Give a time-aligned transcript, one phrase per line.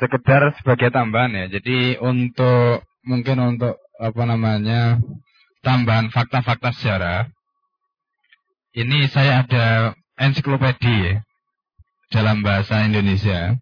[0.00, 1.44] sekedar sebagai tambahan ya.
[1.58, 5.02] Jadi untuk mungkin untuk apa namanya
[5.62, 7.30] tambahan fakta-fakta sejarah.
[8.72, 11.14] Ini saya ada ensiklopedia ya,
[12.08, 13.60] dalam bahasa Indonesia.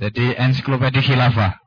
[0.00, 1.60] Jadi ensiklopedia khilafah.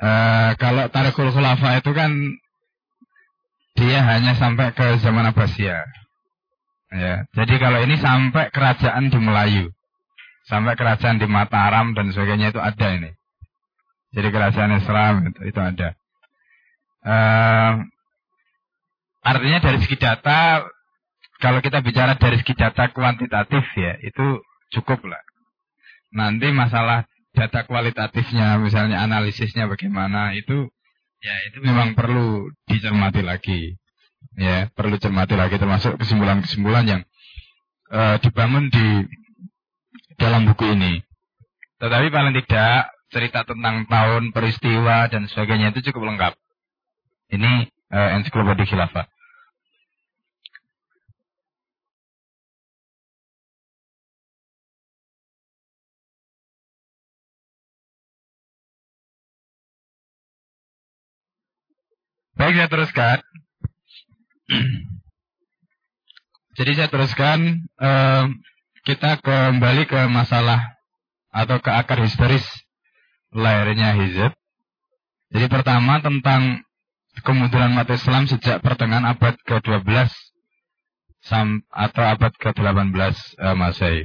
[0.00, 2.10] Uh, kalau Tarikhul Khulafa itu kan
[3.76, 5.84] dia hanya sampai ke zaman Abbasiyah.
[6.90, 9.70] Ya, jadi kalau ini sampai kerajaan di Melayu,
[10.50, 13.14] sampai kerajaan di Mataram dan sebagainya itu ada ini.
[14.10, 15.94] Jadi kerajaan Islam itu, itu ada.
[17.06, 17.86] Uh,
[19.22, 20.66] artinya dari segi data,
[21.38, 24.42] kalau kita bicara dari segi data kuantitatif ya, itu
[24.74, 25.22] cukup lah.
[26.10, 30.66] Nanti masalah data kualitatifnya, misalnya analisisnya bagaimana, itu
[31.22, 33.78] ya itu memang perlu dicermati lagi.
[34.34, 37.02] Ya, perlu cermati lagi termasuk kesimpulan-kesimpulan yang
[37.94, 39.06] uh, dibangun di
[40.20, 41.00] dalam buku ini.
[41.80, 46.36] Tetapi paling tidak cerita tentang tahun, peristiwa dan sebagainya itu cukup lengkap.
[47.32, 49.08] Ini uh, ensiklopedia khilafah.
[62.40, 63.18] Baik, saya teruskan.
[66.60, 68.26] Jadi saya teruskan, eh,
[68.84, 70.80] kita kembali ke masalah
[71.30, 72.42] atau ke akar historis
[73.30, 74.32] lahirnya hizib.
[75.30, 76.66] Jadi pertama tentang
[77.22, 80.10] kemunduran umat Islam sejak pertengahan abad ke-12
[81.70, 84.02] atau abad ke-18 eh, Masehi.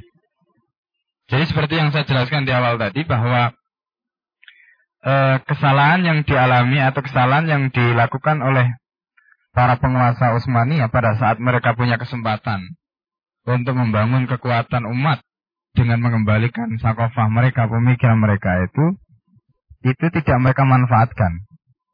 [1.26, 3.56] Jadi seperti yang saya jelaskan di awal tadi bahwa
[5.02, 8.78] eh, kesalahan yang dialami atau kesalahan yang dilakukan oleh
[9.56, 12.76] para penguasa Utsmaniyah pada saat mereka punya kesempatan
[13.46, 15.22] untuk membangun kekuatan umat
[15.78, 18.98] dengan mengembalikan sakofah mereka, pemikiran mereka itu,
[19.86, 21.46] itu tidak mereka manfaatkan.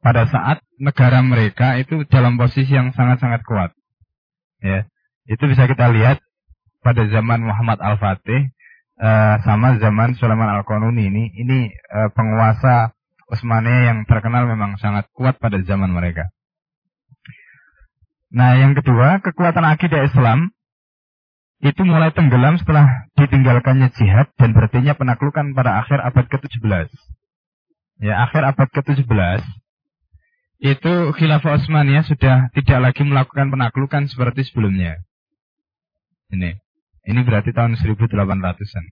[0.02, 3.70] Pada saat negara mereka itu dalam posisi yang sangat-sangat kuat.
[4.58, 4.88] Ya,
[5.30, 6.18] itu bisa kita lihat
[6.82, 8.50] pada zaman Muhammad Al-Fatih
[8.98, 12.90] uh, sama zaman Sulaiman Al-Qanuni ini, ini uh, penguasa
[13.30, 16.28] Utsmaniyah yang terkenal memang sangat kuat pada zaman mereka.
[18.32, 20.52] Nah, yang kedua, kekuatan akidah Islam
[21.62, 26.90] itu mulai tenggelam setelah ditinggalkannya jihad dan berartinya penaklukan pada akhir abad ke-17.
[28.02, 29.46] Ya, akhir abad ke-17
[30.62, 35.02] itu Khilafah Utsmaniyah sudah tidak lagi melakukan penaklukan seperti sebelumnya.
[36.30, 36.54] Ini.
[37.02, 38.84] Ini berarti tahun 1800-an.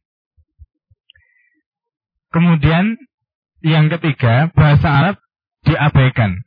[2.31, 2.99] Kemudian
[3.63, 5.17] yang ketiga, bahasa Arab
[5.63, 6.43] diabaikan.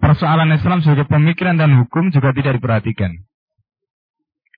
[0.00, 3.12] Persoalan Islam sebagai pemikiran dan hukum juga tidak diperhatikan.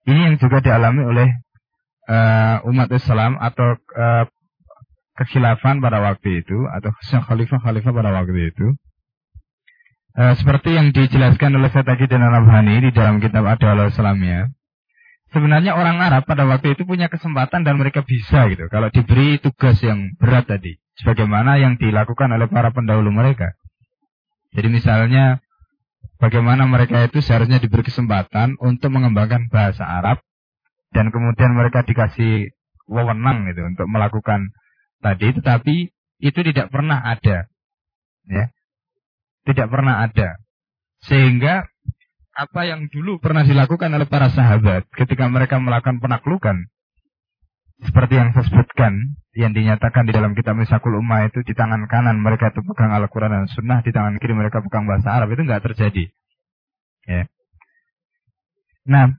[0.05, 1.29] Ini yang juga dialami oleh
[2.09, 4.25] uh, umat Islam atau uh,
[5.17, 8.67] kekhilafan pada waktu itu atau khalifah-khalifah pada waktu itu.
[10.15, 14.53] Uh, seperti yang dijelaskan oleh Syed dan Al-Abhani di dalam kitab Adalah Islamnya.
[15.35, 18.71] Sebenarnya orang Arab pada waktu itu punya kesempatan dan mereka bisa gitu.
[18.71, 23.59] Kalau diberi tugas yang berat tadi sebagaimana yang dilakukan oleh para pendahulu mereka.
[24.55, 25.43] Jadi misalnya
[26.25, 30.25] bagaimana mereka itu seharusnya diberi kesempatan untuk mengembangkan bahasa Arab
[30.97, 32.49] dan kemudian mereka dikasih
[32.89, 34.57] wewenang gitu untuk melakukan
[35.05, 35.37] tadi.
[35.37, 35.75] Tetapi
[36.25, 37.45] itu tidak pernah ada
[38.25, 38.49] ya.
[39.45, 40.41] Tidak pernah ada.
[41.05, 41.69] Sehingga
[42.35, 46.67] apa yang dulu pernah dilakukan oleh para sahabat ketika mereka melakukan penaklukan
[47.83, 52.23] seperti yang saya sebutkan yang dinyatakan di dalam kitab Misakul Ummah itu di tangan kanan
[52.23, 55.65] mereka itu pegang Al-Quran dan Sunnah, di tangan kiri mereka pegang bahasa Arab itu nggak
[55.67, 56.05] terjadi.
[57.05, 57.27] Ya.
[58.87, 59.11] Nah,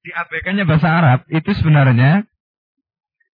[0.00, 2.24] diabaikannya bahasa Arab itu sebenarnya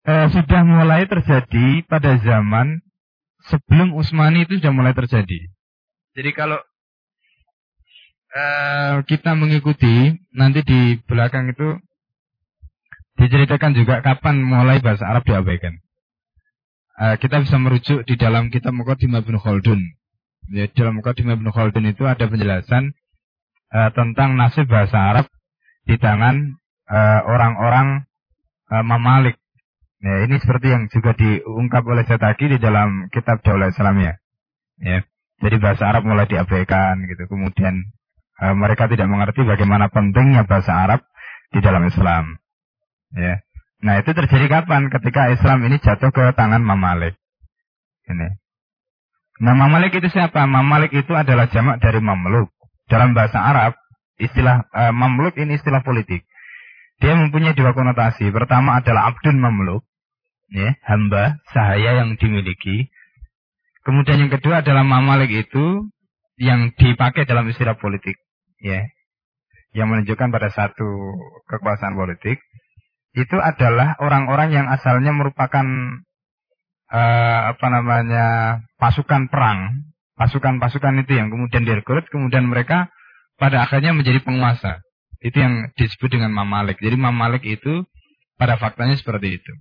[0.05, 2.85] eh, sudah mulai terjadi pada zaman
[3.49, 5.49] sebelum Utsmani itu sudah mulai terjadi.
[6.13, 6.61] Jadi kalau
[8.29, 11.81] eh, kita mengikuti nanti di belakang itu
[13.15, 15.79] Diceritakan juga kapan mulai bahasa Arab diabaikan.
[16.95, 19.79] Uh, kita bisa merujuk di dalam kitab Muqaddimah bin Khaldun.
[20.51, 22.95] Ya, dalam Muqaddimah bin Khaldun itu ada penjelasan
[23.71, 25.27] uh, tentang nasib bahasa Arab
[25.85, 26.57] di tangan
[26.89, 28.09] eh, orang-orang
[28.73, 29.37] uh, Mamalik.
[30.01, 34.17] Ya, ini seperti yang juga diungkap oleh Setaki di dalam kitab Daulah Islamiyah.
[34.81, 35.01] Ya,
[35.41, 37.25] jadi bahasa Arab mulai diabaikan gitu.
[37.29, 37.89] Kemudian
[38.41, 41.01] uh, mereka tidak mengerti bagaimana pentingnya bahasa Arab
[41.53, 42.37] di dalam Islam.
[43.15, 43.41] Ya.
[43.79, 44.91] Nah itu terjadi kapan?
[44.91, 47.15] Ketika Islam ini jatuh ke tangan Mamalik.
[48.11, 48.27] Ini.
[49.41, 50.43] Nah Mamalik itu siapa?
[50.43, 52.51] Mamalik itu adalah jamak dari Mamluk.
[52.85, 53.73] Dalam bahasa Arab,
[54.21, 56.27] istilah uh, Mamluk ini istilah politik.
[56.99, 58.31] Dia mempunyai dua konotasi.
[58.31, 59.83] Pertama adalah Abdun Mamluk.
[60.51, 62.91] ya, hamba sahaya yang dimiliki.
[63.85, 65.85] Kemudian yang kedua adalah mamalik itu
[66.41, 68.17] yang dipakai dalam istilah politik,
[68.57, 68.81] ya,
[69.77, 71.13] yang menunjukkan pada satu
[71.45, 72.41] kekuasaan politik
[73.15, 75.63] itu adalah orang-orang yang asalnya merupakan
[76.91, 78.25] uh, apa namanya
[78.75, 79.87] pasukan perang,
[80.19, 82.91] pasukan-pasukan itu yang kemudian direkrut, kemudian mereka
[83.39, 84.83] pada akhirnya menjadi penguasa.
[85.23, 86.77] Itu yang disebut dengan mamalik.
[86.83, 87.87] Jadi mamalik itu
[88.35, 89.53] pada faktanya seperti itu.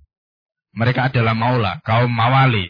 [0.75, 2.67] Mereka adalah maula, kaum mawali.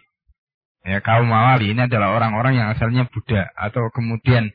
[0.86, 4.54] Ya, kaum mawali ini adalah orang-orang yang asalnya Buddha atau kemudian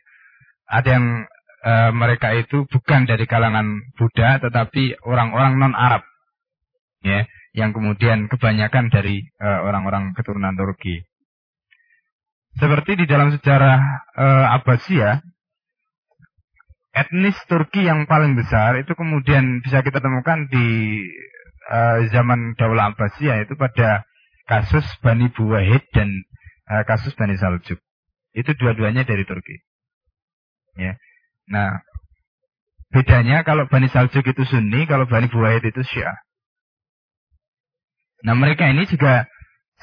[0.70, 1.26] ada yang
[1.66, 3.66] e, mereka itu bukan dari kalangan
[3.98, 6.06] Buddha tetapi orang-orang non Arab.
[7.00, 7.24] Ya,
[7.56, 11.00] yang kemudian kebanyakan dari e, orang-orang keturunan Turki.
[12.60, 13.80] Seperti di dalam sejarah
[14.20, 14.26] e,
[14.60, 15.24] Abbasiyah,
[16.90, 20.98] etnis Turki yang paling besar itu kemudian bisa kita temukan di
[21.70, 24.02] uh, zaman Daulah Abbasiyah itu pada
[24.50, 26.10] kasus Bani Buwahid dan
[26.66, 27.78] uh, kasus Bani Saljuk.
[28.34, 29.62] Itu dua-duanya dari Turki.
[30.78, 30.98] Ya.
[31.50, 31.82] Nah,
[32.90, 36.18] bedanya kalau Bani Saljuk itu Sunni, kalau Bani Buwahid itu Syiah.
[38.26, 39.24] Nah, mereka ini juga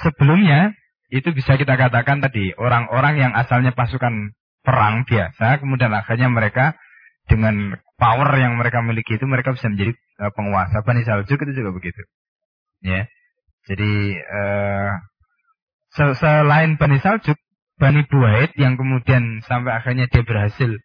[0.01, 0.73] sebelumnya
[1.07, 6.75] itu bisa kita katakan tadi orang-orang yang asalnya pasukan perang biasa, kemudian akhirnya mereka
[7.27, 10.83] dengan power yang mereka miliki itu mereka bisa menjadi uh, penguasa.
[10.83, 12.01] Bani Saljuk itu juga begitu.
[12.83, 13.07] Ya.
[13.67, 14.91] Jadi uh,
[15.91, 17.35] selain Bani Saljuk,
[17.79, 20.75] Bani Buaid yang kemudian sampai akhirnya dia berhasil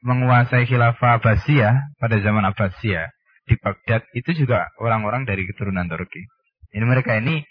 [0.00, 3.12] menguasai khilafah Abbasiyah pada zaman Abbasiyah
[3.44, 6.24] di Baghdad itu juga orang-orang dari keturunan Turki.
[6.70, 7.42] Ini mereka ini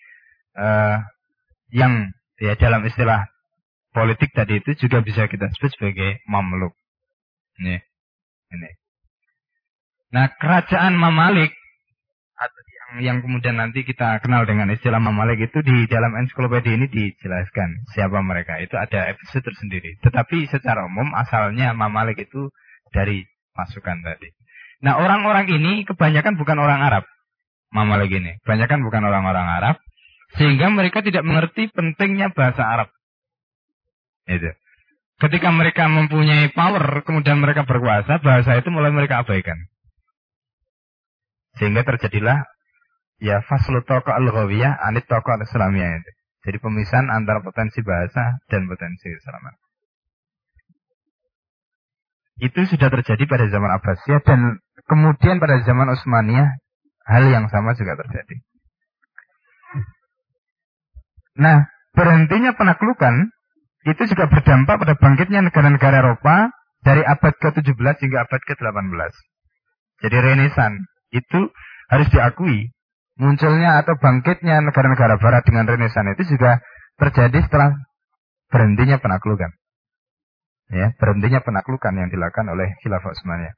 [0.55, 0.97] uh,
[1.69, 3.27] yang ya dalam istilah
[3.91, 6.73] politik tadi itu juga bisa kita sebut sebagai mamluk.
[7.59, 7.83] Nih.
[8.49, 8.69] Ini.
[10.09, 11.53] Nah, kerajaan Mamalik
[12.39, 16.89] atau yang yang kemudian nanti kita kenal dengan istilah Mamalik itu di dalam ensiklopedia ini
[16.89, 18.57] dijelaskan siapa mereka.
[18.57, 20.01] Itu ada episode tersendiri.
[20.01, 22.49] Tetapi secara umum asalnya Mamalik itu
[22.89, 23.21] dari
[23.53, 24.33] pasukan tadi.
[24.79, 27.03] Nah, orang-orang ini kebanyakan bukan orang Arab.
[27.69, 29.75] Mamalik ini, kebanyakan bukan orang-orang Arab
[30.37, 32.89] sehingga mereka tidak mengerti pentingnya bahasa Arab.
[34.29, 34.49] Itu.
[35.19, 39.57] Ketika mereka mempunyai power, kemudian mereka berkuasa, bahasa itu mulai mereka abaikan.
[41.59, 42.47] Sehingga terjadilah
[43.19, 46.11] ya faslu toko al-ghawiyah anit toko al-islamiyah itu.
[46.47, 49.59] Jadi pemisahan antara potensi bahasa dan potensi keislaman.
[52.39, 56.55] Itu sudah terjadi pada zaman Abbasiyah dan kemudian pada zaman Utsmaniyah
[57.09, 58.35] hal yang sama juga terjadi.
[61.39, 61.65] Nah,
[61.97, 63.33] berhentinya penaklukan
[63.87, 66.53] itu juga berdampak pada bangkitnya negara-negara Eropa
[66.85, 69.13] dari abad ke-17 hingga abad ke-18.
[70.05, 70.79] Jadi Renaissance
[71.11, 71.49] itu
[71.89, 72.71] harus diakui
[73.19, 76.63] munculnya atau bangkitnya negara-negara barat dengan Renaissance itu juga
[76.99, 77.75] terjadi setelah
[78.51, 79.51] berhentinya penaklukan.
[80.69, 83.57] Ya, berhentinya penaklukan yang dilakukan oleh Khilafah Utsmaniyah.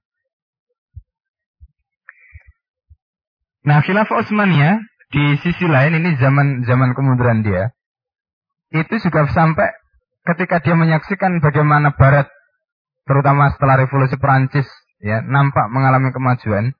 [3.61, 4.81] Nah, Khilafah Utsmaniyah
[5.11, 7.75] di sisi lain ini zaman zaman kemunduran dia
[8.71, 9.67] itu juga sampai
[10.23, 12.31] ketika dia menyaksikan bagaimana Barat,
[13.03, 14.67] terutama setelah revolusi Perancis,
[15.03, 16.71] ya nampak mengalami kemajuan,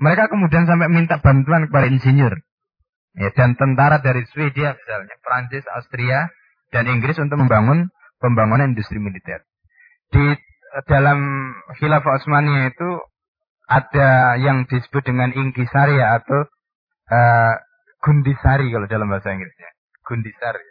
[0.00, 2.32] mereka kemudian sampai minta bantuan kepada insinyur,
[3.20, 6.32] ya dan tentara dari Swedia misalnya, Perancis, Austria,
[6.72, 9.44] dan Inggris untuk membangun pembangunan industri militer.
[10.08, 10.34] Di
[10.88, 12.88] dalam Khilafah Utsmaniyah itu
[13.64, 16.44] ada yang disebut dengan Ingisari atau
[17.08, 17.54] uh,
[18.04, 19.70] Gundisari kalau dalam bahasa Inggrisnya.
[20.04, 20.64] Gundisari.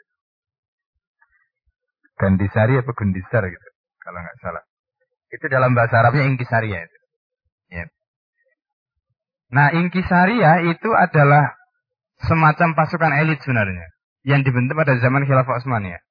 [2.14, 3.68] Gandisari apa Gundisar gitu.
[3.98, 4.64] Kalau nggak salah.
[5.34, 6.98] Itu dalam bahasa Arabnya Ingkisaria itu.
[7.74, 7.86] Ya.
[9.50, 11.58] Nah, Ingkisaria itu adalah
[12.22, 13.90] semacam pasukan elit sebenarnya
[14.22, 16.02] yang dibentuk pada zaman Khilafah Utsmaniyah.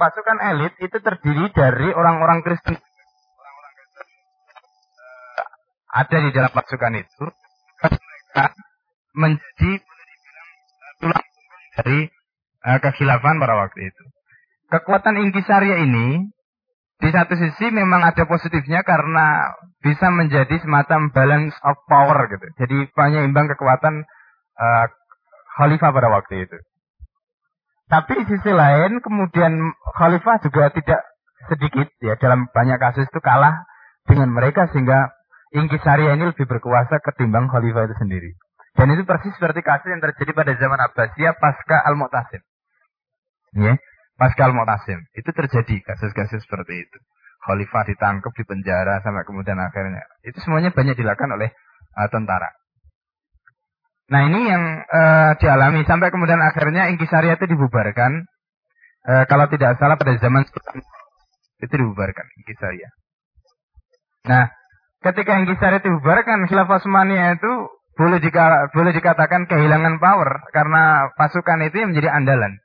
[0.00, 2.80] Pasukan elit itu terdiri dari orang-orang Kristen.
[5.94, 7.24] Ada di dalam pasukan itu.
[7.78, 8.44] Mereka
[9.14, 9.70] menjadi
[10.98, 11.26] tulang
[11.78, 11.98] dari
[12.66, 14.04] uh, kekhilafan pada waktu itu
[14.74, 16.26] kekuatan Inkisaria ini
[16.98, 22.46] di satu sisi memang ada positifnya karena bisa menjadi semacam balance of power gitu.
[22.58, 22.76] Jadi
[23.22, 24.02] imbang kekuatan
[24.58, 24.86] uh,
[25.58, 26.58] khalifah pada waktu itu.
[27.86, 29.52] Tapi di sisi lain kemudian
[29.94, 31.00] khalifah juga tidak
[31.52, 33.68] sedikit ya dalam banyak kasus itu kalah
[34.08, 35.12] dengan mereka sehingga
[35.54, 38.30] Inkisaria ini lebih berkuasa ketimbang khalifah itu sendiri.
[38.74, 42.42] Dan itu persis seperti kasus yang terjadi pada zaman Abbasiyah pasca Al-Mu'tasim.
[43.54, 43.78] Ya.
[44.14, 44.98] Pascal Mu'tasim.
[45.14, 46.98] Itu terjadi kasus-kasus seperti itu.
[47.44, 50.02] Khalifah ditangkap di penjara sampai kemudian akhirnya.
[50.22, 51.50] Itu semuanya banyak dilakukan oleh
[51.98, 52.50] uh, tentara.
[54.10, 58.26] Nah ini yang uh, dialami sampai kemudian akhirnya Inkisaria itu dibubarkan.
[59.04, 60.46] Uh, kalau tidak salah pada zaman
[61.60, 62.88] itu dibubarkan Inkisaria.
[64.24, 64.48] Nah
[65.04, 67.52] ketika Inkisaria itu dibubarkan, Khilafah Utsmaniyah itu
[67.94, 72.58] boleh jika boleh dikatakan kehilangan power karena pasukan itu yang menjadi andalan.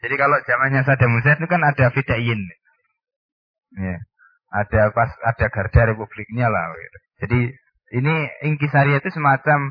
[0.00, 2.40] Jadi kalau zamannya Saddam Hussein itu kan ada Fidaiyin.
[3.76, 3.96] Ya.
[4.50, 6.98] Ada pas ada garda republiknya lah gitu.
[7.22, 7.40] Jadi
[8.02, 8.14] ini
[8.50, 9.70] Inkisaria itu semacam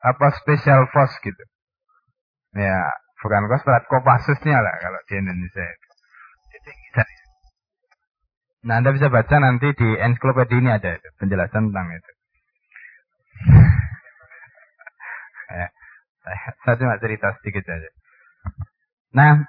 [0.00, 1.44] apa special force gitu.
[2.56, 2.88] Ya,
[3.20, 5.64] bukan kostrat, kopasusnya lah kalau di Indonesia.
[6.56, 7.25] Itu Inkisaria.
[8.66, 12.12] Nah, Anda bisa baca nanti di ensiklopedia ini ada penjelasan tentang itu.
[15.54, 15.66] ya,
[16.66, 17.90] saya cuma cerita sedikit saja.
[19.14, 19.46] Nah,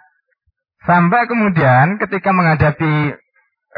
[0.86, 3.18] sampai kemudian ketika menghadapi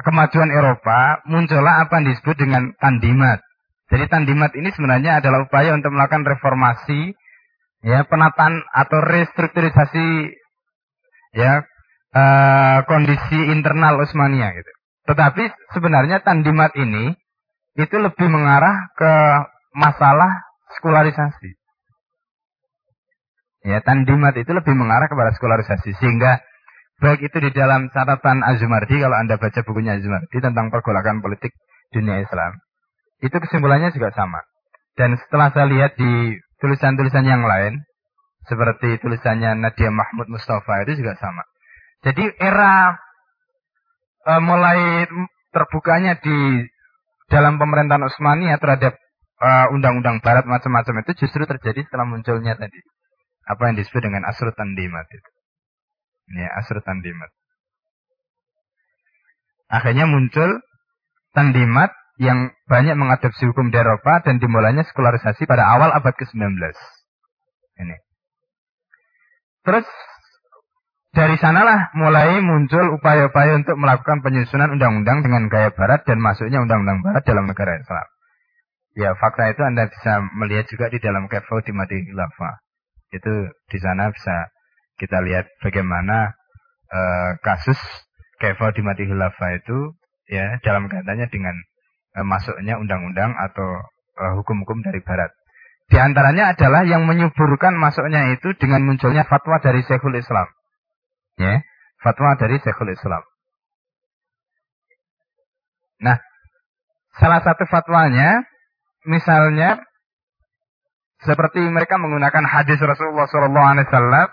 [0.04, 3.40] kemajuan Eropa, muncullah apa yang disebut dengan tandimat.
[3.88, 7.16] Jadi tandimat ini sebenarnya adalah upaya untuk melakukan reformasi,
[7.88, 10.36] ya penataan atau restrukturisasi,
[11.32, 11.64] ya
[12.12, 14.79] uh, kondisi internal Utsmania gitu.
[15.10, 17.18] Tetapi sebenarnya tandimat ini
[17.74, 19.14] itu lebih mengarah ke
[19.74, 20.46] masalah
[20.78, 21.58] sekularisasi.
[23.66, 26.40] Ya, tandimat itu lebih mengarah kepada sekularisasi sehingga
[27.02, 31.58] baik itu di dalam catatan Azumardi kalau Anda baca bukunya Azumardi tentang pergolakan politik
[31.90, 32.62] dunia Islam
[33.20, 34.46] itu kesimpulannya juga sama.
[34.96, 37.84] Dan setelah saya lihat di tulisan-tulisan yang lain,
[38.48, 41.44] seperti tulisannya Nadia Mahmud Mustafa itu juga sama.
[42.04, 42.96] Jadi era
[44.30, 45.10] e, mulai
[45.50, 46.70] terbukanya di
[47.34, 48.94] dalam pemerintahan Utsmaniyah terhadap
[49.72, 52.76] undang-undang Barat macam-macam itu justru terjadi setelah munculnya tadi
[53.50, 55.30] apa yang disebut dengan asrut tandimat itu.
[56.38, 57.34] Ya, asrut tandimat.
[59.70, 60.62] Akhirnya muncul
[61.34, 61.90] tandimat
[62.22, 66.58] yang banyak mengadopsi hukum di Eropa dan dimulainya sekularisasi pada awal abad ke-19.
[67.80, 67.98] Ini.
[69.66, 69.88] Terus
[71.10, 77.02] dari sanalah mulai muncul upaya-upaya untuk melakukan penyusunan undang-undang dengan gaya barat dan masuknya undang-undang
[77.02, 78.08] barat dalam negara Islam.
[78.94, 82.62] Ya, fakta itu Anda bisa melihat juga di dalam Kefau di Madi Khilafah.
[83.10, 83.34] Itu
[83.74, 84.54] di sana bisa
[85.02, 86.38] kita lihat bagaimana
[86.94, 87.80] uh, kasus
[88.38, 89.98] Kefau di Madi Khilafah itu
[90.30, 91.58] ya dalam kaitannya dengan
[92.16, 93.82] eh, masuknya undang-undang atau
[94.16, 95.34] eh, hukum-hukum dari barat.
[95.90, 100.46] Di antaranya adalah yang menyuburkan masuknya itu dengan munculnya fatwa dari Syekhul Islam.
[101.40, 101.64] Ya,
[102.04, 103.24] fatwa dari Syekhul Islam.
[106.04, 106.20] Nah,
[107.16, 108.44] salah satu fatwanya
[109.08, 109.80] misalnya
[111.24, 114.32] seperti mereka menggunakan hadis Rasulullah SAW.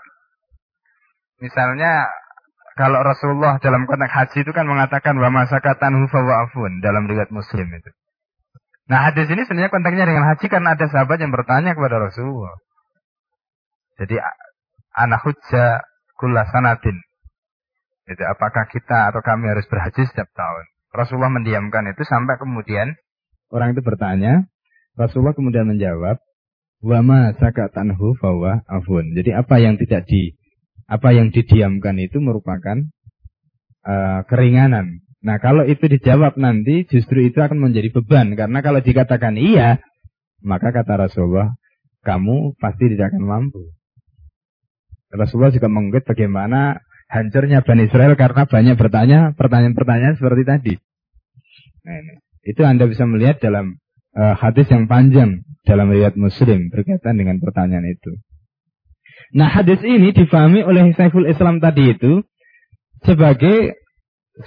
[1.37, 2.07] Misalnya
[2.79, 7.29] kalau Rasulullah dalam konteks haji itu kan mengatakan wa masakatan hufa wa afun dalam riwayat
[7.29, 7.91] Muslim itu.
[8.87, 12.55] Nah hadis ini sebenarnya konteksnya dengan haji karena ada sahabat yang bertanya kepada Rasulullah.
[13.99, 14.15] Jadi
[14.95, 15.83] anak hujja
[16.17, 16.97] kulla sanatin.
[18.09, 20.65] Itu apakah kita atau kami harus berhaji setiap tahun?
[20.91, 22.97] Rasulullah mendiamkan itu sampai kemudian
[23.53, 24.49] orang itu bertanya,
[24.97, 26.17] Rasulullah kemudian menjawab,
[26.81, 29.13] wa ma sakatanhu fawa afun.
[29.13, 30.33] Jadi apa yang tidak di
[30.87, 32.79] apa yang didiamkan itu merupakan
[33.83, 35.03] uh, keringanan.
[35.19, 39.83] Nah, kalau itu dijawab nanti justru itu akan menjadi beban karena kalau dikatakan iya,
[40.39, 41.57] maka kata Rasulullah,
[42.07, 43.76] kamu pasti tidak akan mampu.
[45.13, 50.73] Rasulullah juga mengungkit bagaimana hancurnya Bani Israel karena banyak bertanya pertanyaan-pertanyaan seperti tadi.
[51.87, 52.25] Nah.
[52.47, 53.75] Itu Anda bisa melihat dalam
[54.15, 58.15] uh, hadis yang panjang dalam riwayat Muslim berkaitan dengan pertanyaan itu.
[59.35, 62.23] Nah hadis ini difahami oleh Saiful Islam tadi itu
[63.03, 63.75] sebagai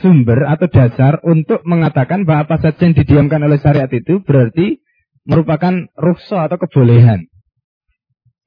[0.00, 4.80] sumber atau dasar untuk mengatakan bahwa apa saja yang didiamkan oleh syariat itu berarti
[5.28, 7.29] merupakan rukso atau kebolehan.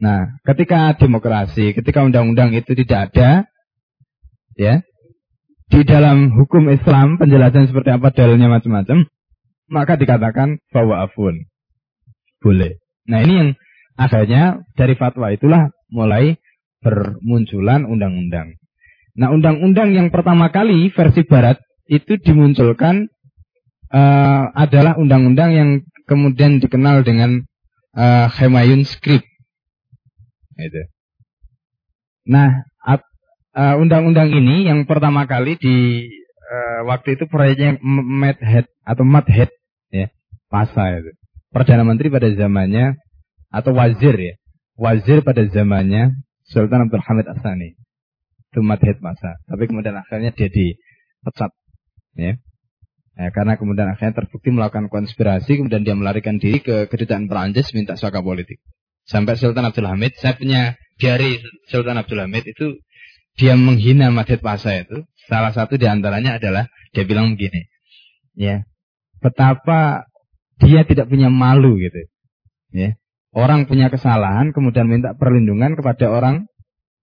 [0.03, 3.47] Nah, ketika demokrasi, ketika undang-undang itu tidak ada,
[4.59, 4.83] ya,
[5.71, 9.07] di dalam hukum Islam penjelasan seperti apa dalilnya macam-macam,
[9.71, 11.47] maka dikatakan bahwa afun
[12.43, 12.83] boleh.
[13.07, 13.49] Nah, ini yang
[13.95, 16.35] akhirnya dari fatwa itulah mulai
[16.83, 18.59] bermunculan undang-undang.
[19.15, 23.07] Nah, undang-undang yang pertama kali versi barat itu dimunculkan
[23.87, 25.69] uh, adalah undang-undang yang
[26.05, 27.47] kemudian dikenal dengan
[27.95, 29.32] uh, Hemayun Script.
[30.59, 30.81] Itu.
[32.29, 36.07] Nah, uh, undang-undang ini yang pertama kali di
[36.47, 39.51] uh, waktu itu proyeknya Madhead atau Madhead
[39.91, 40.07] ya,
[40.47, 41.11] PASA itu.
[41.53, 42.97] Perdana Menteri pada zamannya
[43.53, 44.33] atau wazir ya
[44.77, 47.77] wazir pada zamannya Sultan Abdul Hamid Asani.
[48.51, 49.41] Itu madhid masa.
[49.49, 51.51] Tapi kemudian akhirnya dia dipecat.
[52.13, 52.37] Ya.
[53.13, 57.93] Ya, karena kemudian akhirnya terbukti melakukan konspirasi, kemudian dia melarikan diri ke kedutaan Perancis minta
[57.93, 58.57] suaka politik.
[59.03, 62.79] Sampai Sultan Abdul Hamid, saya punya diari Sultan Abdul Hamid itu
[63.35, 65.03] dia menghina Madhid Pasa itu.
[65.27, 67.67] Salah satu di antaranya adalah dia bilang begini.
[68.35, 68.63] Ya.
[69.19, 70.07] Betapa
[70.59, 72.07] dia tidak punya malu gitu.
[72.71, 72.95] Ya.
[73.33, 76.45] Orang punya kesalahan kemudian minta perlindungan kepada orang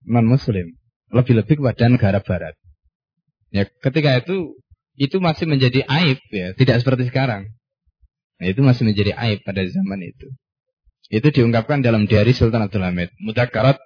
[0.07, 0.78] non muslim.
[1.11, 2.54] Lebih-lebih kepada negara barat.
[3.50, 4.54] Ya, ketika itu
[4.95, 7.50] itu masih menjadi aib ya, tidak seperti sekarang.
[8.38, 10.30] Nah, itu masih menjadi aib pada zaman itu.
[11.11, 13.11] Itu diungkapkan dalam diari Sultan Abdul Hamid.
[13.19, 13.83] Mudakarat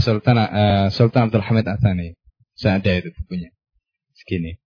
[0.00, 2.16] Sultan uh, Sultan Abdul Hamid Athani.
[2.56, 3.52] Saya ada itu bukunya.
[4.16, 4.56] Segini.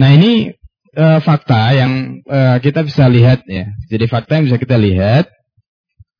[0.00, 0.56] Nah ini
[0.96, 3.68] uh, fakta yang uh, kita bisa lihat ya.
[3.92, 5.28] Jadi fakta yang bisa kita lihat.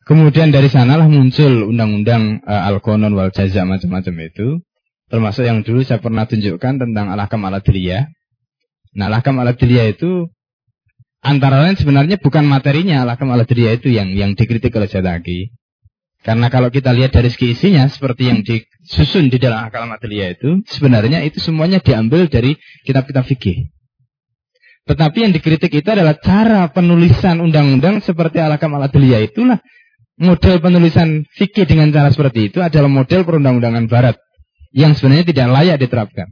[0.07, 4.61] Kemudian dari sanalah muncul undang-undang uh, Al-Qanon wal Jaza macam-macam itu.
[5.09, 8.11] Termasuk yang dulu saya pernah tunjukkan tentang Al-Hakam Al-Adliyah.
[8.99, 10.31] Nah, Al-Hakam Al-Adliyah itu
[11.27, 15.51] antara lain sebenarnya bukan materinya Al-Hakam Al-Adliyah itu yang yang dikritik oleh Jataki.
[16.23, 20.63] Karena kalau kita lihat dari segi isinya seperti yang disusun di dalam Al-Hakam Al-Adliyah itu,
[20.71, 22.55] sebenarnya itu semuanya diambil dari
[22.87, 23.75] kitab-kitab fikih.
[24.87, 29.59] Tetapi yang dikritik itu adalah cara penulisan undang-undang seperti Al-Hakam Al-Adliyah itulah
[30.17, 34.17] model penulisan fikih dengan cara seperti itu adalah model perundang-undangan barat
[34.71, 36.31] yang sebenarnya tidak layak diterapkan.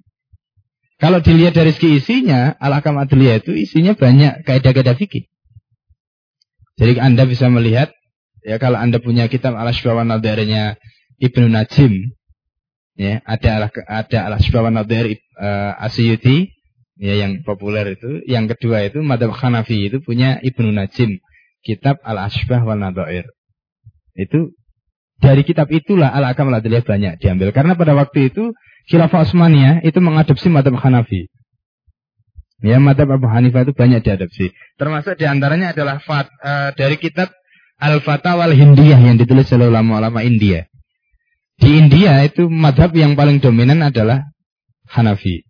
[1.02, 5.26] Kalau dilihat dari segi isinya, Al-Hakam Adliyah itu isinya banyak kaidah-kaidah fikih.
[6.78, 7.90] Jadi Anda bisa melihat,
[8.46, 10.78] ya kalau Anda punya kitab Al-Ashbawan Nadarnya
[11.18, 12.14] Ibnu Najim,
[12.94, 16.54] ya ada ada Al-Ashbawan Nadar uh, Asyuti,
[16.98, 18.22] ya yang populer itu.
[18.26, 21.18] Yang kedua itu Madhab Hanafi itu punya Ibnu Najim,
[21.62, 23.26] kitab Al-Ashbah wal Nadair.
[24.14, 24.54] Itu
[25.18, 27.50] dari kitab itulah Al-Akam al banyak diambil.
[27.54, 31.32] Karena pada waktu itu Khilafah Utsmaniyah itu mengadopsi madhab Hanafi.
[32.64, 34.56] Ya, madhab Abu Hanifah itu banyak diadopsi.
[34.80, 37.28] Termasuk di antaranya adalah fat, uh, dari kitab
[37.76, 40.64] Al-Fatawa Al-Hindiyah yang ditulis oleh ulama-ulama India.
[41.60, 44.32] Di India itu madhab yang paling dominan adalah
[44.88, 45.44] Hanafi.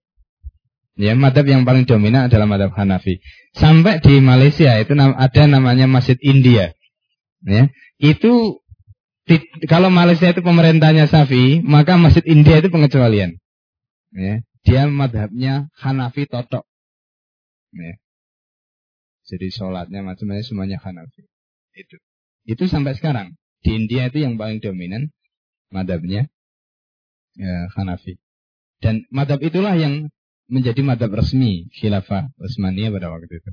[0.94, 3.18] Ya, madhab yang paling dominan adalah madhab Hanafi.
[3.54, 6.74] Sampai di Malaysia itu ada namanya Masjid India.
[7.44, 8.63] Ya, itu
[9.72, 13.40] kalau Malaysia itu pemerintahnya Safi, maka Masjid India itu pengecualian.
[14.12, 16.68] Ya, dia madhabnya Hanafi totok.
[17.72, 17.96] Ya.
[19.24, 21.24] Jadi sholatnya macam-macam semuanya Hanafi.
[21.72, 21.96] Itu.
[22.44, 23.34] Itu sampai sekarang.
[23.64, 25.08] Di India itu yang paling dominan
[25.72, 26.28] madhabnya
[27.32, 28.20] ya, Hanafi.
[28.84, 30.12] Dan madhab itulah yang
[30.52, 33.50] menjadi madhab resmi khilafah Utsmaniyah pada waktu itu.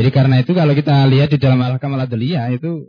[0.00, 2.88] Jadi karena itu kalau kita lihat di dalam Al-Kamal itu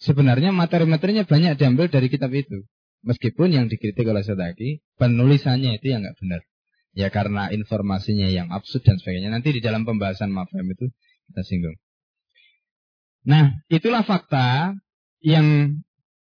[0.00, 2.64] Sebenarnya materi-materinya banyak diambil dari kitab itu.
[3.04, 6.40] Meskipun yang dikritik oleh Sadaki, penulisannya itu yang nggak benar.
[6.96, 9.28] Ya karena informasinya yang absurd dan sebagainya.
[9.28, 10.88] Nanti di dalam pembahasan mafhum itu
[11.28, 11.76] kita singgung.
[13.28, 14.74] Nah, itulah fakta
[15.20, 15.76] yang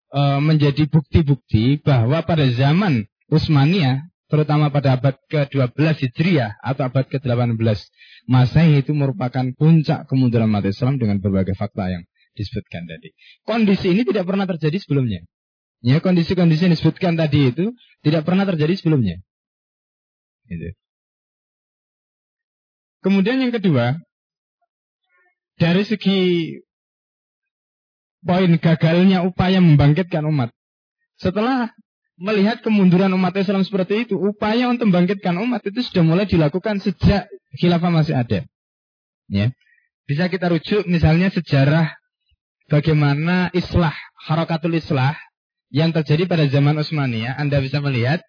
[0.09, 7.59] e, menjadi bukti-bukti bahwa pada zaman Utsmaniyah, terutama pada abad ke-12 Hijriah atau abad ke-18
[8.25, 12.03] Masehi itu merupakan puncak kemunduran umat Islam dengan berbagai fakta yang
[12.35, 13.15] disebutkan tadi.
[13.47, 15.23] Kondisi ini tidak pernah terjadi sebelumnya.
[15.81, 17.71] Ya, kondisi-kondisi yang disebutkan tadi itu
[18.03, 19.21] tidak pernah terjadi sebelumnya.
[20.45, 20.75] Gitu.
[23.05, 24.01] Kemudian yang kedua,
[25.61, 26.19] dari segi
[28.25, 30.49] poin gagalnya upaya membangkitkan umat.
[31.21, 31.69] Setelah
[32.17, 37.29] melihat kemunduran umat Islam seperti itu, upaya untuk membangkitkan umat itu sudah mulai dilakukan sejak
[37.61, 38.39] khilafah masih ada.
[39.29, 39.53] Ya.
[40.05, 41.93] Bisa kita rujuk misalnya sejarah
[42.69, 43.93] bagaimana islah,
[44.25, 45.17] harakatul islah
[45.73, 48.21] yang terjadi pada zaman Utsmaniyah, Anda bisa melihat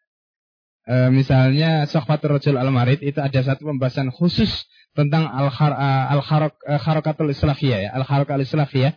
[0.88, 7.90] e, misalnya Sohbatul Rajul Al-Marid itu ada satu pembahasan khusus tentang al-harakatul al islahiyah ya,
[7.92, 8.92] al-harakatul islahiyah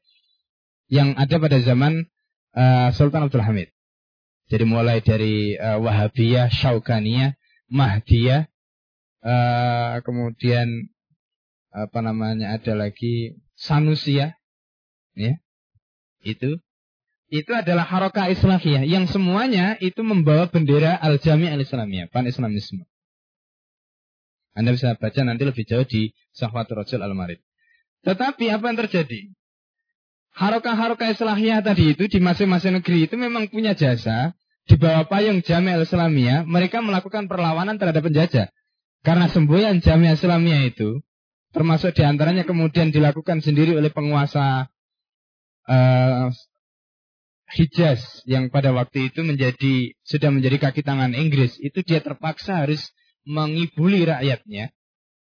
[0.90, 2.08] yang ada pada zaman
[2.56, 2.64] e,
[2.96, 3.70] Sultan Abdul Hamid.
[4.50, 7.38] Jadi mulai dari e, Wahabiyah, Syaukaniyah,
[7.70, 8.50] Mahdiyah,
[9.22, 9.36] e,
[10.02, 10.90] kemudian
[11.70, 14.39] apa namanya ada lagi Sanusiyah,
[15.20, 15.36] ya
[16.24, 16.56] itu
[17.30, 22.90] itu adalah harokah Islamiyah yang semuanya itu membawa bendera al-jami al-islamiyah, pan-islamisme.
[24.58, 27.38] Anda bisa baca nanti lebih jauh di Sahwatul Rasul al-Marid.
[28.02, 29.30] Tetapi apa yang terjadi?
[30.34, 34.34] Harokah-harokah Islamiyah tadi itu di masing-masing negeri itu memang punya jasa
[34.66, 38.50] di bawah payung Jami al-Islamiyah, mereka melakukan perlawanan terhadap penjajah.
[39.06, 40.98] Karena semboyan Jami al-Islamiyah itu
[41.54, 44.70] termasuk di antaranya kemudian dilakukan sendiri oleh penguasa
[45.70, 46.34] uh,
[47.50, 52.94] Hijaz yang pada waktu itu menjadi sudah menjadi kaki tangan Inggris itu dia terpaksa harus
[53.26, 54.70] mengibuli rakyatnya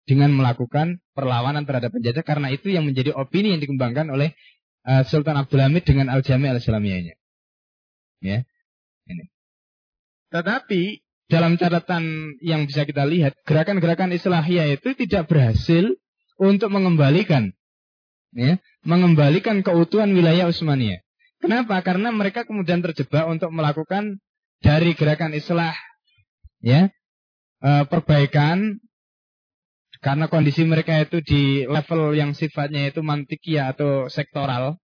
[0.08, 4.36] dengan melakukan perlawanan terhadap penjajah karena itu yang menjadi opini yang dikembangkan oleh
[4.88, 7.16] uh, Sultan Abdul Hamid dengan Al-Jami al-Islamiyahnya.
[8.24, 8.48] Ya.
[9.08, 9.24] Ini.
[10.32, 15.92] Tetapi dalam catatan yang bisa kita lihat, gerakan-gerakan Islahiyah itu tidak berhasil
[16.40, 17.56] untuk mengembalikan
[18.36, 21.04] ya, mengembalikan keutuhan wilayah Utsmaniyah.
[21.40, 21.84] Kenapa?
[21.84, 24.24] Karena mereka kemudian terjebak untuk melakukan
[24.64, 25.76] dari gerakan Islah
[26.64, 26.88] ya,
[27.60, 28.80] e, perbaikan
[30.00, 34.80] karena kondisi mereka itu di level yang sifatnya itu mantikia atau sektoral,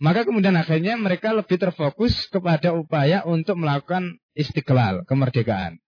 [0.00, 5.80] maka kemudian akhirnya mereka lebih terfokus kepada upaya untuk melakukan istiqlal, kemerdekaan.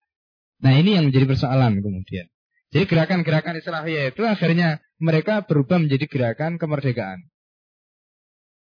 [0.60, 2.28] Nah ini yang menjadi persoalan kemudian.
[2.74, 7.22] Jadi gerakan-gerakan Islahiyah itu akhirnya mereka berubah menjadi gerakan kemerdekaan.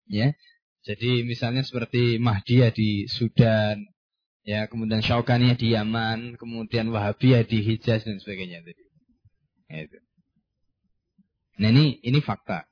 [0.10, 0.34] Ya.
[0.82, 3.86] Jadi misalnya seperti Mahdiyah di Sudan,
[4.42, 8.66] ya, kemudian Syaukaniyah di Yaman, kemudian Wahabiyah di Hijaz dan sebagainya.
[9.70, 9.98] Ya, itu.
[11.62, 12.66] Nah ini ini fakta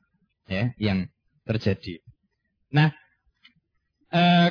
[0.50, 1.06] ya yang
[1.46, 2.02] terjadi.
[2.74, 2.89] Nah,
[4.10, 4.50] eh,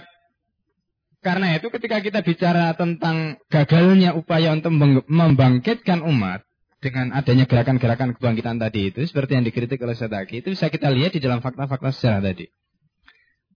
[1.18, 4.70] karena itu ketika kita bicara tentang gagalnya upaya untuk
[5.10, 6.47] membangkitkan umat
[6.78, 11.14] dengan adanya gerakan-gerakan kebangkitan tadi itu seperti yang dikritik oleh Sadaki itu bisa kita lihat
[11.14, 12.46] di dalam fakta-fakta sejarah tadi.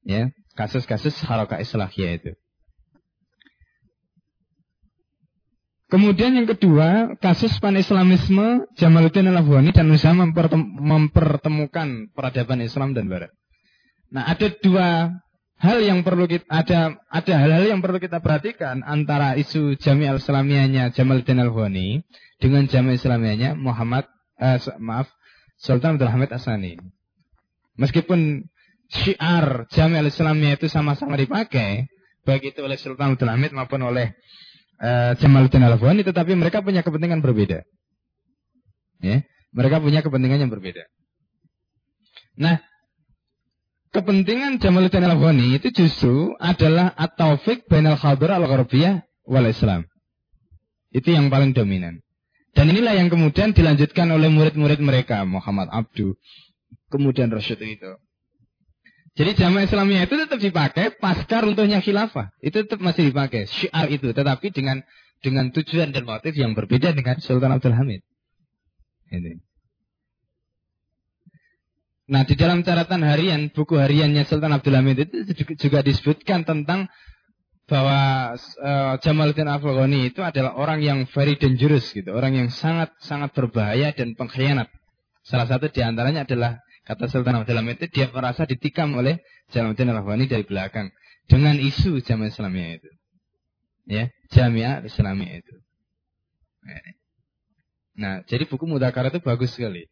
[0.02, 2.32] Ya, kasus-kasus haroka islahiyah itu.
[5.92, 13.28] Kemudian yang kedua, kasus pan-islamisme Jamaluddin al-Afghani dan usaha mempertemukan peradaban Islam dan Barat.
[14.08, 15.12] Nah, ada dua
[15.60, 20.96] hal yang perlu kita ada ada hal-hal yang perlu kita perhatikan antara isu Jami al-Islamiyahnya
[20.96, 22.02] Jamaluddin al-Ghani
[22.42, 24.10] dengan Jami Islamiyahnya Muhammad
[24.42, 25.06] eh, maaf
[25.62, 26.74] Sultan Abdul Hamid Asani.
[27.78, 28.50] Meskipun
[28.90, 31.86] syiar Jami al-Islamiyah itu sama-sama dipakai
[32.26, 34.18] baik itu oleh Sultan Abdul Hamid maupun oleh
[34.82, 37.62] uh, Jamaluddin al-Ghani tetapi mereka punya kepentingan berbeda.
[39.02, 39.22] Ya,
[39.54, 40.86] mereka punya kepentingan yang berbeda.
[42.38, 42.62] Nah,
[43.94, 49.86] kepentingan Jamaluddin Al-Ghani itu justru adalah at-taufik bainal khabar al-gharbiyah wal Islam.
[50.92, 52.04] Itu yang paling dominan.
[52.52, 56.20] Dan inilah yang kemudian dilanjutkan oleh murid-murid mereka, Muhammad Abdu,
[56.92, 57.92] kemudian Rasyid itu.
[59.12, 62.32] Jadi jamaah Islamiyah itu tetap dipakai pasca runtuhnya khilafah.
[62.40, 64.08] Itu tetap masih dipakai, syiar itu.
[64.12, 64.80] Tetapi dengan
[65.20, 68.00] dengan tujuan dan motif yang berbeda dengan Sultan Abdul Hamid.
[69.12, 69.38] Ini.
[72.12, 75.16] Nah, di dalam catatan harian, buku hariannya Sultan Abdul Hamid itu
[75.56, 76.88] juga disebutkan tentang
[77.70, 83.32] bahwa uh, Jamaluddin Afghani itu adalah orang yang very dangerous gitu, orang yang sangat sangat
[83.32, 84.68] berbahaya dan pengkhianat.
[85.22, 89.22] Salah satu di antaranya adalah kata Sultan Abdul Hamid itu dia merasa ditikam oleh
[89.54, 90.90] Jamaluddin Afghani dari belakang
[91.30, 92.90] dengan isu Jamaah Islamiyah itu.
[93.86, 95.54] Ya, Jamiah Islamiyah itu.
[97.98, 99.86] Nah, jadi buku Mudakar itu bagus sekali.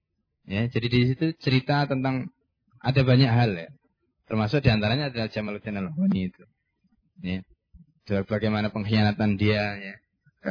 [0.48, 2.32] Ya, jadi di situ cerita tentang
[2.80, 3.68] ada banyak hal ya.
[4.26, 6.42] Termasuk di antaranya adalah Jamaluddin al-Huni itu.
[7.20, 7.44] Ya.
[8.08, 9.94] Bagaimana pengkhianatan dia ya,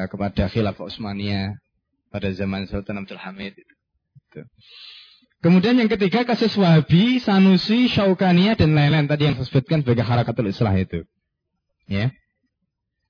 [0.08, 1.58] kepada Khilafah Utsmaniyah
[2.14, 3.74] pada zaman Sultan Abdul Hamid itu.
[4.30, 4.42] itu.
[5.40, 10.76] Kemudian yang ketiga kasus Wahabi, Sanusi, Syaukaniyah dan lain-lain tadi yang disebutkan sebagai harakatul Islah
[10.76, 11.08] itu.
[11.88, 12.12] Ya.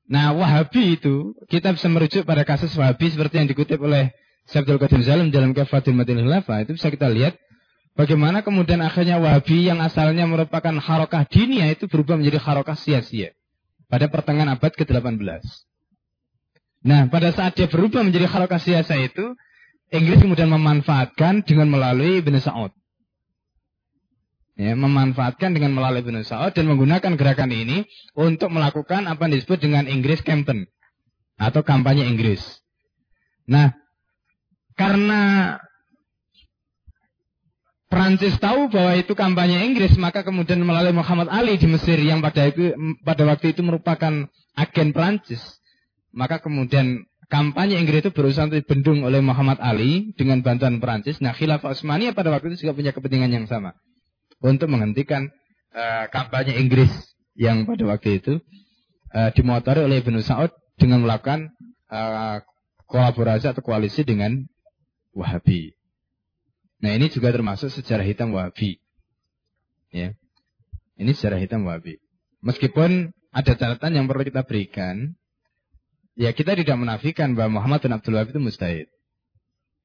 [0.05, 4.13] Nah, Wahabi itu kita bisa merujuk pada kasus Wahabi seperti yang dikutip oleh
[4.49, 7.37] Syabdul Qadir Zalim dalam Kafatul Madinah Khilafah itu bisa kita lihat
[7.93, 13.37] bagaimana kemudian akhirnya Wahabi yang asalnya merupakan harokah dinia itu berubah menjadi harokah sia-sia
[13.89, 15.19] pada pertengahan abad ke-18.
[16.85, 19.35] Nah, pada saat dia berubah menjadi harokah sia-sia itu,
[19.89, 22.71] Inggris kemudian memanfaatkan dengan melalui Ibn Sa'ud.
[24.59, 29.59] Ya, memanfaatkan dengan melalui Ibn Sa'ud dan menggunakan gerakan ini untuk melakukan apa yang disebut
[29.59, 30.69] dengan Inggris Campaign
[31.41, 32.43] atau kampanye Inggris.
[33.49, 33.73] Nah,
[34.77, 35.55] karena
[37.89, 42.45] Prancis tahu bahwa itu kampanye Inggris, maka kemudian melalui Muhammad Ali di Mesir yang pada
[42.45, 45.41] itu pada waktu itu merupakan agen Prancis,
[46.13, 51.17] maka kemudian kampanye Inggris itu berusaha untuk dibendung oleh Muhammad Ali dengan bantuan Prancis.
[51.17, 53.73] Nah, Khilafah Utsmaniyah pada waktu itu juga punya kepentingan yang sama
[54.37, 55.33] untuk menghentikan
[55.73, 56.93] uh, kampanye Inggris
[57.33, 58.37] yang pada waktu itu
[59.17, 61.57] uh, dimotori oleh Ibnu Saud dengan melakukan
[61.89, 62.45] uh,
[62.85, 64.45] kolaborasi atau koalisi dengan
[65.09, 65.78] Wahabi.
[66.79, 68.79] Nah ini juga termasuk sejarah hitam Wahabi.
[69.91, 70.15] Ya.
[70.95, 71.99] Ini sejarah hitam Wahabi.
[72.39, 75.19] Meskipun ada catatan yang perlu kita berikan,
[76.15, 78.87] ya kita tidak menafikan bahwa Muhammad bin Abdul Wahab itu mustahid.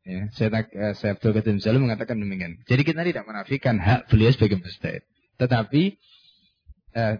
[0.04, 2.60] Ya, saya, eh, saya Abdul Qadim Salim mengatakan demikian.
[2.68, 5.02] Jadi kita tidak menafikan hak beliau sebagai mustahid.
[5.40, 5.82] Tetapi
[6.94, 7.16] eh,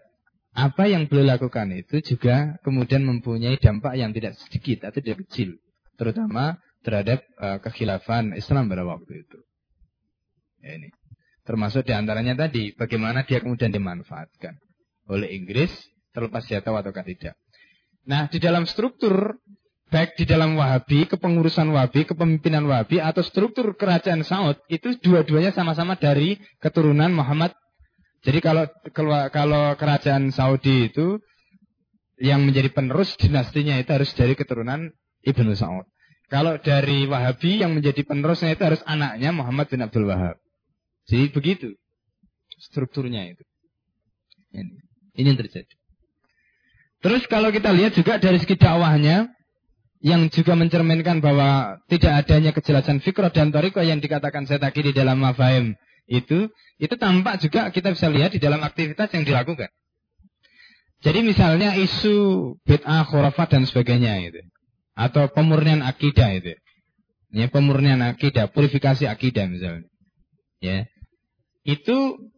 [0.55, 5.59] apa yang beliau lakukan itu juga kemudian mempunyai dampak yang tidak sedikit atau tidak kecil.
[5.99, 9.39] Terutama terhadap uh, kekhilafan Islam pada waktu itu.
[10.65, 10.89] Ini.
[11.45, 14.57] Termasuk di antaranya tadi, bagaimana dia kemudian dimanfaatkan
[15.13, 15.69] oleh Inggris,
[16.17, 17.37] terlepas dia tahu ataukah tidak.
[18.09, 19.37] Nah, di dalam struktur,
[19.93, 26.01] baik di dalam Wahabi, kepengurusan Wahabi, kepemimpinan Wahabi, atau struktur kerajaan Saud, itu dua-duanya sama-sama
[26.01, 27.53] dari keturunan Muhammad.
[28.25, 31.21] Jadi kalau kalau kerajaan Saudi itu
[32.17, 34.89] yang menjadi penerus dinastinya itu harus dari keturunan
[35.21, 35.85] Ibnu Saud.
[36.33, 40.41] Kalau dari Wahabi yang menjadi penerusnya itu harus anaknya Muhammad bin Abdul Wahab.
[41.09, 41.69] Jadi begitu
[42.59, 43.45] strukturnya itu.
[44.55, 44.73] Ini,
[45.21, 45.75] ini yang terjadi.
[47.05, 49.29] Terus kalau kita lihat juga dari segi dakwahnya
[50.01, 54.93] yang juga mencerminkan bahwa tidak adanya kejelasan fikroh dan toriko yang dikatakan saya tadi di
[54.97, 55.77] dalam mafahim
[56.09, 59.69] itu, itu tampak juga kita bisa lihat di dalam aktivitas yang dilakukan.
[61.05, 64.41] Jadi misalnya isu bid'ah, khurafat dan sebagainya itu.
[64.97, 66.57] Atau pemurnian akidah itu.
[67.29, 69.85] Ya, pemurnian akidah, purifikasi akidah misalnya.
[70.65, 70.89] Ya.
[71.65, 72.31] Itu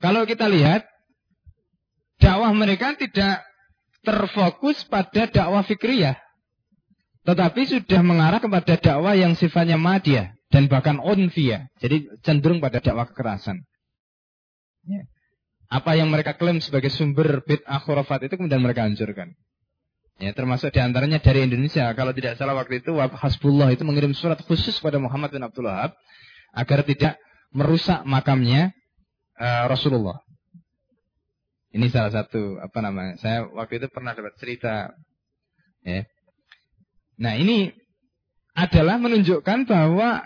[0.00, 0.88] kalau kita lihat
[2.18, 3.44] dakwah mereka tidak
[4.04, 6.16] terfokus pada dakwah fikriyah.
[7.24, 11.72] Tetapi sudah mengarah kepada dakwah yang sifatnya madiyah dan bahkan unfiyah.
[11.80, 13.64] Jadi cenderung pada dakwah kekerasan.
[14.84, 15.08] Ya.
[15.72, 19.32] Apa yang mereka klaim sebagai sumber bid'ah khurafat itu kemudian mereka hancurkan.
[20.22, 21.90] Ya, termasuk di antaranya dari Indonesia.
[21.96, 25.66] Kalau tidak salah waktu itu Wahab Hasbullah itu mengirim surat khusus kepada Muhammad bin Abdul
[25.66, 25.96] Wahab
[26.54, 27.18] agar tidak
[27.54, 28.74] merusak makamnya
[29.38, 30.20] uh, Rasulullah.
[31.74, 33.18] Ini salah satu apa namanya?
[33.18, 34.94] Saya waktu itu pernah dapat cerita.
[35.82, 36.06] Ya.
[37.18, 37.70] Nah ini
[38.54, 40.22] adalah menunjukkan bahwa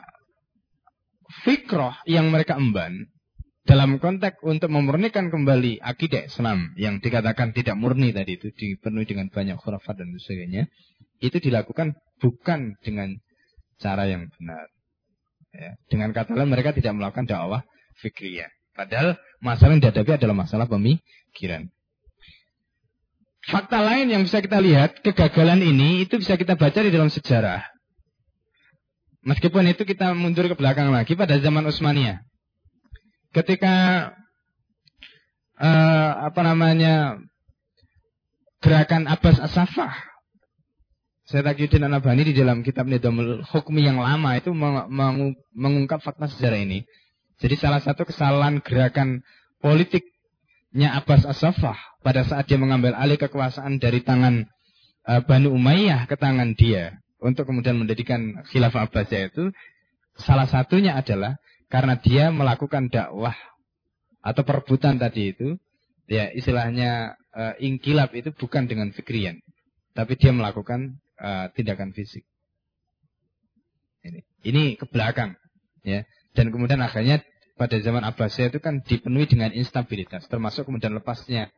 [1.44, 3.08] fikroh yang mereka emban
[3.68, 9.28] dalam konteks untuk memurnikan kembali akidah Islam yang dikatakan tidak murni tadi itu dipenuhi dengan
[9.28, 10.72] banyak khurafat dan sebagainya
[11.20, 13.12] itu dilakukan bukan dengan
[13.76, 14.72] cara yang benar
[15.54, 15.76] ya.
[15.88, 17.62] dengan kata lain mereka tidak melakukan dakwah
[18.00, 18.48] fikriyah.
[18.76, 21.66] Padahal masalah yang dihadapi adalah masalah pemikiran.
[23.48, 27.64] Fakta lain yang bisa kita lihat kegagalan ini itu bisa kita baca di dalam sejarah.
[29.24, 32.22] Meskipun itu kita mundur ke belakang lagi pada zaman Utsmaniyah.
[33.34, 33.74] Ketika
[35.58, 37.18] uh, apa namanya
[38.62, 40.07] gerakan Abbas Asafah
[41.28, 44.48] saya Takyudin Anabani di dalam kitab Nidamul Hukmi yang lama itu
[45.52, 46.88] mengungkap fakta sejarah ini.
[47.36, 49.20] Jadi salah satu kesalahan gerakan
[49.60, 54.48] politiknya Abbas Asafah pada saat dia mengambil alih kekuasaan dari tangan
[55.04, 59.52] uh, Banu Umayyah ke tangan dia untuk kemudian mendirikan khilafah Abbasiyah itu
[60.16, 61.36] salah satunya adalah
[61.68, 63.36] karena dia melakukan dakwah
[64.24, 65.60] atau perebutan tadi itu,
[66.08, 69.38] ya istilahnya uh, ingkilab itu bukan dengan fikrian,
[69.92, 72.24] tapi dia melakukan uh, tindakan fisik.
[74.02, 75.34] Ini, ini ke belakang,
[75.82, 76.06] ya.
[76.32, 77.20] Dan kemudian akhirnya
[77.58, 81.50] pada zaman Abbasiyah itu kan dipenuhi dengan instabilitas, termasuk kemudian lepasnya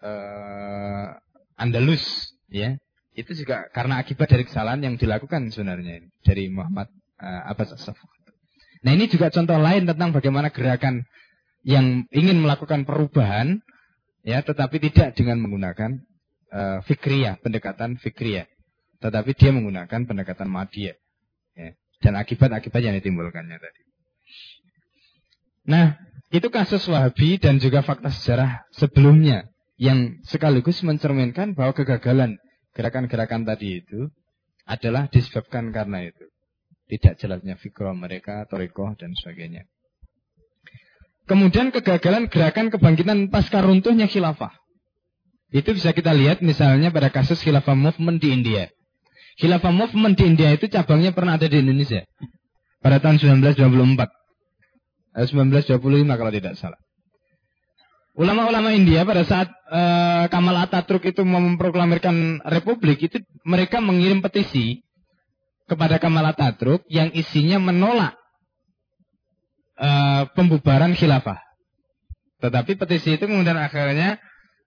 [0.00, 1.12] uh,
[1.60, 2.80] Andalus, ya.
[3.16, 7.88] Itu juga karena akibat dari kesalahan yang dilakukan sebenarnya ini, dari Muhammad uh, Abbas as
[8.84, 11.08] Nah ini juga contoh lain tentang bagaimana gerakan
[11.66, 13.58] yang ingin melakukan perubahan,
[14.22, 15.98] ya, tetapi tidak dengan menggunakan
[16.54, 18.46] uh, fikriyah, pendekatan fikriyah,
[18.98, 20.96] tetapi dia menggunakan pendekatan madiyah,
[21.56, 23.82] ya, dan akibat-akibat yang ditimbulkannya tadi.
[25.66, 25.98] Nah,
[26.30, 32.38] itu kasus Wahabi dan juga fakta sejarah sebelumnya yang sekaligus mencerminkan bahwa kegagalan
[32.72, 34.08] gerakan-gerakan tadi itu
[34.66, 36.26] adalah disebabkan karena itu
[36.86, 39.66] tidak jelasnya fikroh mereka, torikoh dan sebagainya.
[41.26, 44.54] Kemudian kegagalan gerakan kebangkitan pasca runtuhnya khilafah.
[45.50, 48.70] Itu bisa kita lihat misalnya pada kasus khilafah movement di India.
[49.36, 52.08] Khilafah movement di India itu cabangnya pernah ada di Indonesia.
[52.80, 54.08] Pada tahun 1924.
[55.16, 56.80] 1925 eh, kalau tidak salah.
[58.16, 64.80] Ulama-ulama India pada saat uh, Kamal Ataturk itu memproklamirkan republik itu mereka mengirim petisi
[65.68, 68.16] kepada Kamal Ataturk yang isinya menolak
[69.76, 71.36] uh, pembubaran khilafah.
[72.40, 74.16] Tetapi petisi itu kemudian akhirnya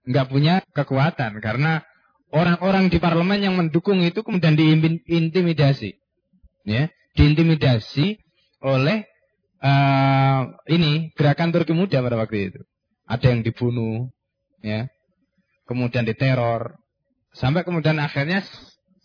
[0.06, 1.82] nggak punya kekuatan karena
[2.30, 5.98] orang-orang di parlemen yang mendukung itu kemudian diintimidasi,
[6.66, 8.18] ya, diintimidasi
[8.62, 9.06] oleh
[9.62, 12.60] uh, ini gerakan Turki Muda pada waktu itu.
[13.10, 14.10] Ada yang dibunuh,
[14.62, 14.86] ya,
[15.66, 16.78] kemudian diteror,
[17.34, 18.42] sampai kemudian akhirnya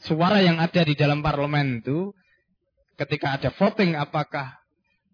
[0.02, 2.14] suara yang ada di dalam parlemen itu
[2.96, 4.56] ketika ada voting apakah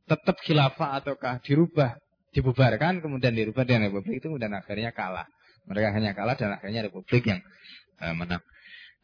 [0.06, 1.95] tetap khilafah ataukah dirubah
[2.32, 5.28] dibubarkan kemudian dirubah dengan republik itu kemudian akhirnya kalah
[5.67, 7.39] mereka hanya kalah dan akhirnya republik yang
[8.01, 8.43] uh, menang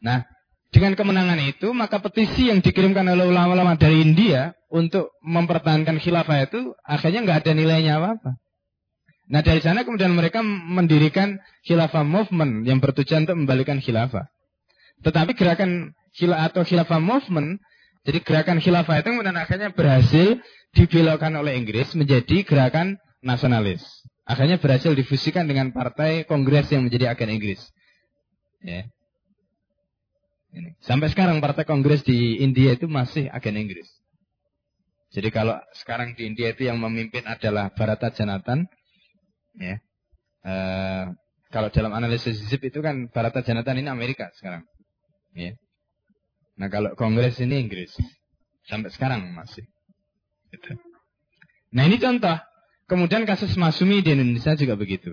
[0.02, 0.26] nah
[0.68, 6.76] dengan kemenangan itu, maka petisi yang dikirimkan oleh ulama-ulama dari India untuk mempertahankan khilafah itu
[6.84, 8.36] akhirnya nggak ada nilainya apa-apa.
[9.32, 14.28] Nah dari sana kemudian mereka mendirikan khilafah movement yang bertujuan untuk membalikan khilafah.
[15.00, 17.64] Tetapi gerakan khilafah atau khilafah movement,
[18.04, 20.36] jadi gerakan khilafah itu kemudian akhirnya berhasil
[20.76, 23.80] dibelokkan oleh Inggris menjadi gerakan nasionalis.
[24.28, 27.64] Akhirnya berhasil difusikan dengan partai kongres yang menjadi agen Inggris.
[28.64, 28.88] Ya.
[30.82, 33.86] Sampai sekarang partai kongres di India itu masih agen Inggris.
[35.12, 38.68] Jadi kalau sekarang di India itu yang memimpin adalah Bharata Janatan,
[39.58, 39.82] Ya.
[40.46, 41.04] Uh,
[41.50, 44.62] kalau dalam analisis zip itu kan Barata Janatan ini Amerika sekarang.
[45.34, 45.58] Ya.
[46.54, 47.90] Nah kalau Kongres ini Inggris.
[48.70, 49.66] Sampai sekarang masih.
[50.54, 50.78] Gitu.
[51.74, 52.38] Nah ini contoh.
[52.88, 55.12] Kemudian kasus Masumi di Indonesia juga begitu.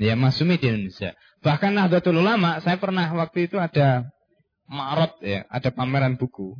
[0.00, 1.14] Ya Masumi di Indonesia.
[1.44, 4.08] Bahkan Nahdlatul Ulama, saya pernah waktu itu ada
[4.66, 6.58] Ma'rot ya, ada pameran buku.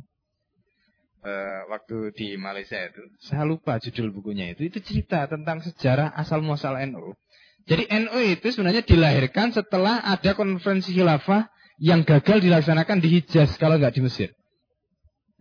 [1.27, 4.63] Uh, waktu di Malaysia itu, saya lupa judul bukunya itu.
[4.71, 7.19] Itu cerita tentang sejarah asal muasal NU.
[7.67, 11.51] Jadi NU itu sebenarnya dilahirkan setelah ada konferensi khilafah
[11.83, 14.29] yang gagal dilaksanakan di Hijaz kalau nggak di Mesir.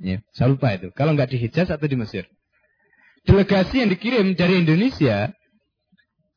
[0.02, 0.90] Ya, saya lupa itu.
[0.90, 2.26] Kalau nggak di Hijaz atau di Mesir.
[3.22, 5.30] Delegasi yang dikirim dari Indonesia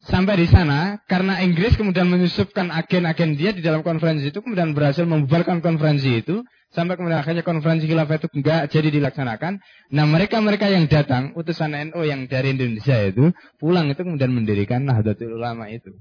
[0.10, 5.06] sampai di sana karena Inggris kemudian menyusupkan agen-agen dia di dalam konferensi itu kemudian berhasil
[5.06, 6.42] membubarkan konferensi itu
[6.74, 9.62] sampai kemudian akhirnya konferensi khilafah itu enggak jadi dilaksanakan.
[9.94, 13.30] Nah mereka-mereka yang datang utusan NU yang dari Indonesia itu
[13.62, 15.94] pulang itu kemudian mendirikan Nahdlatul Ulama itu.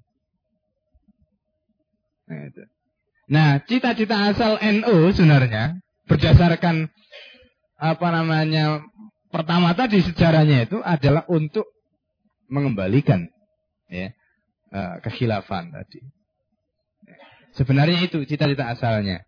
[2.28, 2.62] Nah, itu.
[3.28, 5.76] Nah, cita-cita asal NU sebenarnya
[6.08, 6.88] berdasarkan
[7.76, 8.80] apa namanya
[9.28, 11.68] pertama tadi sejarahnya itu adalah untuk
[12.48, 13.28] mengembalikan
[13.88, 14.12] ya
[14.72, 16.00] uh, kekhilafan tadi.
[17.56, 19.24] Sebenarnya itu cita-cita asalnya.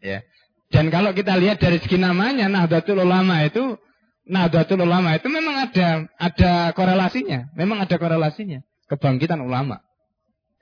[0.00, 0.22] Ya.
[0.70, 3.78] Dan kalau kita lihat dari segi namanya Nahdlatul Ulama itu
[4.26, 9.82] Nahdlatul Ulama itu memang ada ada korelasinya, memang ada korelasinya kebangkitan ulama.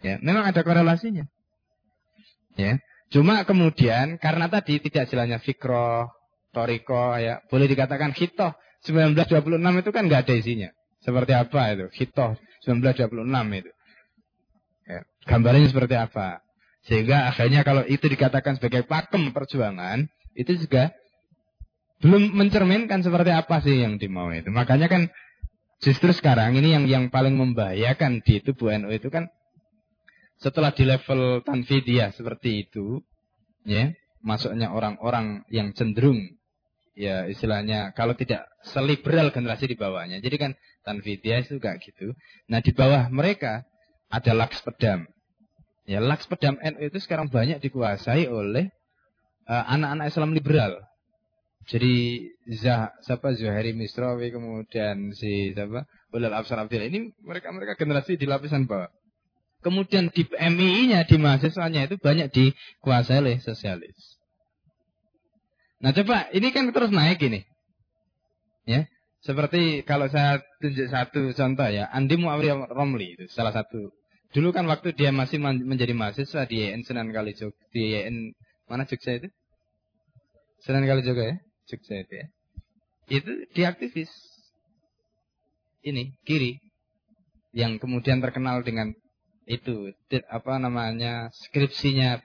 [0.05, 1.25] Ya, memang ada korelasinya.
[2.61, 2.81] Ya.
[3.09, 6.11] Cuma kemudian karena tadi tidak jalannya fikroh,
[6.51, 8.53] toriko, ya boleh dikatakan hitoh
[8.85, 10.71] 1926 itu kan nggak ada isinya.
[11.05, 11.87] Seperti apa itu?
[11.93, 13.71] Hitoh 1926 itu.
[14.85, 16.45] Ya, gambarnya seperti apa?
[16.85, 20.05] Sehingga akhirnya kalau itu dikatakan sebagai pakem perjuangan,
[20.37, 20.93] itu juga
[22.05, 24.53] belum mencerminkan seperti apa sih yang dimau itu.
[24.53, 25.09] Makanya kan
[25.81, 29.33] justru sekarang ini yang yang paling membahayakan di tubuh NU itu kan
[30.37, 33.01] setelah di level tanfidiyah seperti itu,
[33.65, 36.37] ya, masuknya orang-orang yang cenderung
[36.95, 40.23] ya istilahnya kalau tidak seliberal generasi di bawahnya.
[40.23, 40.51] Jadi kan
[40.87, 42.15] Tanfidiyah itu juga gitu.
[42.49, 43.67] Nah di bawah mereka
[44.09, 45.07] ada Laks Pedam.
[45.85, 48.71] Ya Laks Pedam NU itu sekarang banyak dikuasai oleh
[49.51, 50.73] eh, anak-anak uh, Islam liberal.
[51.65, 52.21] Jadi
[52.61, 58.29] Zah, siapa Zuhairi Misrawi kemudian si siapa Ulal Absar Abdil ini mereka mereka generasi di
[58.29, 58.93] lapisan bawah.
[59.65, 63.97] Kemudian di MII-nya di mahasiswanya itu banyak dikuasai oleh sosialis.
[65.83, 67.43] Nah coba ini kan terus naik ini.
[68.69, 68.87] Ya.
[69.25, 73.89] Seperti kalau saya tunjuk satu contoh ya, Andi Muawiyah Romli itu salah satu.
[74.37, 78.37] Dulu kan waktu dia masih menjadi mahasiswa di YN Sunan Kalijogo, di YN
[78.69, 79.33] mana Jogja itu?
[80.61, 82.27] Sunan Kalijogo ya, Jogja itu ya.
[83.09, 84.13] Itu dia aktivis.
[85.85, 86.61] Ini kiri
[87.53, 88.93] yang kemudian terkenal dengan
[89.45, 89.93] itu
[90.33, 92.21] apa namanya skripsinya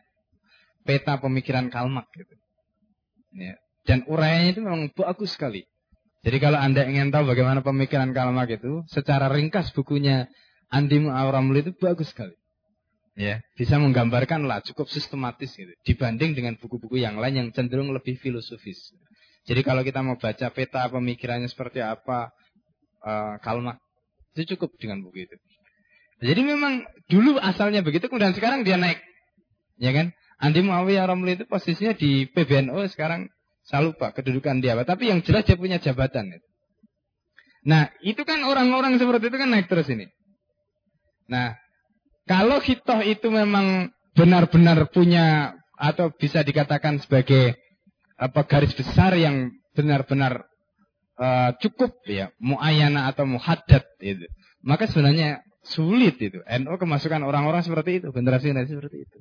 [0.88, 2.39] peta pemikiran Kalmak gitu.
[3.36, 3.56] Ya.
[3.86, 5.66] Dan uraiannya itu memang bagus sekali.
[6.20, 10.28] Jadi kalau Anda ingin tahu bagaimana pemikiran Kalmak itu, secara ringkas bukunya
[10.68, 12.36] Andi Mu'awramul itu bagus sekali.
[13.20, 15.72] Ya, bisa menggambarkan lah cukup sistematis gitu.
[15.84, 18.96] Dibanding dengan buku-buku yang lain yang cenderung lebih filosofis.
[19.44, 22.32] Jadi kalau kita mau baca peta pemikirannya seperti apa
[23.04, 23.36] uh,
[24.36, 25.36] itu cukup dengan buku itu.
[26.20, 29.00] Jadi memang dulu asalnya begitu, kemudian sekarang dia naik.
[29.80, 30.12] Ya kan?
[30.40, 33.28] Andi Muawiyah Romli itu posisinya di PBNU sekarang
[33.68, 34.88] saya lupa kedudukan dia apa.
[34.88, 36.32] Tapi yang jelas dia punya jabatan.
[37.68, 40.08] Nah itu kan orang-orang seperti itu kan naik terus ini.
[41.28, 41.60] Nah
[42.24, 47.56] kalau hitoh itu memang benar-benar punya atau bisa dikatakan sebagai
[48.20, 50.44] apa garis besar yang benar-benar
[51.16, 54.28] uh, cukup ya muayana atau muhaddad itu
[54.60, 59.18] maka sebenarnya sulit itu NU kemasukan orang-orang seperti itu generasi generasi seperti itu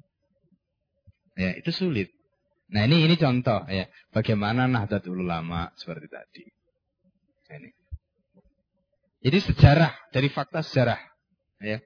[1.39, 2.11] Ya, itu sulit.
[2.69, 6.45] Nah, ini ini contoh ya, bagaimana Nahdlatul Ulama seperti tadi.
[7.49, 7.71] Ini.
[9.23, 10.99] Jadi sejarah dari fakta sejarah,
[11.63, 11.79] ya.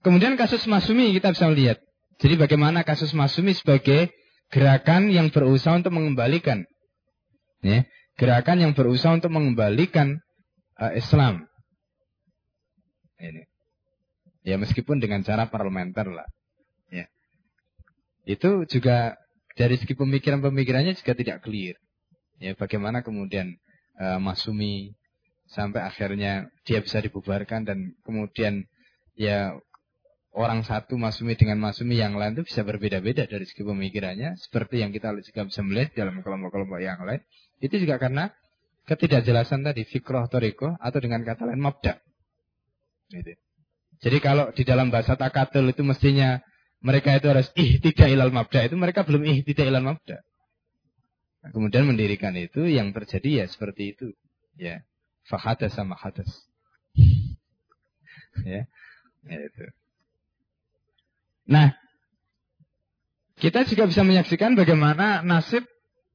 [0.00, 1.78] Kemudian kasus Masumi kita bisa melihat.
[2.22, 4.14] Jadi bagaimana kasus Masumi sebagai
[4.48, 6.62] gerakan yang berusaha untuk mengembalikan
[7.64, 7.88] ya,
[8.20, 10.20] gerakan yang berusaha untuk mengembalikan
[10.78, 11.48] uh, Islam.
[13.18, 13.48] Ini.
[14.44, 16.28] Ya meskipun dengan cara parlementer lah.
[18.24, 19.20] Itu juga
[19.54, 21.76] dari segi pemikiran-pemikirannya juga tidak clear.
[22.42, 23.56] Ya bagaimana kemudian
[24.00, 24.96] uh, Masumi
[25.46, 28.66] sampai akhirnya dia bisa dibubarkan dan kemudian
[29.14, 29.54] ya
[30.34, 34.90] orang satu Masumi dengan Masumi yang lain itu bisa berbeda-beda dari segi pemikirannya seperti yang
[34.90, 37.22] kita juga bisa melihat dalam kelompok-kelompok yang lain
[37.62, 38.34] itu juga karena
[38.84, 42.02] ketidakjelasan tadi fikroh toriko atau dengan kata lain mabda
[43.14, 43.32] gitu.
[44.02, 46.42] jadi kalau di dalam bahasa takatul itu mestinya
[46.84, 48.68] mereka itu harus ih tidak ilal mabda.
[48.68, 50.20] Itu mereka belum ih tidak ilal mabda.
[51.40, 54.12] Nah, kemudian mendirikan itu yang terjadi ya seperti itu.
[54.60, 54.84] Ya.
[55.24, 56.28] Fahadas sama hadas.
[58.34, 58.66] Ya,
[59.30, 59.64] ya itu.
[61.46, 61.70] Nah,
[63.38, 65.62] kita juga bisa menyaksikan bagaimana nasib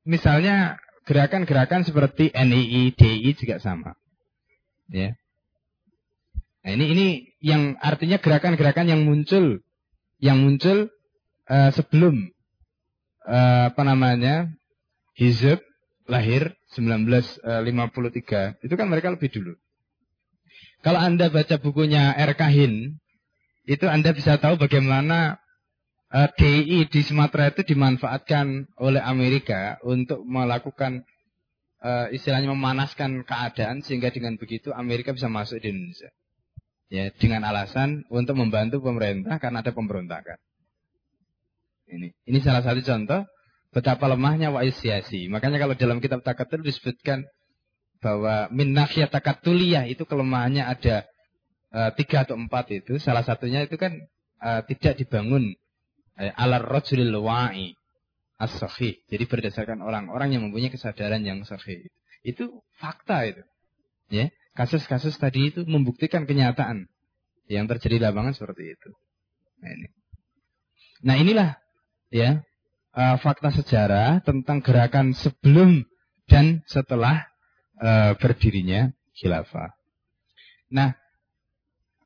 [0.04, 3.96] misalnya gerakan-gerakan seperti NII, DI juga sama.
[4.92, 5.16] Ya.
[6.68, 7.08] Nah, ini ini
[7.40, 9.64] yang artinya gerakan-gerakan yang muncul
[10.20, 10.92] yang muncul
[11.48, 12.32] uh, sebelum
[13.26, 14.52] uh, apa namanya?
[15.20, 15.60] Hizb
[16.08, 18.64] lahir 1953.
[18.64, 19.54] Itu kan mereka lebih dulu.
[20.80, 22.40] Kalau Anda baca bukunya R.
[22.40, 23.04] Kahin,
[23.68, 25.44] itu Anda bisa tahu bagaimana
[26.10, 31.04] uh, eh, DI di Sumatera itu dimanfaatkan oleh Amerika untuk melakukan
[31.84, 36.10] uh, istilahnya memanaskan keadaan sehingga dengan begitu Amerika bisa masuk di Indonesia.
[36.90, 40.42] Ya, dengan alasan untuk membantu pemerintah karena ada pemberontakan.
[41.86, 43.30] Ini ini salah satu contoh
[43.70, 45.30] betapa lemahnya wa'isyasi.
[45.30, 47.30] Makanya kalau dalam kitab takatul disebutkan
[48.02, 51.06] bahwa min takatuliyah itu kelemahannya ada
[51.74, 53.94] uh, tiga atau empat itu salah satunya itu kan
[54.42, 55.54] uh, tidak dibangun
[56.18, 57.78] uh, alar rojulil wa'i
[58.42, 58.98] as -sahih.
[59.12, 61.86] Jadi berdasarkan orang-orang yang mempunyai kesadaran yang sahih.
[62.26, 63.44] Itu fakta itu.
[64.10, 66.90] Ya, kasus-kasus tadi itu membuktikan kenyataan
[67.50, 68.90] yang terjadi di lapangan seperti itu.
[69.60, 69.88] Nah, ini.
[71.00, 71.50] Nah, inilah
[72.14, 72.44] ya
[72.94, 75.86] uh, fakta sejarah tentang gerakan sebelum
[76.30, 77.26] dan setelah
[77.82, 79.74] uh, berdirinya khilafah.
[80.70, 80.94] Nah,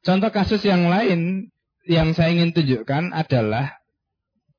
[0.03, 1.47] Contoh kasus yang lain
[1.87, 3.79] yang saya ingin tunjukkan adalah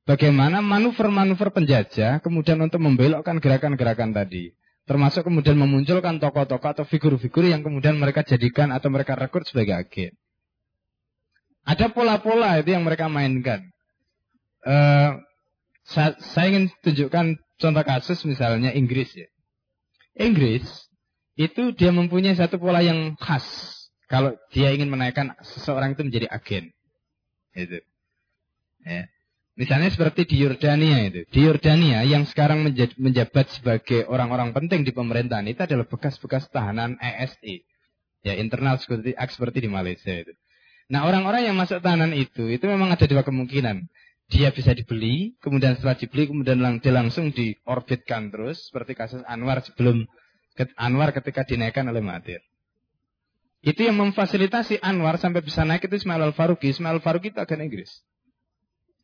[0.09, 4.57] bagaimana manuver-manuver penjajah kemudian untuk membelokkan gerakan-gerakan tadi.
[4.85, 10.13] Termasuk kemudian memunculkan tokoh-tokoh atau figur-figur yang kemudian mereka jadikan atau mereka rekrut sebagai agen.
[11.65, 13.65] Ada pola-pola itu yang mereka mainkan.
[14.61, 15.17] Uh,
[15.81, 19.25] saya, saya ingin tunjukkan contoh kasus misalnya Inggris ya.
[20.13, 20.65] Inggris
[21.33, 23.45] itu dia mempunyai satu pola yang khas
[24.05, 26.69] kalau dia ingin menaikkan seseorang itu menjadi agen.
[27.57, 27.81] Itu.
[28.85, 29.09] Ya.
[29.55, 31.23] Misalnya seperti di Yordania itu.
[31.31, 32.67] Di Yordania yang sekarang
[32.99, 37.63] menjabat sebagai orang-orang penting di pemerintahan itu adalah bekas-bekas tahanan ESI.
[38.27, 40.35] Ya, internal security act seperti di Malaysia itu.
[40.91, 43.87] Nah, orang-orang yang masuk tahanan itu, itu memang ada dua kemungkinan.
[44.27, 49.63] Dia bisa dibeli, kemudian setelah dibeli, kemudian lang dia langsung diorbitkan terus, seperti kasus Anwar
[49.63, 50.03] sebelum
[50.75, 52.41] Anwar ketika dinaikkan oleh Mahathir.
[53.65, 56.75] Itu yang memfasilitasi Anwar sampai bisa naik itu Ismail Al-Faruqi.
[56.75, 57.91] Ismail Al-Faruqi itu agen Inggris.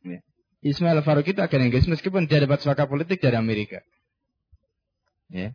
[0.06, 0.20] Ya.
[0.62, 3.82] Ismail Al-Faruqi itu agen Inggris meskipun dia dapat suaka politik dari Amerika.
[5.26, 5.50] Ya.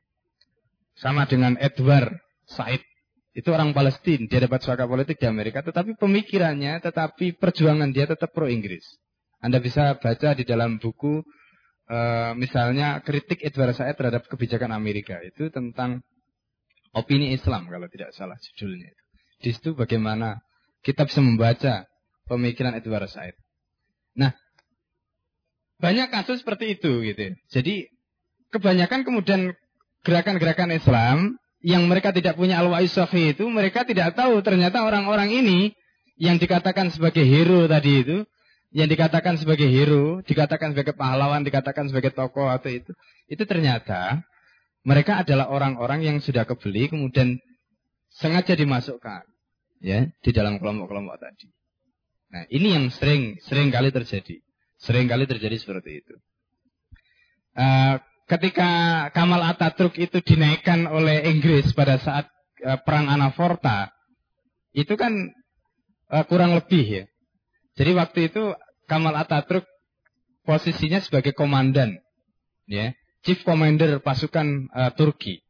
[1.00, 2.12] Sama dengan Edward
[2.44, 2.84] Said.
[3.32, 4.28] Itu orang Palestina.
[4.28, 5.64] Dia dapat suaka politik di Amerika.
[5.64, 8.84] Tetapi pemikirannya, tetapi perjuangan dia tetap pro-Inggris.
[9.40, 11.22] Anda bisa baca di dalam buku
[11.88, 15.22] uh, misalnya kritik Edward Said terhadap kebijakan Amerika.
[15.24, 16.04] Itu tentang
[16.92, 18.92] opini Islam kalau tidak salah judulnya.
[19.38, 20.42] Di situ bagaimana
[20.82, 21.86] kita bisa membaca
[22.26, 23.38] pemikiran Edward Said.
[24.18, 24.34] Nah,
[25.78, 27.38] banyak kasus seperti itu gitu.
[27.54, 27.90] Jadi
[28.50, 29.54] kebanyakan kemudian
[30.02, 31.18] gerakan-gerakan Islam
[31.62, 35.74] yang mereka tidak punya al-wa'i itu mereka tidak tahu ternyata orang-orang ini
[36.18, 38.18] yang dikatakan sebagai hero tadi itu
[38.76, 42.92] yang dikatakan sebagai hero, dikatakan sebagai pahlawan, dikatakan sebagai tokoh atau itu,
[43.32, 44.22] itu ternyata
[44.84, 47.40] mereka adalah orang-orang yang sudah kebeli kemudian
[48.12, 49.24] sengaja dimasukkan
[49.84, 51.48] ya di dalam kelompok-kelompok tadi.
[52.28, 54.44] Nah, ini yang sering sering kali terjadi.
[54.78, 56.16] Sering kali terjadi seperti itu.
[57.58, 57.98] Uh,
[58.30, 58.70] ketika
[59.12, 62.30] Kamal Atatürk itu dinaikkan oleh Inggris pada saat
[62.62, 63.90] uh, perang Anaforta,
[64.78, 65.34] itu kan
[66.14, 67.04] uh, kurang lebih ya.
[67.78, 68.54] Jadi waktu itu
[68.86, 69.66] Kamal Atatürk
[70.46, 71.98] posisinya sebagai komandan,
[72.70, 72.94] ya
[73.28, 75.44] chief commander pasukan uh, Turki.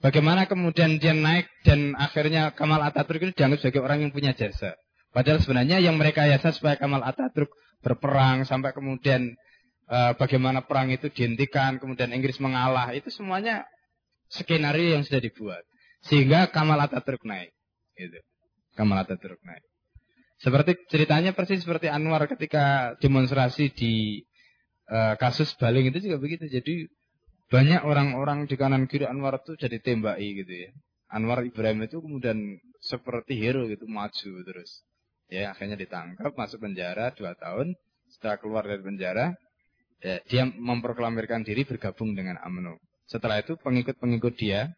[0.00, 4.72] Bagaimana kemudian dia naik dan akhirnya Kamal Atatürk itu dianggap sebagai orang yang punya jasa.
[5.12, 9.34] Padahal sebenarnya yang mereka yasa supaya Kamal Atatürk berperang sampai kemudian
[9.90, 13.66] uh, bagaimana perang itu dihentikan, kemudian Inggris mengalah, itu semuanya
[14.30, 15.64] skenario yang sudah dibuat.
[16.00, 17.52] Sehingga Kamal Ataturk naik.
[17.98, 18.16] Gitu.
[18.72, 19.66] Kamal Ataturk naik.
[20.40, 24.24] Seperti ceritanya persis seperti Anwar ketika demonstrasi di
[24.88, 26.48] uh, kasus Baling itu juga begitu.
[26.48, 26.88] Jadi
[27.52, 30.70] banyak orang-orang di kanan kiri Anwar itu jadi tembaki gitu ya.
[31.12, 34.80] Anwar Ibrahim itu kemudian seperti hero gitu maju terus.
[35.30, 37.78] Ya akhirnya ditangkap masuk penjara dua tahun.
[38.10, 39.38] Setelah keluar dari penjara,
[40.02, 42.82] ya, dia memproklamirkan diri bergabung dengan AMNO.
[43.06, 44.74] Setelah itu pengikut-pengikut dia,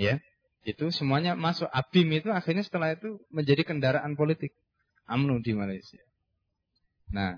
[0.00, 0.16] ya
[0.62, 4.54] itu semuanya masuk ABIM itu akhirnya setelah itu menjadi kendaraan politik.
[5.10, 6.00] UMNO di Malaysia.
[7.10, 7.36] Nah,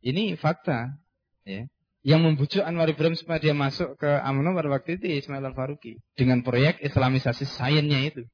[0.00, 0.96] ini fakta
[1.44, 1.68] ya.
[2.04, 6.44] Yang membujuk Anwar Ibrahim supaya dia masuk ke UMNO pada waktu itu Ismail Al-Faruqi dengan
[6.44, 8.28] proyek Islamisasi sainsnya itu.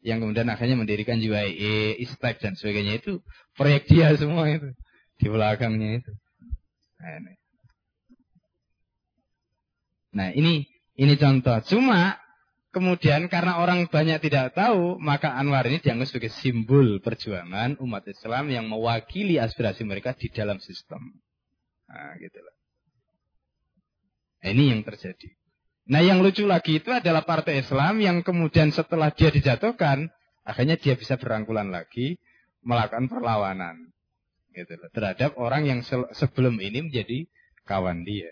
[0.00, 3.20] Yang kemudian akhirnya mendirikan UIA, ISTEC dan sebagainya itu
[3.54, 4.72] proyek dia semua itu
[5.20, 6.12] di belakangnya itu.
[7.00, 7.32] Nah, ini.
[10.10, 10.54] Nah, ini
[10.96, 11.56] ini contoh.
[11.64, 12.20] Cuma
[12.70, 18.46] Kemudian karena orang banyak tidak tahu, maka Anwar ini dianggap sebagai simbol perjuangan umat Islam
[18.46, 21.18] yang mewakili aspirasi mereka di dalam sistem.
[21.90, 22.54] Nah, gitu loh.
[24.38, 25.34] Nah, ini yang terjadi.
[25.90, 30.06] Nah, yang lucu lagi itu adalah partai Islam yang kemudian setelah dia dijatuhkan,
[30.46, 32.14] akhirnya dia bisa berangkulan lagi
[32.62, 33.90] melakukan perlawanan.
[34.54, 35.80] Gitu loh, terhadap orang yang
[36.14, 37.26] sebelum ini menjadi
[37.66, 38.30] kawan dia.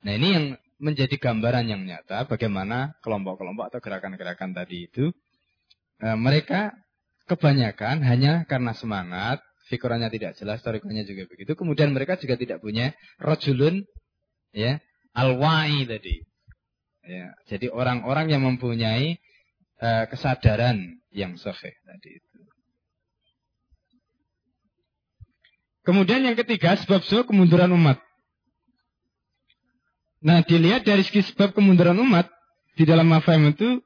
[0.00, 0.44] Nah, ini yang
[0.80, 5.12] menjadi gambaran yang nyata bagaimana kelompok-kelompok atau gerakan-gerakan tadi itu
[6.00, 6.72] e, mereka
[7.28, 11.52] kebanyakan hanya karena semangat, figurannya tidak jelas, historikalnya juga begitu.
[11.52, 13.84] Kemudian mereka juga tidak punya rojulun
[14.56, 14.80] ya,
[15.16, 16.22] alwai tadi.
[17.04, 19.18] Ya, jadi orang-orang yang mempunyai
[19.80, 22.38] e, kesadaran yang sahih tadi itu.
[25.82, 27.98] Kemudian yang ketiga sebab-sebab kemunduran umat.
[30.20, 32.28] Nah, dilihat dari segi sebab kemunduran umat
[32.76, 33.80] di dalam mafhum itu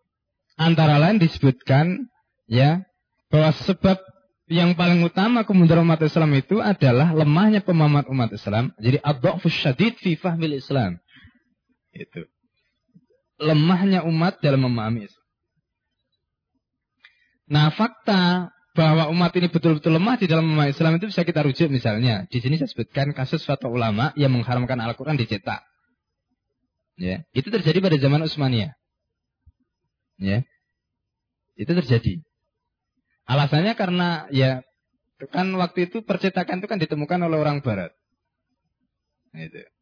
[0.59, 2.11] antara lain disebutkan
[2.51, 2.83] ya
[3.31, 4.03] bahwa sebab
[4.51, 8.77] yang paling utama kemunduran umat Islam itu adalah lemahnya pemahaman umat Islam.
[8.77, 11.01] Jadi ad-dha'fus syadid fi fahmil Islam.
[11.95, 12.27] Itu.
[13.39, 15.27] Lemahnya umat dalam memahami Islam.
[17.45, 21.71] Nah, fakta bahwa umat ini betul-betul lemah di dalam memahami Islam itu bisa kita rujuk
[21.71, 22.27] misalnya.
[22.27, 25.63] Di sini saya sebutkan kasus fatwa ulama yang mengharamkan Al-Quran dicetak.
[26.95, 28.75] Ya, itu terjadi pada zaman Utsmaniyah.
[30.19, 30.47] Ya.
[31.55, 32.23] Itu terjadi.
[33.27, 34.63] Alasannya karena ya
[35.31, 37.95] kan waktu itu percetakan itu kan ditemukan oleh orang barat.
[39.35, 39.74] Itu.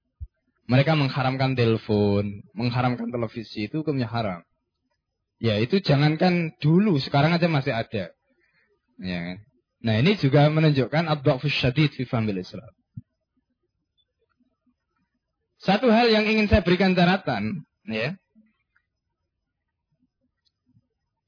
[0.71, 4.47] Mereka mengharamkan telepon, mengharamkan televisi itu hukumnya haram.
[5.43, 8.15] Ya itu jangankan dulu, sekarang aja masih ada.
[9.03, 9.39] Ya kan?
[9.83, 12.73] Nah ini juga menunjukkan abdul syadid fi Islam.
[15.59, 18.19] Satu hal yang ingin saya berikan catatan, ya.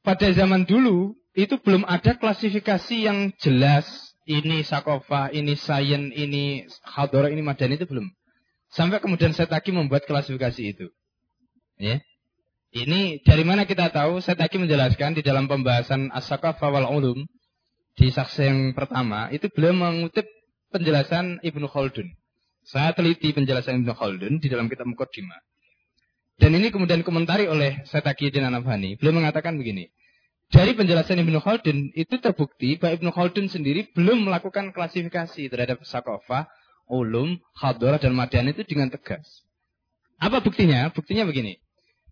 [0.03, 3.87] Pada zaman dulu itu belum ada klasifikasi yang jelas.
[4.25, 8.09] Ini sakofa, ini sayen, ini khadora, ini madan itu belum.
[8.75, 10.91] Sampai kemudian Setaki membuat klasifikasi itu.
[11.79, 12.03] Ya.
[12.75, 14.19] Ini dari mana kita tahu?
[14.19, 17.23] Setaki menjelaskan di dalam pembahasan as-sakafa wal ulum
[17.95, 20.27] di saksi yang pertama itu beliau mengutip
[20.75, 22.11] penjelasan Ibnu Khaldun.
[22.67, 25.39] Saya teliti penjelasan Ibnu Khaldun di dalam kitab Muqaddimah.
[26.35, 28.99] Dan ini kemudian komentari oleh Setaqiyuddin Anabhani.
[28.99, 29.87] Beliau mengatakan begini.
[30.51, 36.51] Dari penjelasan Ibnu Khaldun itu terbukti bahwa Ibnu Khaldun sendiri belum melakukan klasifikasi terhadap sakofah,
[36.91, 39.45] ulum, khadorah, dan madian itu dengan tegas.
[40.21, 40.89] Apa buktinya?
[40.93, 41.59] Buktinya begini.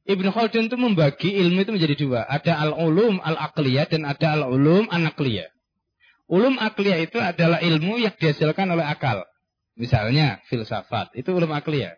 [0.03, 2.21] Ibnu Khaldun itu membagi ilmu itu menjadi dua.
[2.27, 5.47] Ada al-ulum al-aqliyah dan ada al-ulum an-aqliyah.
[6.27, 9.23] Ulum aqliyah itu adalah ilmu yang dihasilkan oleh akal.
[9.79, 11.97] Misalnya filsafat, itu ulum akliyah.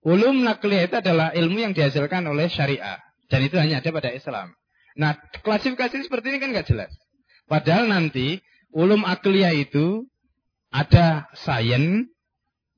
[0.00, 2.98] Ulum nakliyah itu adalah ilmu yang dihasilkan oleh syariah.
[3.28, 4.56] Dan itu hanya ada pada Islam.
[4.98, 5.14] Nah,
[5.44, 6.90] klasifikasi seperti ini kan nggak jelas.
[7.46, 8.42] Padahal nanti
[8.74, 10.09] ulum akliyah itu
[10.70, 12.06] ada sains,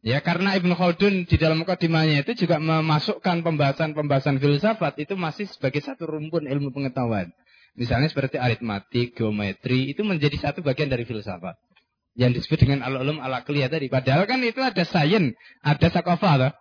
[0.00, 5.84] ya karena Ibnu Khaldun di dalam mukadimahnya itu juga memasukkan pembahasan-pembahasan filsafat itu masih sebagai
[5.84, 7.28] satu rumpun ilmu pengetahuan.
[7.72, 11.56] Misalnya seperti aritmatik, geometri, itu menjadi satu bagian dari filsafat
[12.12, 13.88] yang disebut dengan al-ulum al-aqliyah tadi.
[13.88, 15.32] Padahal kan itu ada sains,
[15.64, 16.52] ada sakofa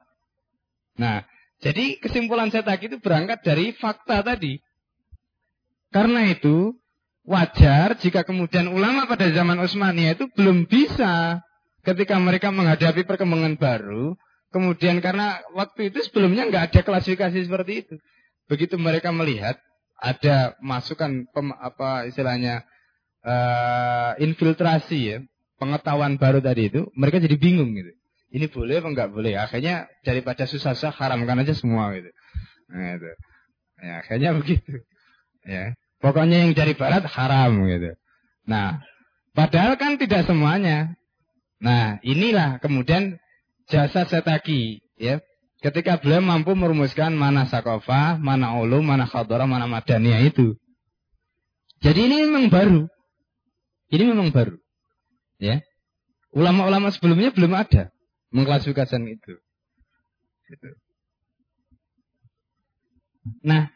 [0.99, 1.23] Nah,
[1.59, 4.59] jadi kesimpulan saya tadi itu berangkat dari fakta tadi.
[5.91, 6.75] Karena itu
[7.25, 11.41] wajar jika kemudian ulama pada zaman Utsmaniyah itu belum bisa
[11.85, 14.17] ketika mereka menghadapi perkembangan baru,
[14.53, 17.95] kemudian karena waktu itu sebelumnya nggak ada klasifikasi seperti itu.
[18.49, 19.57] Begitu mereka melihat
[20.01, 22.65] ada masukan pem, apa istilahnya
[23.21, 25.17] uh, infiltrasi ya
[25.61, 27.93] pengetahuan baru tadi itu, mereka jadi bingung gitu.
[28.31, 29.37] Ini boleh apa enggak boleh?
[29.37, 32.09] Akhirnya daripada susah-susah haramkan aja semua gitu.
[32.71, 33.11] Nah, itu.
[33.83, 34.73] Ya, akhirnya begitu.
[35.45, 35.75] Ya.
[36.01, 37.93] Pokoknya yang dari barat haram gitu.
[38.49, 38.81] Nah,
[39.37, 40.97] padahal kan tidak semuanya.
[41.61, 43.21] Nah, inilah kemudian
[43.69, 45.21] jasa setaki ya.
[45.61, 50.57] Ketika beliau mampu merumuskan mana sakofa, mana ulum, mana khadara, mana madaniyah itu.
[51.85, 52.89] Jadi ini memang baru.
[53.93, 54.57] Ini memang baru.
[55.37, 55.61] Ya.
[56.33, 57.93] Ulama-ulama sebelumnya belum ada
[58.33, 59.37] mengklasifikasikan itu.
[60.49, 60.69] Gitu.
[63.45, 63.69] Nah,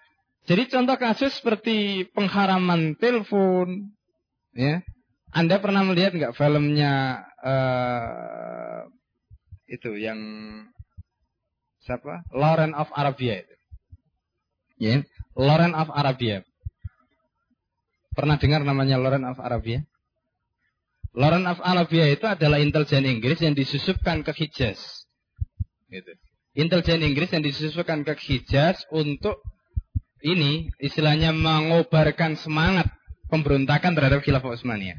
[0.46, 3.90] jadi contoh kasus seperti pengharaman telepon,
[4.54, 4.86] ya.
[5.36, 8.88] Anda pernah melihat nggak filmnya uh,
[9.66, 10.20] itu yang
[11.82, 12.24] siapa?
[12.32, 13.56] Lauren of Arabia itu.
[14.78, 14.96] Ya,
[15.34, 16.46] Lauren of Arabia.
[18.16, 19.84] Pernah dengar namanya Lauren of Arabia?
[21.16, 25.08] Lauren of Arabia itu adalah intelijen Inggris yang disusupkan ke Hijaz.
[25.88, 26.12] Gitu.
[26.56, 29.40] Intelijen Inggris yang disusupkan ke Hijaz untuk
[30.26, 32.90] ini istilahnya mengobarkan semangat
[33.30, 34.98] pemberontakan terhadap Khilafah Utsmaniyah.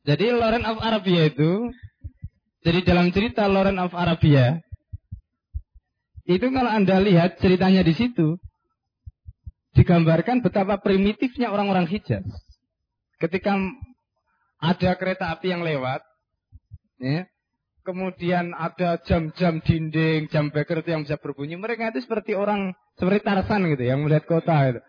[0.00, 1.70] Jadi Lauren of Arabia itu
[2.64, 4.62] jadi dalam cerita Lauren of Arabia
[6.30, 8.38] itu kalau Anda lihat ceritanya di situ,
[9.74, 12.22] digambarkan betapa primitifnya orang-orang Hijaz.
[13.20, 13.52] Ketika
[14.60, 16.00] ada kereta api yang lewat,
[16.98, 17.28] ya,
[17.84, 23.20] kemudian ada jam-jam dinding, jam beker itu yang bisa berbunyi, mereka itu seperti orang, seperti
[23.24, 24.80] Tarsan gitu, yang melihat kota itu.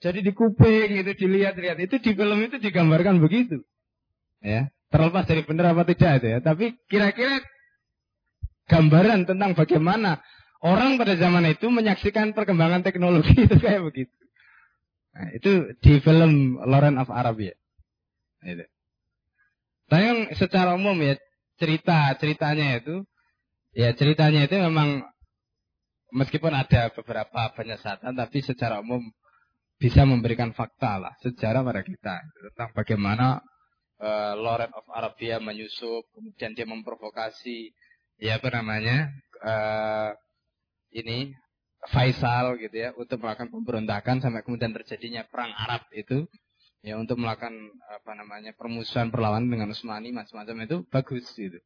[0.00, 3.60] Jadi di kuping itu dilihat-lihat, itu di film itu digambarkan begitu.
[4.40, 7.44] Ya, terlepas dari benar apa tidak itu ya, tapi kira-kira
[8.68, 10.24] gambaran tentang bagaimana
[10.60, 14.12] Orang pada zaman itu menyaksikan perkembangan teknologi itu kayak begitu.
[15.16, 17.56] Nah, itu di film Lauren of Arabia.
[18.44, 18.64] Itu.
[19.90, 21.18] Tapi secara umum ya
[21.60, 23.04] cerita ceritanya itu
[23.76, 25.04] ya ceritanya itu memang
[26.14, 29.02] meskipun ada beberapa penyesatan tapi secara umum
[29.76, 33.40] bisa memberikan fakta lah sejarah pada kita tentang bagaimana
[34.00, 37.72] uh, Lauren of Arabia menyusup kemudian dia memprovokasi
[38.20, 39.08] ya apa namanya
[39.44, 40.10] uh,
[40.92, 41.32] ini
[41.80, 46.28] Faisal gitu ya untuk melakukan pemberontakan sampai kemudian terjadinya perang Arab itu
[46.80, 47.52] ya untuk melakukan
[47.92, 51.60] apa namanya permusuhan perlawanan dengan Utsmani macam-macam itu bagus gitu.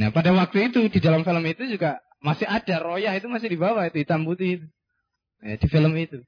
[0.00, 3.58] Nah pada waktu itu di dalam film itu juga masih ada royah itu masih di
[3.60, 4.66] bawah itu hitam putih itu.
[5.38, 6.24] Ya, di film itu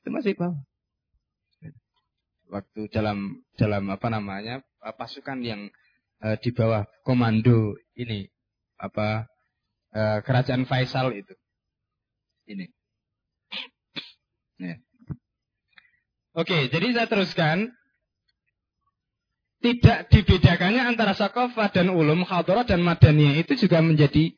[0.00, 0.60] itu masih di bawah.
[2.50, 5.70] Waktu dalam dalam apa namanya pasukan yang
[6.24, 8.26] uh, di bawah komando ini
[8.80, 9.28] apa
[9.94, 11.36] uh, kerajaan Faisal itu
[12.50, 12.66] ini.
[14.58, 14.76] Ya.
[16.34, 17.74] Oke, jadi saya teruskan.
[19.60, 24.32] Tidak dibedakannya antara sakofah dan ulum, khadorah dan madaniyah itu juga menjadi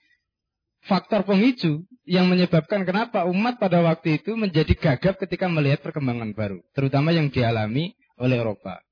[0.83, 6.59] faktor pemicu yang menyebabkan kenapa umat pada waktu itu menjadi gagap ketika melihat perkembangan baru,
[6.75, 8.83] terutama yang dialami oleh Eropa.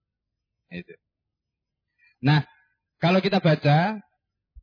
[0.70, 0.94] Itu.
[2.22, 2.46] Nah,
[3.03, 3.98] kalau kita baca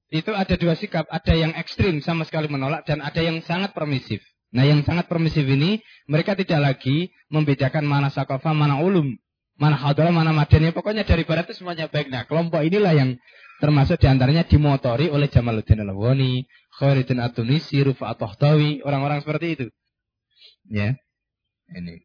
[0.07, 4.23] itu ada dua sikap, ada yang ekstrim sama sekali menolak dan ada yang sangat permisif.
[4.57, 9.13] Nah yang sangat permisif ini, mereka tidak lagi membedakan mana sakofa, mana ulum,
[9.53, 10.73] mana hadolah, mana madani.
[10.73, 12.09] Pokoknya dari barat itu semuanya baik.
[12.09, 13.21] Nah kelompok inilah yang
[13.61, 19.67] termasuk di antaranya dimotori oleh Jamaluddin Al-Wani, Khairuddin At-Tunisi, Rufa At-Tahtawi, orang-orang seperti itu.
[20.73, 20.97] Ya,
[21.77, 22.01] ini.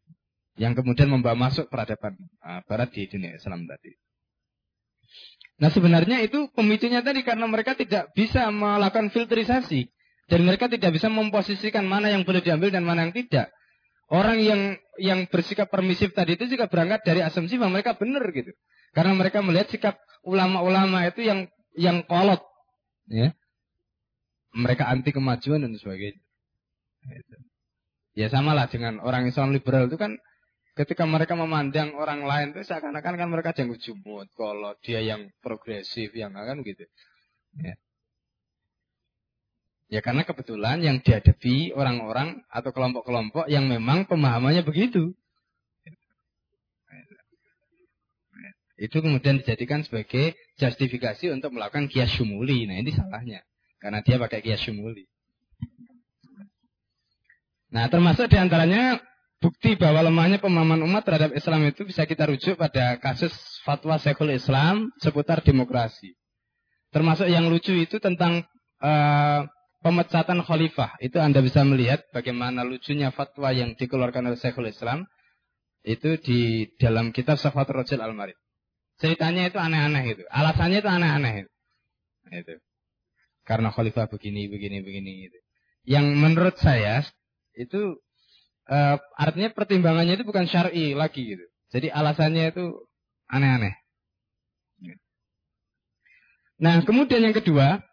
[0.53, 2.13] Yang kemudian membawa masuk peradaban
[2.45, 3.97] uh, barat di dunia Islam tadi.
[5.57, 9.89] Nah sebenarnya itu pemicunya tadi karena mereka tidak bisa melakukan filterisasi.
[10.27, 13.51] Dan mereka tidak bisa memposisikan mana yang boleh diambil dan mana yang tidak.
[14.07, 18.53] Orang yang yang bersikap permisif tadi itu juga berangkat dari asumsi bahwa mereka benar gitu.
[18.93, 22.39] Karena mereka melihat sikap ulama-ulama itu yang yang kolot.
[23.09, 23.33] Ya.
[24.53, 26.21] Mereka anti kemajuan dan sebagainya.
[27.09, 27.35] Gitu.
[28.13, 30.21] Ya sama lah dengan orang Islam liberal itu kan
[30.77, 36.13] ketika mereka memandang orang lain itu seakan-akan kan mereka janggut jumut kalau dia yang progresif
[36.13, 36.85] yang kan gitu.
[37.57, 37.73] Ya.
[39.93, 45.13] Ya karena kebetulan yang dihadapi orang-orang atau kelompok-kelompok yang memang pemahamannya begitu.
[48.73, 52.65] Itu kemudian dijadikan sebagai justifikasi untuk melakukan kias syumuli.
[52.65, 53.45] Nah ini salahnya.
[53.77, 55.05] Karena dia pakai kias syumuli.
[57.69, 58.97] Nah termasuk di antaranya
[59.37, 63.29] bukti bahwa lemahnya pemahaman umat terhadap Islam itu bisa kita rujuk pada kasus
[63.61, 66.17] fatwa Syekhul Islam seputar demokrasi.
[66.89, 68.41] Termasuk yang lucu itu tentang
[68.81, 69.45] uh,
[69.83, 70.95] pemecatan khalifah.
[71.03, 75.05] Itu Anda bisa melihat bagaimana lucunya fatwa yang dikeluarkan oleh Syekhul Islam.
[75.83, 78.39] Itu di dalam kitab Safat Rajul Al-Marid.
[79.03, 80.23] Ceritanya itu aneh-aneh itu.
[80.31, 81.51] Alasannya itu aneh-aneh itu.
[82.31, 82.55] itu.
[83.43, 85.27] Karena khalifah begini, begini, begini.
[85.27, 85.37] Gitu.
[85.83, 87.03] Yang menurut saya
[87.59, 87.99] itu
[88.71, 91.45] uh, artinya pertimbangannya itu bukan syar'i lagi gitu.
[91.75, 92.87] Jadi alasannya itu
[93.27, 93.75] aneh-aneh.
[96.63, 97.83] Nah, kemudian yang kedua,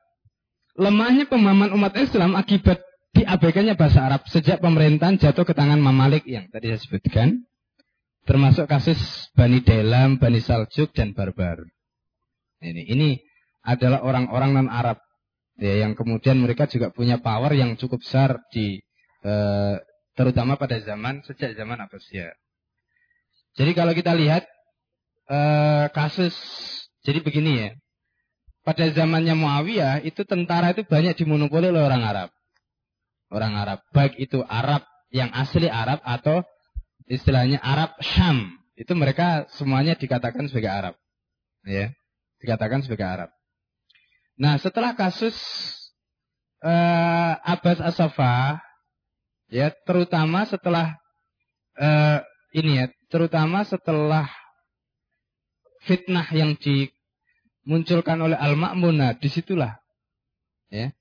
[0.79, 2.83] lemahnya pemahaman umat Islam akibat
[3.17, 7.29] diabaikannya bahasa Arab sejak pemerintahan jatuh ke tangan Mamalik yang tadi saya sebutkan,
[8.29, 8.99] termasuk kasus
[9.35, 11.59] Bani Delam, Bani Saljuk dan Barbar.
[12.61, 13.09] Ini, ini
[13.65, 15.01] adalah orang-orang non Arab
[15.59, 18.81] ya, yang kemudian mereka juga punya power yang cukup besar di
[19.25, 19.77] eh,
[20.15, 22.37] terutama pada zaman sejak zaman Abbasiyah.
[23.59, 24.45] Jadi kalau kita lihat
[25.29, 26.37] eh, kasus
[27.01, 27.71] jadi begini ya,
[28.61, 32.29] pada zamannya Muawiyah itu tentara itu banyak dimonopoli oleh orang Arab.
[33.31, 34.83] Orang Arab, baik itu Arab
[35.15, 36.43] yang asli Arab atau
[37.07, 38.59] istilahnya Arab Syam.
[38.75, 40.95] Itu mereka semuanya dikatakan sebagai Arab.
[41.65, 41.93] Ya,
[42.41, 43.31] dikatakan sebagai Arab.
[44.41, 45.37] Nah, setelah kasus
[46.65, 48.61] uh, Abbas Asafah
[49.53, 50.97] ya, terutama setelah
[51.77, 52.25] uh,
[52.57, 54.27] ini ya, terutama setelah
[55.85, 56.89] fitnah yang di
[57.65, 59.81] munculkan oleh Al-Ma'munah, di situlah
[60.73, 60.95] ya,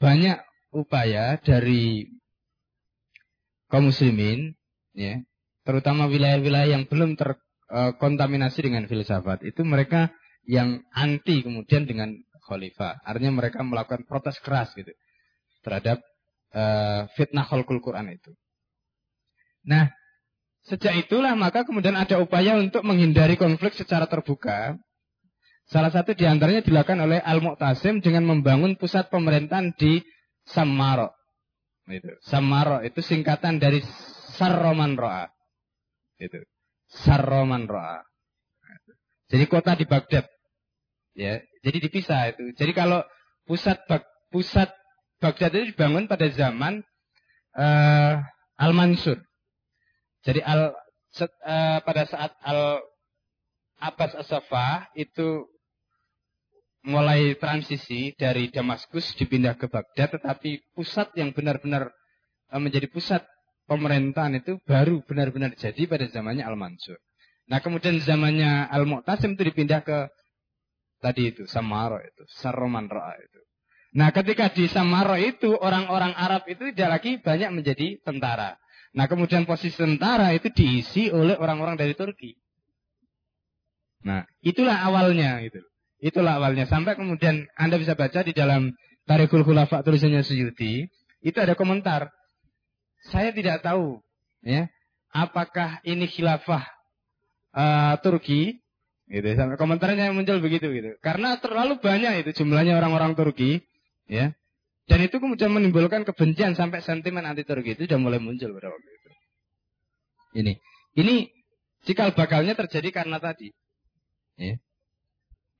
[0.00, 0.38] banyak
[0.74, 2.10] upaya dari
[3.70, 4.58] kaum muslimin,
[4.96, 5.22] ya,
[5.62, 10.10] terutama wilayah-wilayah yang belum terkontaminasi e, dengan filsafat, itu mereka
[10.44, 12.12] yang anti kemudian dengan
[12.44, 13.00] khalifah.
[13.02, 14.92] Artinya mereka melakukan protes keras gitu
[15.64, 16.04] terhadap
[16.52, 18.36] uh, fitnah khalqul Quran itu.
[19.64, 19.88] Nah,
[20.68, 24.76] sejak itulah maka kemudian ada upaya untuk menghindari konflik secara terbuka
[25.64, 30.04] Salah satu di antaranya dilakukan oleh Al-Mu'tasim dengan membangun pusat pemerintahan di
[30.44, 31.08] Samaro.
[31.88, 32.12] Itu.
[32.20, 33.80] Samaro itu singkatan dari
[34.36, 35.28] Sarroman Ro'a.
[36.20, 36.44] Itu.
[36.88, 38.04] Sarroman Ro'a.
[39.32, 40.28] Jadi kota di Baghdad.
[41.16, 42.52] Ya, jadi dipisah itu.
[42.58, 43.00] Jadi kalau
[43.48, 43.80] pusat
[44.28, 44.68] pusat
[45.22, 46.84] Baghdad itu dibangun pada zaman
[47.56, 48.20] uh,
[48.60, 49.16] Al-Mansur.
[50.24, 52.84] Jadi al, uh, pada saat Al
[53.80, 55.48] Abbas Asafah itu
[56.84, 61.88] mulai transisi dari Damaskus dipindah ke Baghdad, tetapi pusat yang benar-benar
[62.52, 63.24] eh, menjadi pusat
[63.64, 67.00] pemerintahan itu baru benar-benar jadi pada zamannya Al-Mansur.
[67.48, 70.08] Nah kemudian zamannya Al-Mu'tasim itu dipindah ke
[71.00, 73.40] tadi itu, Samaro itu, Saroman Ra'a itu.
[73.96, 78.56] Nah ketika di Samaro itu orang-orang Arab itu tidak lagi banyak menjadi tentara.
[78.96, 82.36] Nah kemudian posisi tentara itu diisi oleh orang-orang dari Turki.
[84.04, 85.64] Nah itulah awalnya gitu.
[86.04, 86.68] Itulah awalnya.
[86.68, 88.76] Sampai kemudian Anda bisa baca di dalam
[89.08, 90.84] Tarikhul Khulafa tulisannya Suyuti.
[91.24, 92.12] Itu ada komentar.
[93.08, 94.04] Saya tidak tahu.
[94.44, 94.68] ya
[95.08, 96.60] Apakah ini khilafah
[97.56, 98.60] uh, Turki?
[99.08, 99.24] Gitu.
[99.32, 100.92] Sampai komentarnya muncul begitu gitu.
[101.00, 103.64] Karena terlalu banyak itu jumlahnya orang-orang Turki.
[104.04, 104.36] ya
[104.84, 108.90] Dan itu kemudian menimbulkan kebencian sampai sentimen anti Turki itu sudah mulai muncul pada waktu
[108.92, 109.10] itu.
[110.44, 110.52] Ini.
[111.00, 111.14] Ini
[111.88, 113.48] cikal bakalnya terjadi karena tadi.
[114.36, 114.60] Ya.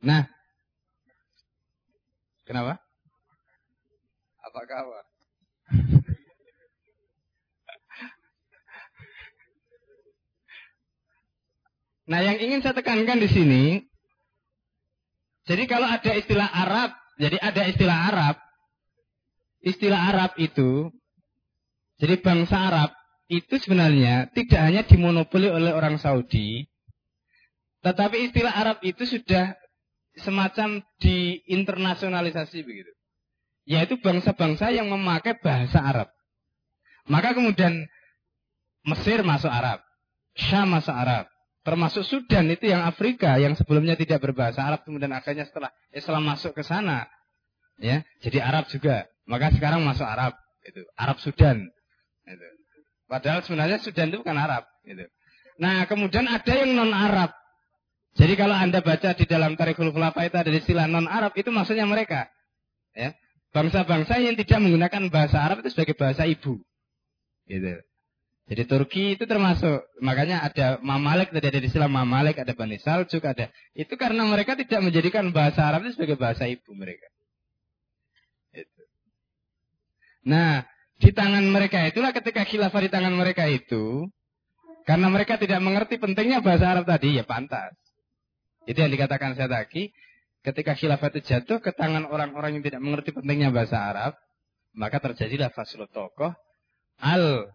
[0.05, 0.34] Nah,
[2.45, 2.81] kenapa?
[4.45, 5.05] Apa kabar?
[12.05, 13.65] Nah, yang ingin saya tekankan di sini,
[15.49, 18.37] jadi kalau ada istilah Arab, jadi ada istilah Arab,
[19.65, 20.93] istilah Arab itu,
[21.97, 22.91] jadi bangsa Arab
[23.33, 26.69] itu sebenarnya tidak hanya dimonopoli oleh orang Saudi,
[27.81, 29.57] tetapi istilah Arab itu sudah
[30.19, 32.93] semacam diinternasionalisasi begitu.
[33.65, 36.09] Yaitu bangsa-bangsa yang memakai bahasa Arab.
[37.09, 37.89] Maka kemudian
[38.85, 39.81] Mesir masuk Arab,
[40.37, 41.25] Syam masuk Arab,
[41.65, 46.53] termasuk Sudan itu yang Afrika yang sebelumnya tidak berbahasa Arab kemudian akhirnya setelah Islam masuk
[46.53, 47.09] ke sana
[47.81, 51.65] ya jadi Arab juga maka sekarang masuk Arab itu Arab Sudan
[52.29, 52.47] itu.
[53.09, 55.09] padahal sebenarnya Sudan itu bukan Arab itu.
[55.57, 57.33] nah kemudian ada yang non Arab
[58.15, 62.31] jadi kalau Anda baca di dalam Tarikhul Khulafa itu ada istilah non-Arab, itu maksudnya mereka.
[62.95, 63.19] Ya.
[63.51, 66.63] Bangsa-bangsa yang tidak menggunakan bahasa Arab itu sebagai bahasa ibu.
[67.51, 67.75] Gitu.
[68.45, 73.51] Jadi Turki itu termasuk, makanya ada Mamalik, tadi ada istilah Mamalik, ada Bani Saljuk, ada.
[73.75, 77.11] Itu karena mereka tidak menjadikan bahasa Arab itu sebagai bahasa ibu mereka.
[78.55, 78.83] Itu.
[80.31, 80.63] Nah,
[81.03, 84.07] di tangan mereka itulah ketika khilafah di tangan mereka itu,
[84.87, 87.84] karena mereka tidak mengerti pentingnya bahasa Arab tadi, ya pantas.
[88.65, 89.93] Itu yang dikatakan saya tadi,
[90.45, 94.15] ketika khilafah itu jatuh ke tangan orang-orang yang tidak mengerti pentingnya bahasa Arab,
[94.75, 96.35] Maka terjadilah faslu tokoh
[96.99, 97.47] al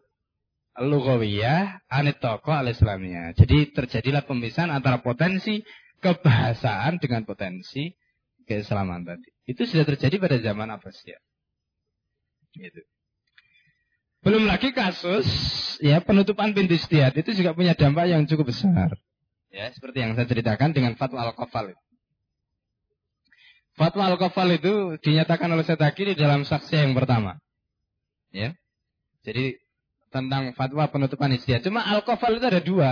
[0.79, 3.35] lughawiyah anit tokoh al islamiyah.
[3.35, 5.59] Jadi terjadilah pemisahan antara potensi
[5.99, 7.91] kebahasaan dengan potensi
[8.47, 9.27] keislaman tadi.
[9.43, 11.21] Itu sudah terjadi pada zaman Abbasiyah.
[12.55, 12.81] Gitu.
[14.23, 15.27] Belum lagi kasus
[15.83, 18.95] ya penutupan pintu istiad itu juga punya dampak yang cukup besar.
[19.49, 21.73] Ya, seperti yang saya ceritakan dengan fatwa al-kafal.
[23.73, 27.41] Fatwa al-kafal itu dinyatakan oleh Setaki di dalam saksi yang pertama.
[28.29, 28.53] Ya.
[29.25, 29.57] Jadi
[30.13, 31.65] tentang fatwa penutupan istiad.
[31.65, 32.91] Cuma al-kafal itu ada dua.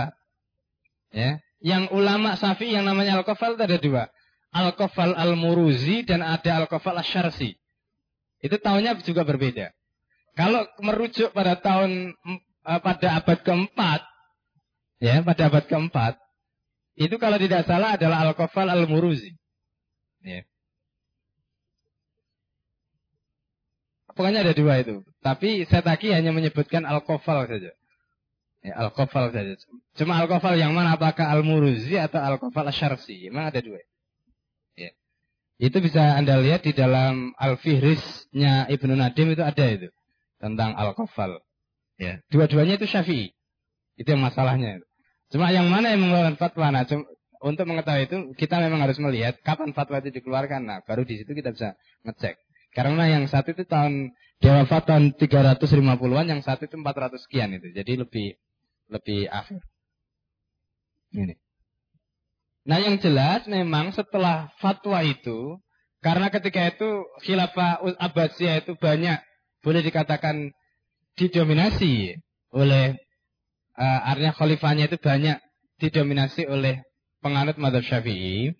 [1.14, 1.38] Ya.
[1.62, 4.02] Yang ulama safi yang namanya al-kafal itu ada dua.
[4.50, 7.54] Al-kafal al-muruzi dan ada al-kafal al-syarsi.
[8.42, 9.70] Itu tahunnya juga berbeda.
[10.38, 12.14] Kalau merujuk pada tahun
[12.62, 14.00] uh, pada abad keempat,
[15.02, 16.14] ya pada abad keempat,
[16.98, 19.38] itu kalau tidak salah adalah Al-Kafal Al-Muruzi.
[20.26, 20.42] Ya.
[24.10, 25.06] Pokoknya ada dua itu.
[25.22, 27.70] Tapi saya Setaki hanya menyebutkan Al-Kafal saja.
[28.66, 29.54] Ya, Al-Kafal saja.
[29.94, 30.98] Cuma Al-Kafal yang mana?
[30.98, 33.30] Apakah Al-Muruzi atau Al-Kafal Asyarsi?
[33.30, 33.78] Memang ada dua.
[34.74, 34.90] Ya.
[35.62, 39.88] Itu bisa Anda lihat di dalam Al-Fihrisnya Ibnu Nadim itu ada itu
[40.38, 41.42] tentang al-kafal.
[41.98, 43.34] Ya, dua-duanya itu syafi'i.
[43.98, 44.82] Itu yang masalahnya.
[45.28, 46.72] Cuma yang mana yang mengeluarkan fatwa?
[46.72, 46.88] Nah,
[47.38, 50.60] untuk mengetahui itu kita memang harus melihat kapan fatwa itu dikeluarkan.
[50.64, 51.76] Nah, baru di situ kita bisa
[52.08, 52.34] ngecek.
[52.72, 57.74] Karena yang satu itu tahun dia wafat tahun 350-an, yang satu itu 400 sekian itu.
[57.74, 58.28] Jadi lebih
[58.88, 59.60] lebih akhir.
[61.12, 61.34] Ini.
[62.68, 65.56] Nah, yang jelas memang setelah fatwa itu
[66.04, 69.18] karena ketika itu khilafah Abbasiyah itu banyak
[69.64, 70.52] boleh dikatakan
[71.18, 72.14] didominasi
[72.54, 73.00] oleh
[73.78, 75.38] uh, artinya khalifahnya itu banyak
[75.78, 76.82] didominasi oleh
[77.22, 78.52] penganut madhab syafi'i,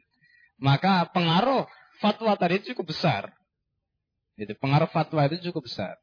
[0.62, 1.66] maka pengaruh
[1.98, 3.22] fatwa tadi itu cukup besar.
[4.38, 5.98] Itu pengaruh fatwa itu cukup besar.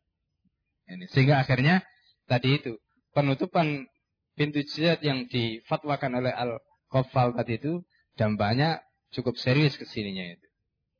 [0.91, 1.81] Ini sehingga akhirnya
[2.27, 2.75] tadi itu
[3.15, 3.87] penutupan
[4.35, 6.59] pintu jihad yang difatwakan oleh al
[6.91, 7.81] kofal tadi itu
[8.19, 8.83] dampaknya
[9.15, 10.47] cukup serius ke sininya itu.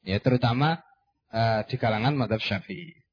[0.08, 0.80] Ya terutama
[1.36, 3.04] uh, di kalangan madhab syafi'i.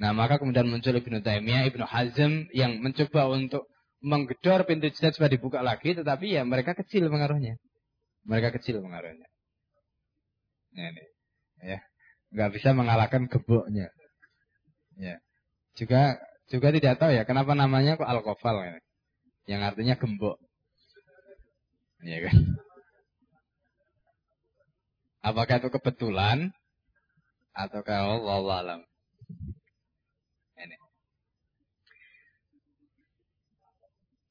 [0.00, 3.68] Nah, maka kemudian muncul Ibnu Taimiyah, Ibnu Hazm yang mencoba untuk
[4.00, 7.60] menggedor pintu jihad supaya dibuka lagi, tetapi ya mereka kecil pengaruhnya.
[8.24, 9.28] Mereka kecil pengaruhnya.
[10.70, 11.04] Nah, ini,
[11.64, 11.78] ya,
[12.32, 13.92] nggak bisa mengalahkan geboknya.
[14.96, 15.20] Ya,
[15.76, 16.20] juga
[16.50, 18.76] juga tidak tahu ya kenapa namanya kok alkofal ya.
[19.48, 20.38] yang artinya gembok.
[22.04, 22.36] Ya kan?
[25.20, 26.48] Apakah itu kebetulan
[27.52, 28.80] atau kalau Allah alam?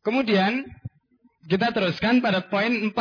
[0.02, 0.64] Kemudian
[1.50, 2.94] kita teruskan pada poin 4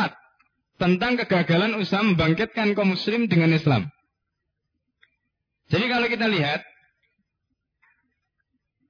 [0.79, 3.91] tentang kegagalan usaha membangkitkan kaum muslim dengan Islam.
[5.69, 6.65] Jadi kalau kita lihat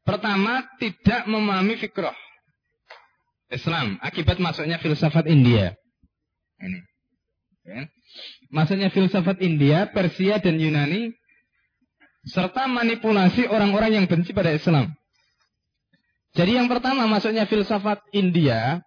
[0.08, 2.16] pertama tidak memahami fikroh
[3.50, 5.76] Islam akibat masuknya filsafat India.
[6.62, 6.80] Ini.
[7.66, 7.82] Ya.
[8.50, 11.14] Masuknya filsafat India, Persia dan Yunani
[12.30, 14.94] serta manipulasi orang-orang yang benci pada Islam.
[16.38, 18.86] Jadi yang pertama masuknya filsafat India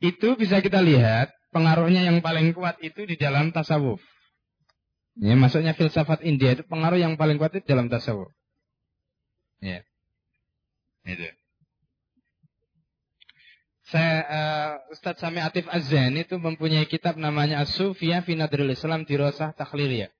[0.00, 4.00] itu bisa kita lihat pengaruhnya yang paling kuat itu di dalam tasawuf.
[5.16, 8.28] Ya, masuknya filsafat India itu pengaruh yang paling kuat itu dalam tasawuf.
[9.64, 9.80] Ya.
[11.08, 11.24] Itu.
[13.86, 19.54] Saya uh, Ustadz Sami Atif Azan itu mempunyai kitab namanya As-Sufiyah fi Nadril Islam Dirosah
[19.54, 20.10] Takhliliyah.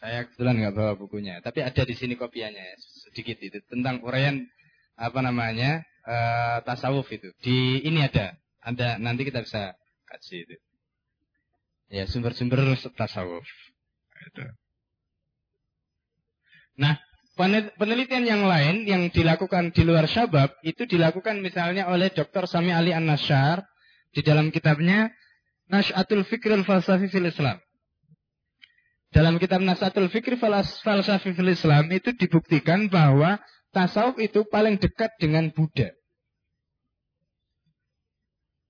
[0.00, 2.80] Saya kebetulan nggak bawa bukunya, tapi ada di sini kopiannya
[3.10, 4.46] sedikit itu tentang uraian
[4.94, 7.34] apa namanya uh, tasawuf itu.
[7.42, 9.74] Di ini ada, ada nanti kita bisa
[10.06, 10.56] kasih itu.
[11.90, 13.46] Ya sumber-sumber tasawuf.
[14.30, 14.46] Itu.
[16.78, 16.96] Nah,
[17.76, 22.46] penelitian yang lain yang dilakukan di luar Syabab itu dilakukan misalnya oleh Dr.
[22.46, 23.64] Sami Ali An-Nasyar
[24.14, 25.10] di dalam kitabnya
[25.70, 27.58] Nash'atul Fikril Falsafi fil Islam.
[29.10, 33.42] Dalam kitab Nasatul Fikri Falsafi fil Islam itu dibuktikan bahwa
[33.74, 35.90] tasawuf itu paling dekat dengan Buddha.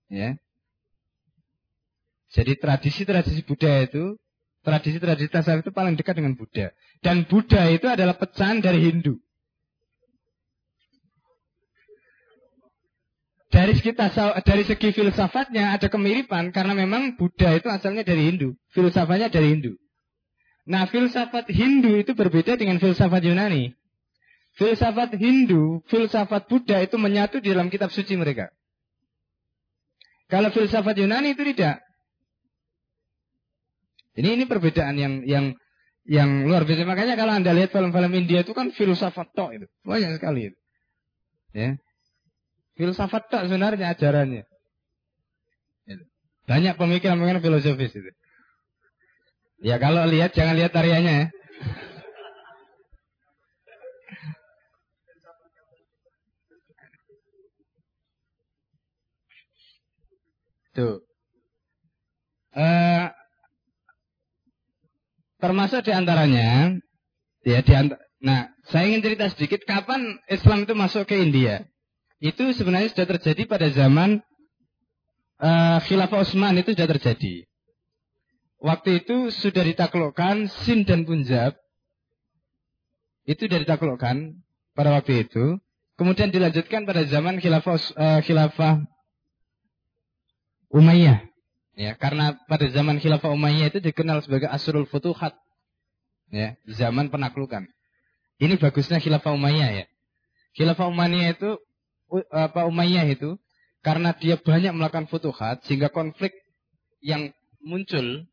[0.08, 0.40] Ya.
[2.32, 4.16] Jadi tradisi-tradisi Buddha itu,
[4.64, 6.72] tradisi-tradisi tasawuf itu paling dekat dengan Buddha.
[7.04, 9.20] Dan Buddha itu adalah pecahan dari Hindu.
[13.50, 13.92] Dari segi,
[14.46, 19.74] dari segi filsafatnya ada kemiripan karena memang Buddha itu asalnya dari Hindu, filsafatnya dari Hindu.
[20.68, 23.72] Nah, filsafat Hindu itu berbeda dengan filsafat Yunani.
[24.58, 28.52] Filsafat Hindu, filsafat Buddha itu menyatu di dalam kitab suci mereka.
[30.28, 31.80] Kalau filsafat Yunani itu tidak.
[34.14, 35.56] Ini ini perbedaan yang yang
[36.04, 36.84] yang luar biasa.
[36.84, 40.52] Makanya kalau anda lihat film-film India itu kan filsafat tok itu banyak sekali.
[40.52, 40.58] Itu.
[41.50, 41.68] Ya,
[42.78, 44.44] filsafat tok sebenarnya ajarannya.
[46.50, 48.10] Banyak pemikiran-pemikiran filosofis itu.
[49.60, 51.26] Ya kalau lihat jangan lihat tariannya ya.
[60.70, 61.02] Tuh.
[62.56, 63.12] Uh,
[65.42, 66.78] termasuk di antaranya,
[67.44, 71.66] ya di antar, nah saya ingin cerita sedikit kapan Islam itu masuk ke India.
[72.22, 74.24] Itu sebenarnya sudah terjadi pada zaman
[75.42, 77.49] uh, Khilafah Utsman itu sudah terjadi.
[78.60, 81.56] Waktu itu sudah ditaklukkan Sind dan Punjab.
[83.24, 84.36] Itu sudah ditaklukkan
[84.76, 85.56] pada waktu itu.
[85.96, 88.84] Kemudian dilanjutkan pada zaman Khilafah, uh, Khilafah
[90.72, 91.24] Umayyah.
[91.76, 95.36] Ya, karena pada zaman Khilafah Umayyah itu dikenal sebagai Asrul Futuhat.
[96.28, 97.64] Ya, zaman penaklukan.
[98.40, 99.86] Ini bagusnya Khilafah Umayyah ya.
[100.56, 101.56] Khilafah Umayyah itu
[102.28, 103.40] apa Umayyah itu
[103.80, 106.36] karena dia banyak melakukan futuhat sehingga konflik
[107.00, 107.32] yang
[107.64, 108.28] muncul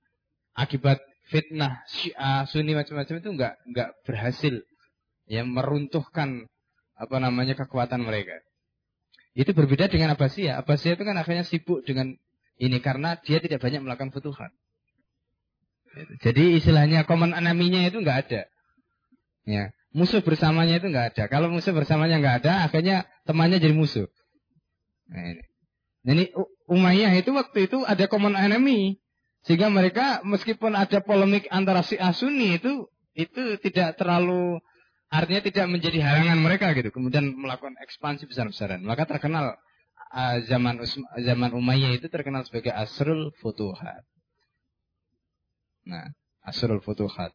[0.58, 0.98] akibat
[1.30, 4.66] fitnah Syiah, Sunni macam-macam itu enggak enggak berhasil
[5.30, 6.50] ya meruntuhkan
[6.98, 8.42] apa namanya kekuatan mereka.
[9.38, 10.58] Itu berbeda dengan Abbasiyah.
[10.66, 12.18] Abbasiyah itu kan akhirnya sibuk dengan
[12.58, 14.50] ini karena dia tidak banyak melakukan futuhat.
[16.26, 18.42] Jadi istilahnya common enemy-nya itu enggak ada.
[19.46, 21.24] Ya, musuh bersamanya itu enggak ada.
[21.30, 24.10] Kalau musuh bersamanya enggak ada, akhirnya temannya jadi musuh.
[25.14, 25.44] Nah, ini.
[26.08, 26.24] Jadi
[26.68, 29.00] Umayyah itu waktu itu ada common enemy.
[29.48, 34.60] Sehingga mereka meskipun ada polemik antara si Sunni itu itu tidak terlalu
[35.08, 36.92] artinya tidak menjadi halangan mereka gitu.
[36.92, 38.84] Kemudian melakukan ekspansi besar-besaran.
[38.84, 39.56] Maka terkenal
[40.12, 40.84] uh, zaman
[41.24, 44.04] zaman Umayyah itu terkenal sebagai Asrul Futuhat.
[45.88, 46.12] Nah,
[46.44, 47.32] Asrul Futuhat.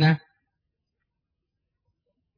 [0.00, 0.16] Nah,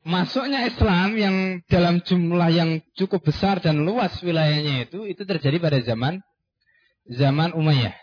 [0.03, 1.37] masuknya Islam yang
[1.71, 6.19] dalam jumlah yang cukup besar dan luas wilayahnya itu itu terjadi pada zaman
[7.07, 7.97] zaman Umayyah.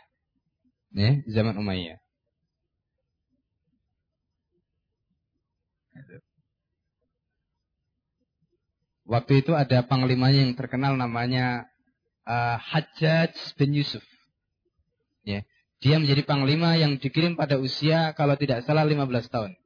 [0.96, 2.00] Ya, zaman Umayyah.
[9.10, 11.66] Waktu itu ada panglimanya yang terkenal namanya
[12.30, 14.06] uh, Hajjaj bin Yusuf.
[15.26, 15.42] Ya.
[15.82, 19.59] Dia menjadi panglima yang dikirim pada usia kalau tidak salah 15 tahun.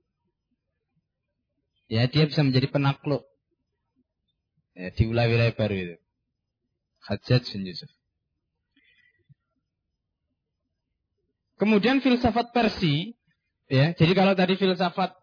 [1.93, 3.21] Ya, dia bisa menjadi penakluk
[4.73, 5.97] ya, di wilayah-wilayah baru itu.
[7.05, 7.91] Hajjaj bin Yusuf.
[11.61, 13.13] Kemudian filsafat Persi,
[13.69, 13.93] ya.
[13.93, 15.13] Jadi kalau tadi filsafat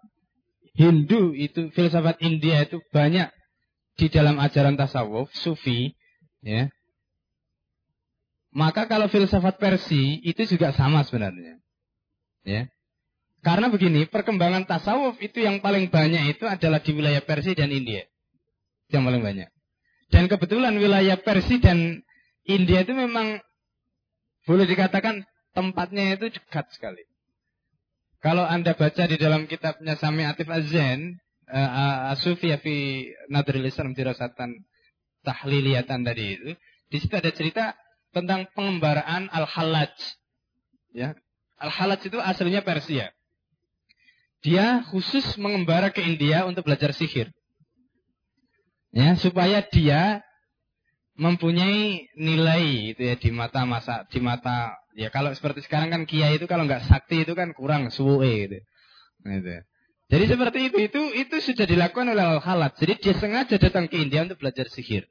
[0.78, 3.34] Hindu itu filsafat India itu banyak
[3.98, 5.98] di dalam ajaran tasawuf, sufi,
[6.46, 6.70] ya.
[8.54, 11.58] Maka kalau filsafat Persi itu juga sama sebenarnya.
[12.46, 12.70] Ya.
[13.40, 18.04] Karena begini, perkembangan tasawuf itu yang paling banyak itu adalah di wilayah Persia dan India.
[18.92, 19.48] Yang paling banyak.
[20.12, 22.04] Dan kebetulan wilayah Persia dan
[22.44, 23.40] India itu memang
[24.44, 25.24] boleh dikatakan
[25.56, 27.06] tempatnya itu dekat sekali.
[28.20, 31.16] Kalau Anda baca di dalam kitabnya Sami Atif Azzen,
[31.48, 34.52] uh, Asufia fi Nadril Islam dirasatan
[35.24, 36.50] tahliliyatan tadi itu,
[36.92, 37.64] di situ ada cerita
[38.12, 39.96] tentang pengembaraan Al-Halaj.
[40.92, 41.16] Ya.
[41.56, 43.14] Al-Halaj itu aslinya Persia.
[44.40, 47.28] Dia khusus mengembara ke India untuk belajar sihir.
[48.90, 50.24] Ya, supaya dia
[51.20, 56.40] mempunyai nilai itu ya di mata masa di mata ya kalau seperti sekarang kan kiai
[56.40, 58.58] itu kalau nggak sakti itu kan kurang suwe gitu.
[59.28, 59.56] gitu.
[60.10, 62.74] Jadi seperti itu, itu itu sudah dilakukan oleh Al-Khalat.
[62.82, 65.06] Jadi dia sengaja datang ke India untuk belajar sihir.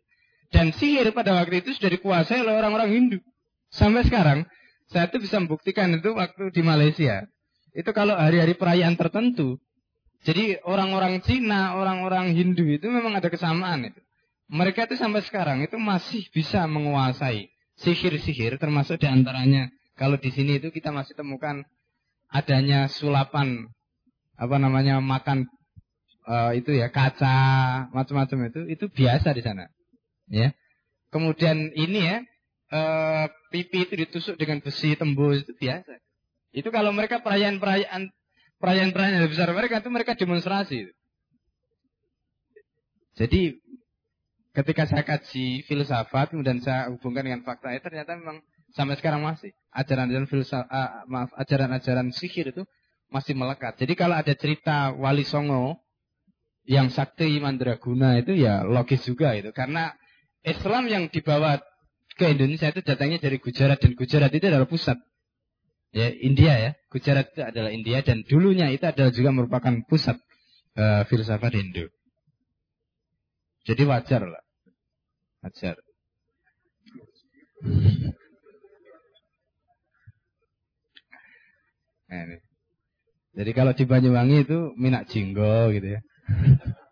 [0.52, 3.20] Dan sihir pada waktu itu sudah dikuasai oleh orang-orang Hindu.
[3.72, 4.44] Sampai sekarang,
[4.92, 7.24] saya itu bisa membuktikan itu waktu di Malaysia.
[7.74, 9.62] Itu kalau hari-hari perayaan tertentu,
[10.28, 14.02] jadi orang-orang Cina, orang-orang Hindu itu memang ada kesamaan itu.
[14.50, 20.58] Mereka itu sampai sekarang itu masih bisa menguasai sihir-sihir, termasuk di antaranya kalau di sini
[20.58, 21.64] itu kita masih temukan
[22.28, 23.70] adanya sulapan
[24.40, 25.48] apa namanya makan
[26.26, 29.70] uh, itu ya kaca macam-macam itu itu biasa di sana
[30.28, 30.52] ya.
[31.10, 32.18] Kemudian ini ya
[32.74, 35.94] uh, pipi itu ditusuk dengan besi tembus itu biasa
[36.56, 38.10] itu kalau mereka perayaan-perayaan
[38.60, 40.90] perayaan-perayaan besar mereka itu mereka demonstrasi
[43.20, 43.60] jadi
[44.56, 48.42] ketika saya kaji filsafat kemudian saya hubungkan dengan fakta itu ternyata memang
[48.74, 52.64] sampai sekarang masih ajaran-ajaran filsafat uh, maaf ajaran-ajaran sihir itu
[53.10, 53.78] masih melekat.
[53.82, 55.82] Jadi kalau ada cerita Wali Songo
[56.70, 59.90] yang sakti mandraguna itu ya logis juga itu karena
[60.46, 61.58] Islam yang dibawa
[62.14, 65.02] ke Indonesia itu datangnya dari Gujarat dan Gujarat itu adalah pusat
[65.90, 66.72] Ya, India ya.
[66.94, 70.18] Gujarat itu adalah India dan dulunya itu adalah juga merupakan pusat
[70.78, 71.90] uh, filsafat Hindu.
[73.66, 74.44] Jadi wajar lah.
[75.46, 75.78] Wajar.
[82.10, 82.42] Nah, ini.
[83.38, 86.02] Jadi kalau di Banyuwangi itu minak jinggo gitu ya.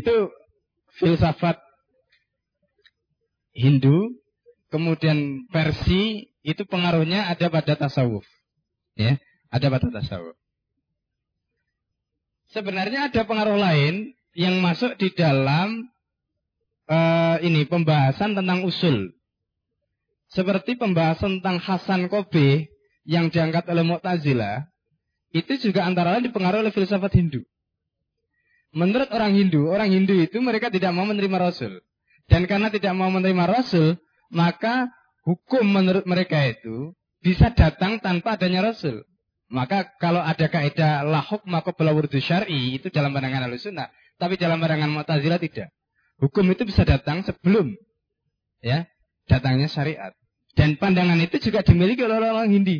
[0.00, 0.32] itu
[0.96, 1.60] filsafat
[3.54, 4.14] Hindu,
[4.70, 8.24] kemudian versi itu pengaruhnya ada pada tasawuf.
[8.96, 9.18] Ya,
[9.50, 10.36] ada pada tasawuf.
[12.50, 15.86] Sebenarnya ada pengaruh lain yang masuk di dalam
[16.90, 19.14] uh, ini pembahasan tentang usul.
[20.30, 22.70] Seperti pembahasan tentang Hasan Kobe
[23.02, 24.70] yang diangkat oleh Mu'tazilah,
[25.34, 27.42] itu juga antara lain dipengaruhi oleh filsafat Hindu.
[28.70, 31.82] Menurut orang Hindu, orang Hindu itu mereka tidak mau menerima Rasul.
[32.30, 33.98] Dan karena tidak mau menerima Rasul,
[34.30, 34.86] maka
[35.26, 39.02] hukum menurut mereka itu bisa datang tanpa adanya Rasul.
[39.50, 43.90] Maka kalau ada kaidah lahuk maka wurdu syar'i itu dalam pandangan al-sunnah.
[44.14, 45.74] Tapi dalam pandangan Mu'tazilah tidak.
[46.22, 47.74] Hukum itu bisa datang sebelum
[48.62, 48.86] ya
[49.26, 50.14] datangnya syariat.
[50.54, 52.78] Dan pandangan itu juga dimiliki oleh orang-orang Hindu.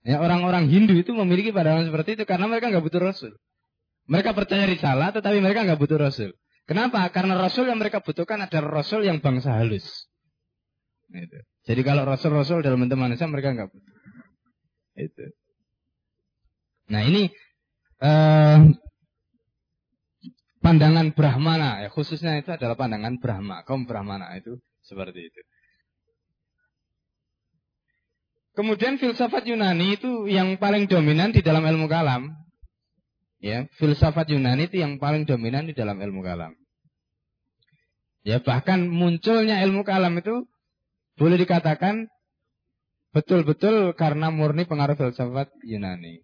[0.00, 3.32] Ya, orang-orang Hindu itu memiliki pandangan seperti itu karena mereka nggak butuh Rasul.
[4.10, 6.30] Mereka percaya risalah, tetapi mereka nggak butuh Rasul.
[6.70, 7.02] Kenapa?
[7.10, 10.06] Karena Rasul yang mereka butuhkan adalah Rasul yang bangsa halus.
[11.10, 11.42] Itu.
[11.66, 13.94] Jadi kalau Rasul-Rasul dalam bentuk manusia mereka nggak butuh.
[14.94, 15.26] Itu.
[16.94, 17.26] Nah ini
[17.98, 18.58] eh,
[20.62, 25.40] pandangan Brahmana, ya, khususnya itu adalah pandangan Brahma, kaum Brahmana itu seperti itu.
[28.54, 32.30] Kemudian filsafat Yunani itu yang paling dominan di dalam ilmu kalam.
[33.42, 36.59] Ya, filsafat Yunani itu yang paling dominan di dalam ilmu kalam.
[38.20, 40.44] Ya, bahkan munculnya ilmu kalam itu
[41.16, 42.08] boleh dikatakan
[43.16, 46.20] betul-betul karena murni pengaruh filsafat Yunani.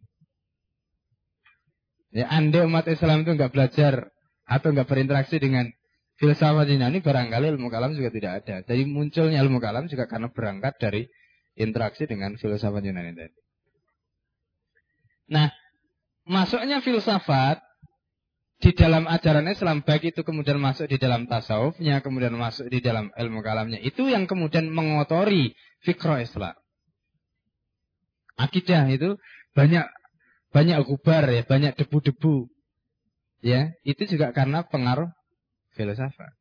[2.13, 4.09] Ya, andai umat Islam itu nggak belajar
[4.47, 5.69] atau nggak berinteraksi dengan
[6.17, 8.57] filsafat Yunani, barangkali ilmu kalam juga tidak ada.
[8.65, 11.03] Jadi munculnya ilmu kalam juga karena berangkat dari
[11.57, 13.39] interaksi dengan filsafat Yunani tadi.
[15.27, 15.51] Nah,
[16.23, 17.66] masuknya filsafat
[18.57, 23.13] di dalam ajaran Islam baik itu kemudian masuk di dalam tasawufnya kemudian masuk di dalam
[23.13, 23.77] ilmu kalamnya.
[23.85, 25.53] Itu yang kemudian mengotori
[25.85, 26.57] fikro Islam.
[28.37, 29.21] Akidah itu
[29.53, 29.85] banyak
[30.53, 32.49] banyak gubar ya banyak debu-debu.
[33.45, 35.13] Ya itu juga karena pengaruh
[35.77, 36.33] filsafat.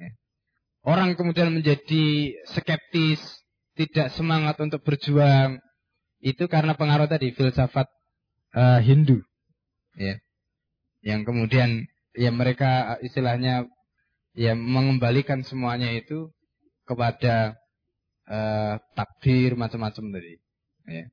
[0.00, 0.10] Ya.
[0.88, 3.20] orang kemudian menjadi skeptis
[3.76, 5.60] tidak semangat untuk berjuang
[6.24, 7.92] itu karena pengaruh tadi filsafat
[8.56, 9.20] uh, Hindu.
[10.00, 10.24] Ya
[11.04, 11.84] yang kemudian
[12.16, 13.68] ya mereka istilahnya
[14.32, 16.32] ya mengembalikan semuanya itu
[16.88, 17.60] kepada
[18.26, 20.34] uh, takdir macam-macam tadi
[20.88, 21.04] ya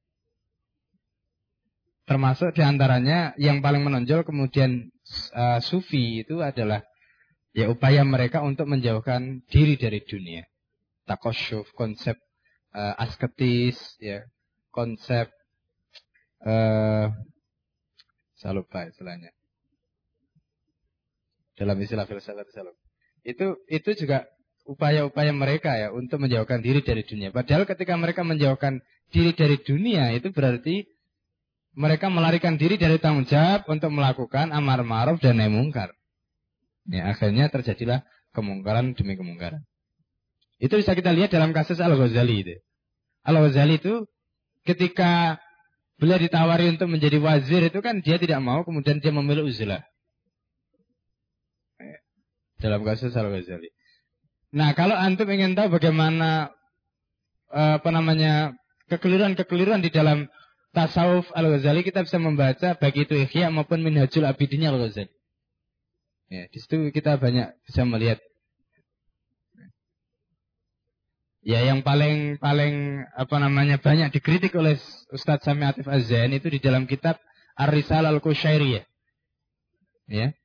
[2.08, 4.90] termasuk di antaranya yang paling menonjol kemudian
[5.36, 6.82] uh, sufi itu adalah
[7.52, 10.48] ya upaya mereka untuk menjauhkan diri dari dunia
[11.04, 12.16] takosyuf konsep
[12.72, 14.24] uh, asketis ya
[14.72, 15.28] konsep
[16.48, 17.12] uh,
[18.42, 19.30] saya lupa istilahnya.
[21.62, 22.74] Dalam istilah filsafat saya
[23.22, 24.26] Itu itu juga
[24.66, 27.30] upaya-upaya mereka ya untuk menjauhkan diri dari dunia.
[27.30, 28.82] Padahal ketika mereka menjauhkan
[29.14, 30.90] diri dari dunia itu berarti
[31.78, 35.94] mereka melarikan diri dari tanggung jawab untuk melakukan amar ma'ruf dan nahi mungkar.
[36.90, 38.02] Ya, akhirnya terjadilah
[38.34, 39.62] kemungkaran demi kemungkaran.
[40.58, 42.58] Itu bisa kita lihat dalam kasus Al-Ghazali itu.
[43.22, 44.10] Al-Ghazali itu
[44.66, 45.38] ketika
[46.02, 49.86] Beliau ditawari untuk menjadi wazir itu kan dia tidak mau, kemudian dia memilih uzlah.
[52.62, 53.74] Dalam kasus Al-Ghazali.
[54.54, 56.54] Nah, kalau antum ingin tahu bagaimana
[57.50, 58.54] eh, apa namanya
[58.92, 60.30] kekeliruan-kekeliruan di dalam
[60.72, 65.10] tasawuf Al-Ghazali, kita bisa membaca baik itu Ikhya maupun Minhajul Abidin Al-Ghazali.
[66.32, 68.24] Ya, di situ kita banyak bisa melihat
[71.42, 74.78] Ya yang paling paling apa namanya banyak dikritik oleh
[75.10, 77.18] Ustadz Sami Atif Azzain itu di dalam kitab
[77.58, 78.86] Ar-Risal Al-Kusyairiyah.
[80.06, 80.38] Ya.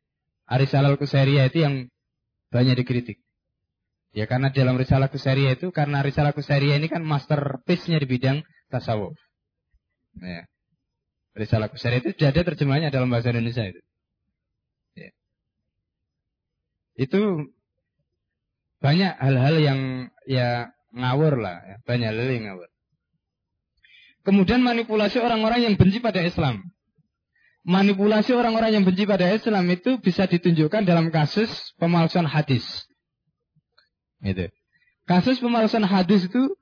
[0.48, 1.74] Ar-Risal Al-Kusyairiyah itu yang
[2.50, 3.18] banyak dikritik.
[4.16, 8.40] Ya karena dalam Risalah Kusyairiyah itu karena Risalah Kusyairiyah ini kan masterpiece-nya di bidang
[8.72, 9.12] tasawuf.
[10.16, 10.48] Ya.
[11.36, 13.80] Risalah Kusyairiyah itu sudah ada terjemahannya dalam bahasa Indonesia itu.
[14.96, 15.10] Ya.
[16.96, 17.52] Itu
[18.80, 19.80] banyak hal-hal yang
[20.24, 21.76] ya ngawur lah, ya.
[21.84, 22.68] banyak lele ngawur.
[24.24, 26.66] Kemudian manipulasi orang-orang yang benci pada Islam.
[27.66, 31.50] Manipulasi orang-orang yang benci pada Islam itu bisa ditunjukkan dalam kasus
[31.82, 32.62] pemalsuan hadis.
[34.22, 34.46] Itu.
[35.02, 36.54] Kasus pemalsuan hadis itu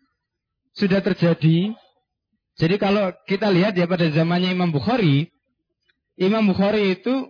[0.73, 1.77] sudah terjadi.
[2.57, 5.29] Jadi kalau kita lihat ya pada zamannya Imam Bukhari,
[6.17, 7.29] Imam Bukhari itu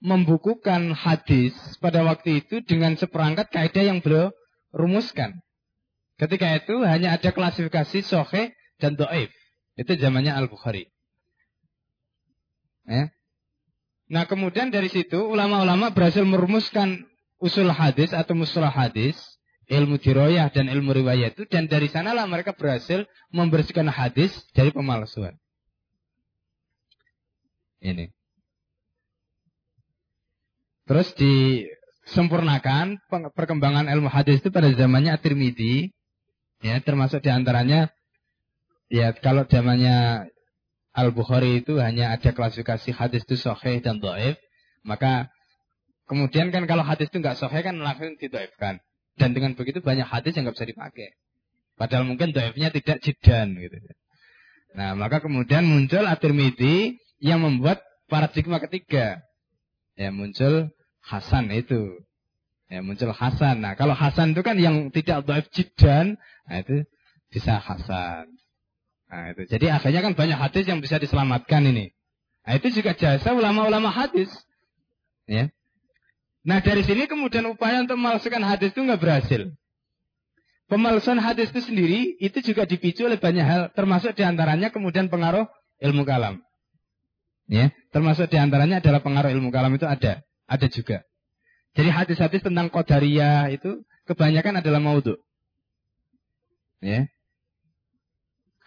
[0.00, 4.30] membukukan hadis pada waktu itu dengan seperangkat kaidah yang beliau
[4.70, 5.42] rumuskan.
[6.14, 9.32] Ketika itu hanya ada klasifikasi sohe dan do'if.
[9.74, 10.92] Itu zamannya Al-Bukhari.
[12.90, 13.14] Ya.
[14.10, 17.06] Nah kemudian dari situ ulama-ulama berhasil merumuskan
[17.38, 19.14] usul hadis atau mustalah hadis,
[19.70, 21.46] ilmu diroyah dan ilmu riwayat itu.
[21.46, 25.38] Dan dari sanalah mereka berhasil membersihkan hadis dari pemalsuan.
[27.78, 28.10] Ini.
[30.90, 32.98] Terus disempurnakan
[33.38, 35.94] perkembangan ilmu hadis itu pada zamannya At-Tirmidzi
[36.60, 37.88] Ya, termasuk di antaranya
[38.92, 40.28] ya kalau zamannya
[41.00, 44.36] Al Bukhari itu hanya ada klasifikasi hadis itu sahih dan doif,
[44.84, 45.32] maka
[46.04, 48.84] kemudian kan kalau hadis itu nggak sahih kan langsung didoifkan.
[49.16, 51.16] Dan dengan begitu banyak hadis yang nggak bisa dipakai.
[51.80, 53.80] Padahal mungkin doifnya tidak jidan gitu.
[54.76, 59.24] Nah, maka kemudian muncul At-Tirmidzi yang membuat paradigma ketiga.
[59.98, 60.70] Ya, muncul
[61.00, 62.00] Hasan itu.
[62.70, 63.64] Ya, muncul Hasan.
[63.64, 66.86] Nah, kalau Hasan itu kan yang tidak doif jidan, nah itu
[67.32, 68.39] bisa Hasan.
[69.10, 69.42] Nah, itu.
[69.50, 71.90] Jadi akhirnya kan banyak hadis yang bisa diselamatkan ini.
[72.46, 74.30] Nah, itu juga jasa ulama-ulama hadis.
[75.26, 75.50] Ya.
[76.46, 79.50] Nah, dari sini kemudian upaya untuk memalsukan hadis itu nggak berhasil.
[80.70, 85.50] Pemalsuan hadis itu sendiri itu juga dipicu oleh banyak hal, termasuk di antaranya kemudian pengaruh
[85.82, 86.38] ilmu kalam.
[87.50, 91.02] Ya, termasuk di antaranya adalah pengaruh ilmu kalam itu ada, ada juga.
[91.74, 95.18] Jadi hadis-hadis tentang Qadariyah itu kebanyakan adalah maudhu.
[96.78, 97.10] Ya.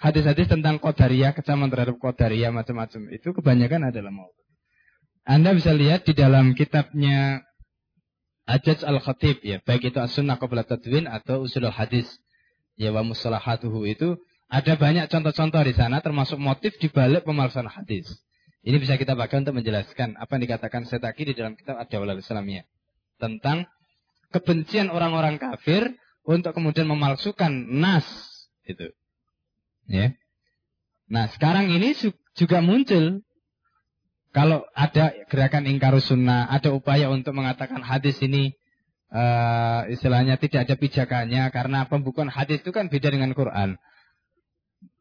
[0.03, 4.43] Hadis-hadis tentang Qadariyah, kecaman terhadap Qadariyah macam-macam itu kebanyakan adalah maudhu.
[5.23, 7.47] Anda bisa lihat di dalam kitabnya
[8.43, 12.19] Ajaz Al-Khatib ya, baik itu As-Sunnah Qabla Tadwin atau Usul Hadis
[12.75, 14.19] ya wa musalahatuhu itu
[14.51, 18.05] ada banyak contoh-contoh di sana termasuk motif di balik pemalsuan hadis.
[18.63, 22.67] Ini bisa kita pakai untuk menjelaskan apa yang dikatakan Setaki di dalam kitab Ad-Dawlah Islamiyah
[23.17, 23.65] tentang
[24.29, 25.95] kebencian orang-orang kafir
[26.27, 28.05] untuk kemudian memalsukan nas
[28.67, 28.91] itu.
[29.87, 30.15] Ya.
[31.11, 31.93] Nah, sekarang ini
[32.33, 33.21] juga muncul
[34.33, 38.57] kalau ada gerakan ingkar sunnah, ada upaya untuk mengatakan hadis ini
[39.13, 43.77] uh, istilahnya tidak ada pijakannya karena pembukuan hadis itu kan beda dengan Quran.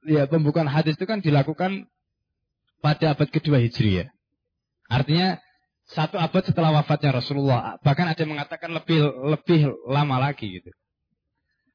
[0.05, 1.89] Ya, pembukuan hadis itu kan dilakukan
[2.85, 4.13] pada abad kedua Hijriah.
[4.93, 5.41] Artinya
[5.89, 7.81] satu abad setelah wafatnya Rasulullah.
[7.81, 9.01] Bahkan ada yang mengatakan lebih
[9.33, 10.69] lebih lama lagi gitu.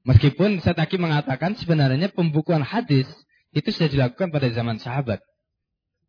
[0.08, 3.12] Meskipun saya tadi mengatakan sebenarnya pembukuan hadis
[3.52, 5.20] itu sudah dilakukan pada zaman sahabat.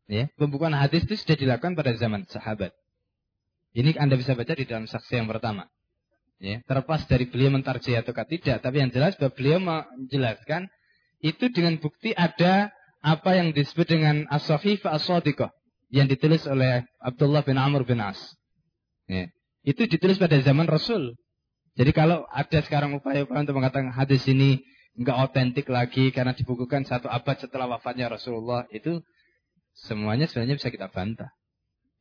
[0.06, 2.70] Ya, pembukuan hadis itu sudah dilakukan pada zaman sahabat.
[3.74, 5.66] Ini Anda bisa baca di dalam saksi yang pertama.
[6.38, 10.70] Ya, terlepas dari beliau mentarjih atau tidak, tapi yang jelas bahwa beliau menjelaskan
[11.18, 12.70] itu dengan bukti ada
[13.02, 15.50] apa yang disebut dengan as-sahifah as-sadiqah
[15.90, 18.18] yang ditulis oleh Abdullah bin Amr bin As.
[19.10, 19.26] Ya.
[19.66, 21.18] Itu ditulis pada zaman Rasul.
[21.78, 24.66] Jadi kalau ada sekarang upaya-upaya untuk mengatakan hadis ini
[24.98, 28.98] enggak otentik lagi karena dibukukan satu abad setelah wafatnya Rasulullah, itu
[29.78, 31.30] semuanya sebenarnya bisa kita bantah.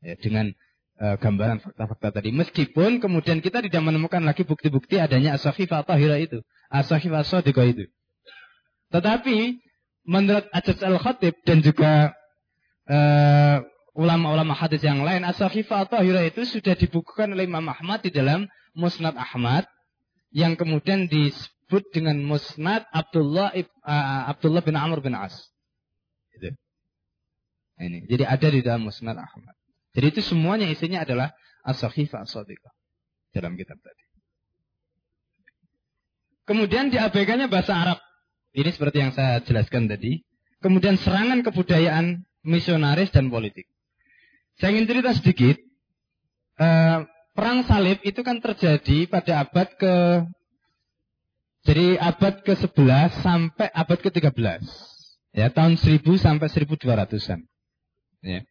[0.02, 0.54] Ya, dengan
[1.02, 2.30] uh, gambaran fakta-fakta tadi.
[2.34, 6.42] Meskipun kemudian kita tidak menemukan lagi bukti-bukti adanya as-sahifah tahira itu.
[6.74, 7.22] As-sahifah
[7.70, 7.86] itu.
[8.90, 9.38] Tetapi
[10.08, 12.16] menurut Ajaz al-Khatib dan juga
[12.90, 13.58] uh,
[13.98, 18.46] ulama-ulama hadis yang lain, as-sahifah tahirah itu sudah dibukukan oleh Imam Ahmad di dalam
[18.78, 19.66] Musnad Ahmad
[20.30, 25.34] yang kemudian disebut dengan Musnad Abdullah uh, Abdullah bin Amr bin As.
[26.38, 26.54] Itu.
[27.82, 28.06] Ini.
[28.06, 29.58] Jadi ada di dalam Musnad Ahmad.
[29.98, 31.34] Jadi itu semuanya isinya adalah
[31.66, 32.38] as-sahifah as
[33.34, 34.04] dalam kitab tadi.
[36.48, 38.00] Kemudian diabaikannya bahasa Arab.
[38.56, 40.24] Ini seperti yang saya jelaskan tadi.
[40.64, 43.68] Kemudian serangan kebudayaan misionaris dan politik.
[44.58, 45.58] Saya ingin cerita sedikit.
[46.58, 47.06] Uh,
[47.38, 49.94] perang salib itu kan terjadi pada abad ke
[51.62, 54.64] jadi abad ke-11 sampai abad ke-13.
[55.36, 57.44] Ya, tahun 1000 sampai 1200-an.
[58.24, 58.42] Ya.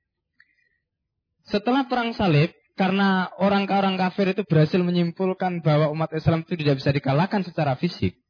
[1.49, 6.93] Setelah perang salib, karena orang-orang kafir itu berhasil menyimpulkan bahwa umat Islam itu tidak bisa
[6.93, 8.21] dikalahkan secara fisik,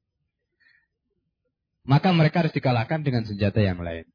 [1.83, 4.07] maka mereka harus dikalahkan dengan senjata yang lain.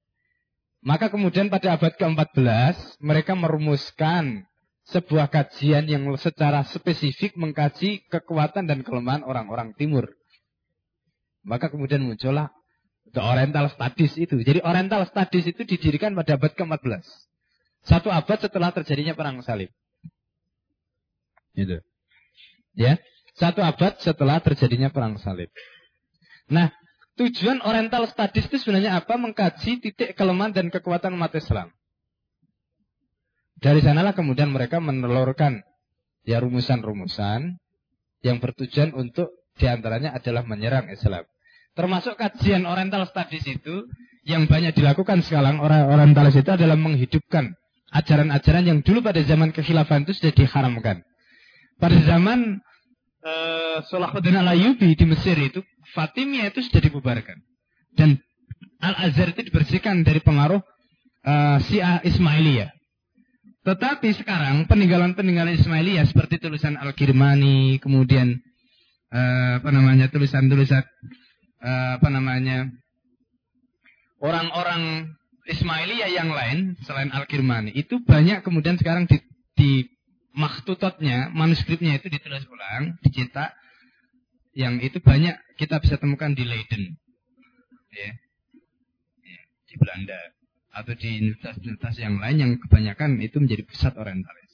[0.81, 4.47] Maka kemudian pada abad ke-14 mereka merumuskan
[4.91, 10.11] sebuah kajian yang secara spesifik mengkaji kekuatan dan kelemahan orang-orang timur.
[11.47, 12.51] Maka kemudian muncullah
[13.11, 14.39] The Oriental Studies itu.
[14.43, 17.03] Jadi Oriental Studies itu didirikan pada abad ke-14.
[17.81, 19.72] Satu abad setelah terjadinya perang salib.
[21.57, 21.81] Gitu.
[22.77, 23.01] Ya.
[23.35, 25.49] Satu abad setelah terjadinya perang salib.
[26.51, 26.69] Nah,
[27.15, 29.18] tujuan Oriental Studies itu sebenarnya apa?
[29.18, 31.72] Mengkaji titik kelemahan dan kekuatan umat Islam.
[33.61, 35.61] Dari sanalah kemudian mereka menelurkan
[36.25, 37.61] ya rumusan-rumusan
[38.25, 41.25] yang bertujuan untuk di antaranya adalah menyerang Islam.
[41.77, 43.85] Termasuk kajian Oriental Studies itu
[44.25, 47.53] yang banyak dilakukan sekarang orang Orientalis itu adalah menghidupkan
[47.93, 51.05] ajaran-ajaran yang dulu pada zaman kekhilafan itu sudah diharamkan.
[51.77, 52.61] Pada zaman
[53.25, 55.61] uh, Salahuddin al-Ayyubi di Mesir itu,
[55.93, 57.38] Fatimiyah itu sudah dibubarkan.
[57.93, 58.21] Dan
[58.81, 60.61] Al-Azhar itu dibersihkan dari pengaruh
[61.25, 62.80] uh, Syiah Ismailiyah.
[63.61, 68.41] Tetapi sekarang peninggalan-peninggalan Ismailiyah seperti tulisan Al-Kirmani, kemudian
[69.13, 70.81] uh, apa namanya tulisan-tulisan
[71.61, 72.73] uh, apa namanya
[74.17, 75.13] orang-orang
[75.45, 79.21] Ismailiyah yang lain selain Al-Kirmani itu banyak kemudian sekarang di,
[79.53, 79.85] di
[80.33, 83.53] makhtutotnya, manuskripnya itu ditulis ulang, dicetak
[84.57, 86.97] yang itu banyak kita bisa temukan di Leiden.
[87.93, 88.09] Ya.
[89.21, 90.40] ya di Belanda
[90.72, 94.52] atau di universitas-universitas yang lain yang kebanyakan itu menjadi pusat orientalis.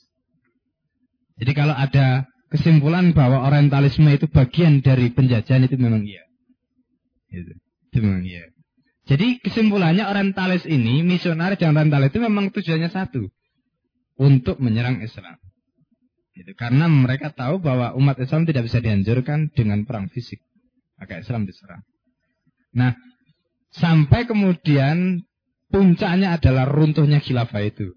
[1.38, 6.26] Jadi kalau ada kesimpulan bahwa orientalisme itu bagian dari penjajahan itu memang iya.
[7.30, 7.53] Itu,
[7.94, 8.49] itu memang iya.
[9.07, 13.30] Jadi kesimpulannya orientalis ini, misionaris dan orientalis itu memang tujuannya satu.
[14.18, 15.38] Untuk menyerang Islam.
[16.34, 16.57] Gitu.
[16.57, 20.41] Karena mereka tahu bahwa umat Islam tidak bisa dihancurkan dengan perang fisik.
[20.98, 21.85] Maka Islam diserang.
[22.73, 22.98] Nah,
[23.69, 25.26] sampai kemudian
[25.72, 27.94] puncaknya adalah runtuhnya khilafah itu.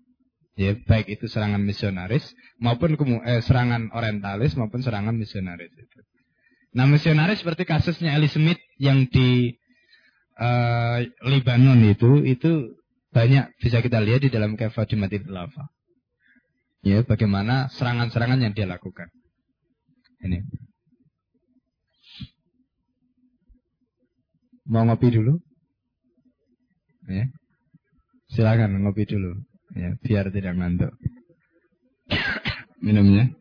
[0.59, 2.27] Ya, baik itu serangan misionaris
[2.61, 2.93] maupun
[3.25, 5.99] eh, serangan orientalis maupun serangan misionaris itu.
[6.77, 9.57] Nah, misionaris seperti kasusnya Ali Smith yang di
[10.39, 12.77] uh, Libanon itu itu
[13.11, 15.67] banyak bisa kita lihat di dalam Kefadimatil Lava.
[16.85, 19.09] Ya, bagaimana serangan-serangan yang dia lakukan.
[20.21, 20.45] Ini.
[24.71, 25.41] Mau ngopi dulu?
[27.11, 27.27] Ya.
[28.31, 29.35] Silakan ngopi dulu.
[29.75, 30.95] Ya, biar tidak ngantuk.
[32.83, 33.35] Minumnya.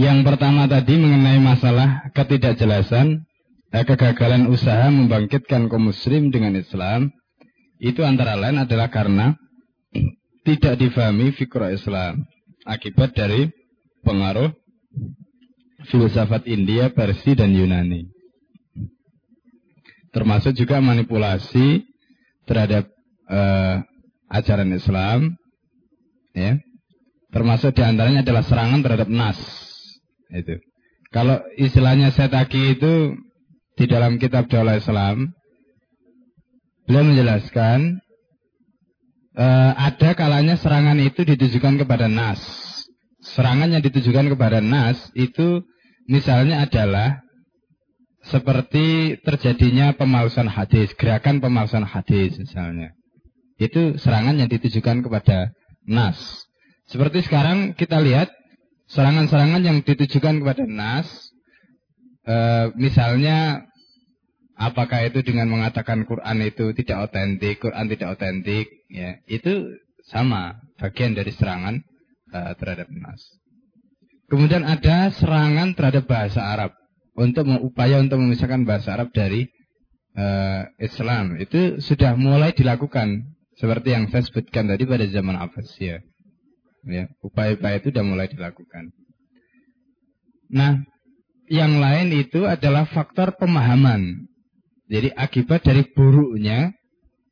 [0.00, 3.29] Yang pertama tadi mengenai masalah ketidakjelasan,
[3.70, 7.10] eh, kegagalan usaha membangkitkan kaum muslim dengan Islam,
[7.80, 9.38] itu antara lain adalah karena
[10.44, 12.24] tidak difahami fikra Islam
[12.68, 13.48] akibat dari
[14.04, 14.52] pengaruh
[15.88, 18.08] filsafat India, Persia dan Yunani.
[20.10, 21.86] Termasuk juga manipulasi
[22.44, 22.90] terhadap
[23.30, 23.80] uh,
[24.28, 25.38] ajaran Islam,
[26.34, 26.58] ya.
[27.30, 29.38] Termasuk di antaranya adalah serangan terhadap nas,
[30.34, 30.58] itu.
[31.14, 33.14] Kalau istilahnya setaki itu
[33.80, 35.32] di dalam kitab Daulah Islam,
[36.84, 38.04] beliau menjelaskan
[39.40, 42.44] uh, ada kalanya serangan itu ditujukan kepada nas.
[43.24, 45.64] Serangan yang ditujukan kepada nas itu
[46.04, 47.24] misalnya adalah
[48.20, 52.92] seperti terjadinya pemalsuan hadis, gerakan pemalsuan hadis misalnya.
[53.56, 55.56] Itu serangan yang ditujukan kepada
[55.88, 56.20] nas.
[56.84, 58.28] Seperti sekarang kita lihat
[58.92, 61.08] serangan-serangan yang ditujukan kepada nas,
[62.26, 62.36] e,
[62.76, 63.69] misalnya
[64.60, 69.72] apakah itu dengan mengatakan Quran itu tidak otentik, Quran tidak otentik, ya itu
[70.12, 71.80] sama bagian dari serangan
[72.28, 73.24] e, terhadap nas.
[74.28, 76.76] Kemudian ada serangan terhadap bahasa Arab
[77.16, 79.48] untuk upaya untuk memisahkan bahasa Arab dari
[80.12, 80.26] e,
[80.78, 86.04] Islam itu sudah mulai dilakukan seperti yang saya sebutkan tadi pada zaman Abbasiyah.
[86.88, 88.88] Ya, upaya-upaya itu sudah mulai dilakukan.
[90.48, 90.80] Nah,
[91.50, 94.29] yang lain itu adalah faktor pemahaman.
[94.90, 96.74] Jadi akibat dari buruknya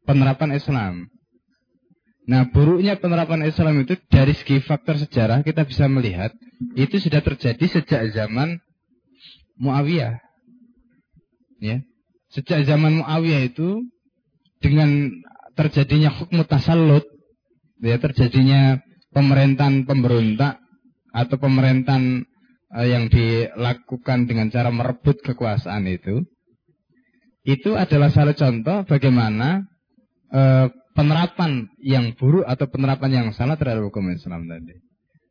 [0.07, 1.11] penerapan Islam.
[2.29, 6.31] Nah, buruknya penerapan Islam itu dari segi faktor sejarah kita bisa melihat
[6.79, 8.63] itu sudah terjadi sejak zaman
[9.59, 10.23] Muawiyah.
[11.59, 11.83] Ya.
[12.31, 13.83] Sejak zaman Muawiyah itu
[14.63, 15.11] dengan
[15.59, 17.03] terjadinya hukum tasallut,
[17.83, 18.79] ya terjadinya
[19.11, 20.63] pemerintahan pemberontak
[21.11, 22.23] atau pemerintahan
[22.71, 26.23] uh, yang dilakukan dengan cara merebut kekuasaan itu,
[27.49, 29.65] itu adalah salah contoh bagaimana
[30.29, 34.77] uh, penerapan yang buruk atau penerapan yang salah terhadap hukum Islam tadi.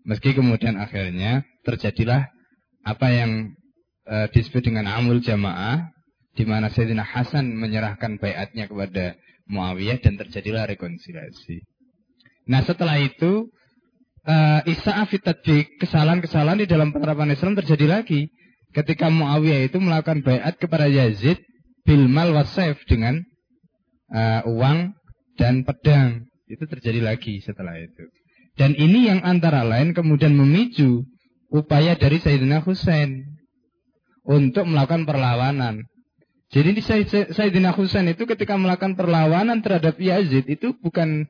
[0.01, 2.25] Meski kemudian akhirnya terjadilah
[2.81, 3.53] apa yang
[4.09, 5.93] uh, disebut dengan amul jamaah,
[6.33, 9.13] di mana Sayyidina Hasan menyerahkan bayatnya kepada
[9.45, 11.61] Muawiyah dan terjadilah rekonsiliasi.
[12.49, 13.53] Nah setelah itu
[14.25, 15.05] uh, Isa
[15.85, 18.33] kesalahan-kesalahan di dalam penerapan Islam terjadi lagi
[18.73, 21.37] ketika Muawiyah itu melakukan bayat kepada Yazid
[21.87, 23.23] bil mal wasef dengan
[24.11, 24.91] uh, uang
[25.39, 26.27] dan pedang.
[26.51, 28.03] Itu terjadi lagi setelah itu.
[28.59, 31.07] Dan ini yang antara lain kemudian memicu
[31.47, 33.23] upaya dari Sayyidina Husain
[34.27, 35.87] untuk melakukan perlawanan.
[36.51, 36.81] Jadi di
[37.31, 41.27] Sayyidina Husain itu ketika melakukan perlawanan terhadap Yazid itu bukan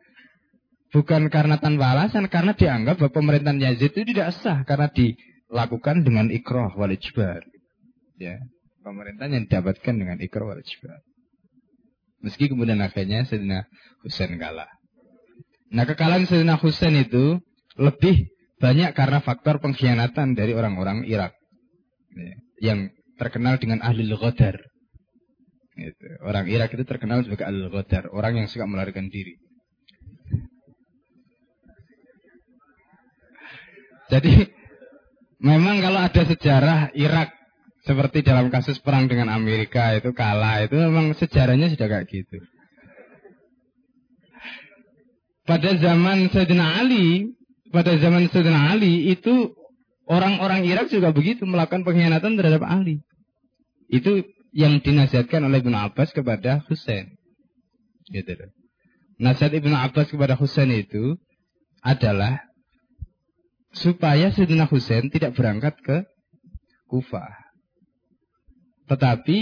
[0.93, 6.29] bukan karena tanpa alasan karena dianggap bahwa pemerintahan Yazid itu tidak sah karena dilakukan dengan
[6.29, 7.41] ikroh wal ijbar.
[8.17, 8.41] Ya,
[8.87, 10.63] pemerintahan yang didapatkan dengan ikroh wal.
[12.23, 13.67] Meski kemudian akhirnya Sayyidina
[14.01, 14.71] Husain kalah.
[15.75, 17.43] Nah kekalahan Sayyidina Husain itu
[17.77, 21.37] lebih banyak karena faktor pengkhianatan dari orang-orang Irak.
[22.17, 22.35] Ya,
[22.73, 22.79] yang
[23.21, 24.57] terkenal dengan ahli ghadar.
[25.77, 26.07] Gitu.
[26.25, 29.37] Orang Irak itu terkenal sebagai ahli ghadar, orang yang suka melarikan diri.
[34.07, 34.49] Jadi
[35.43, 37.36] memang kalau ada sejarah Irak
[37.87, 42.43] seperti dalam kasus perang dengan Amerika itu kalah itu memang sejarahnya sudah kayak gitu.
[45.47, 47.31] Pada zaman Sayyidina Ali,
[47.71, 49.55] pada zaman Sayyidina Ali itu
[50.03, 52.99] orang-orang Irak juga begitu melakukan pengkhianatan terhadap Ali.
[53.87, 57.15] Itu yang dinasihatkan oleh Ibnu Abbas kepada Husain.
[58.11, 58.35] Gitu
[59.15, 61.15] Nasihat Ibnu Abbas kepada Husain itu
[61.79, 62.43] adalah
[63.71, 66.03] supaya Sayyidina Husain tidak berangkat ke
[66.91, 67.46] Kufah.
[68.87, 69.37] Tetapi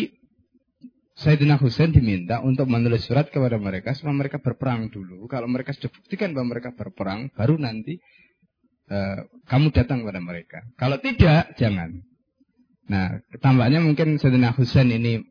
[1.15, 5.31] Sayyidina Husain diminta untuk menulis surat kepada mereka supaya mereka berperang dulu.
[5.31, 7.95] Kalau mereka sudah buktikan bahwa mereka berperang, baru nanti
[8.91, 10.59] uh, kamu datang kepada mereka.
[10.75, 12.03] Kalau tidak, jangan.
[12.91, 15.23] Nah, tampaknya mungkin Sayyidina Husain ini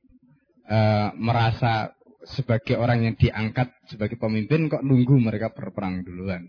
[0.72, 1.92] uh, merasa
[2.24, 6.48] sebagai orang yang diangkat sebagai pemimpin kok nunggu mereka berperang duluan.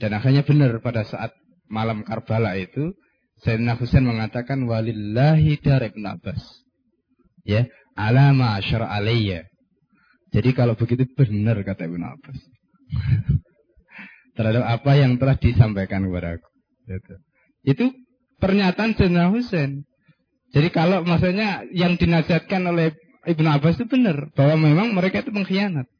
[0.00, 1.36] Dan akhirnya benar pada saat
[1.68, 2.96] malam Karbala itu
[3.42, 6.42] Sayyidina Husain mengatakan walillahi dar Ibn Abbas.
[7.42, 7.66] Ya,
[7.98, 9.50] alama asyara alayya.
[10.30, 12.38] Jadi kalau begitu benar kata Ibn Abbas.
[14.38, 16.48] Terhadap apa yang telah disampaikan kepada aku.
[16.86, 17.14] Itu,
[17.66, 17.84] itu
[18.38, 19.84] pernyataan Sayyidina Husain.
[20.54, 22.94] Jadi kalau maksudnya yang dinasihatkan oleh
[23.26, 24.30] Ibn Abbas itu benar.
[24.38, 25.90] Bahwa memang mereka itu mengkhianat.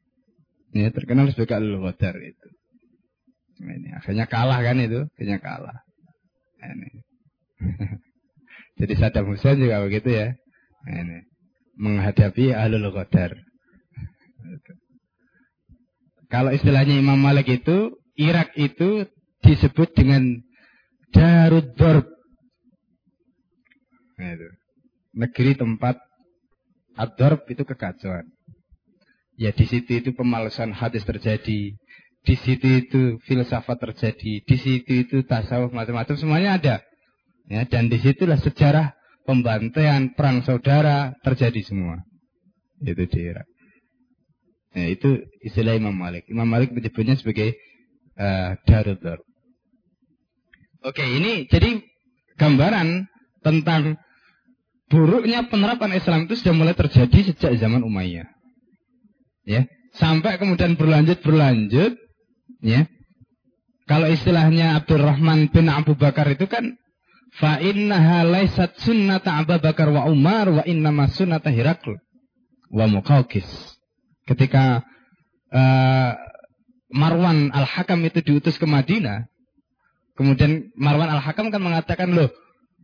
[0.73, 2.47] Ya, terkenal sebagai al-ghadar itu.
[3.61, 5.85] Ini akhirnya kalah kan itu, akhirnya kalah.
[6.57, 7.12] Ini.
[8.79, 10.33] Jadi Saddam Hussein juga begitu ya.
[10.89, 11.23] Ini
[11.77, 13.37] menghadapi ahlul qadar.
[16.29, 19.05] Kalau istilahnya Imam Malik itu, Irak itu
[19.45, 20.41] disebut dengan
[21.13, 22.09] Darud Dorb.
[24.17, 24.49] Itu.
[25.13, 26.01] Negeri tempat
[26.97, 27.13] ad
[27.49, 28.25] itu kekacauan.
[29.37, 31.73] Ya di situ itu pemalasan hadis terjadi,
[32.23, 36.75] di situ itu filsafat terjadi, di situ itu tasawuf macam-macam semuanya ada.
[37.51, 38.95] Ya, dan di situlah sejarah
[39.27, 41.99] pembantaian perang saudara terjadi semua.
[42.79, 43.47] Itu di Irak.
[44.73, 46.25] Ya, itu istilah Imam Malik.
[46.31, 47.53] Imam Malik menyebutnya sebagai
[48.17, 48.97] uh, Darul
[50.83, 51.79] Oke, ini jadi
[52.35, 53.07] gambaran
[53.39, 53.95] tentang
[54.91, 58.27] buruknya penerapan Islam itu sudah mulai terjadi sejak zaman Umayyah.
[59.47, 61.95] Ya, sampai kemudian berlanjut berlanjut
[62.63, 62.87] Ya.
[63.83, 66.79] Kalau istilahnya Abdurrahman bin Abu Bakar itu kan
[67.37, 71.97] fa innaha laysat sunnata Abu Bakar wa Umar wa innama sunnata Hirakl
[72.69, 73.47] wa Muqawqis.
[74.29, 74.85] Ketika
[75.53, 76.11] uh,
[76.93, 79.25] Marwan Al-Hakam itu diutus ke Madinah,
[80.13, 82.29] kemudian Marwan Al-Hakam kan mengatakan, "Loh,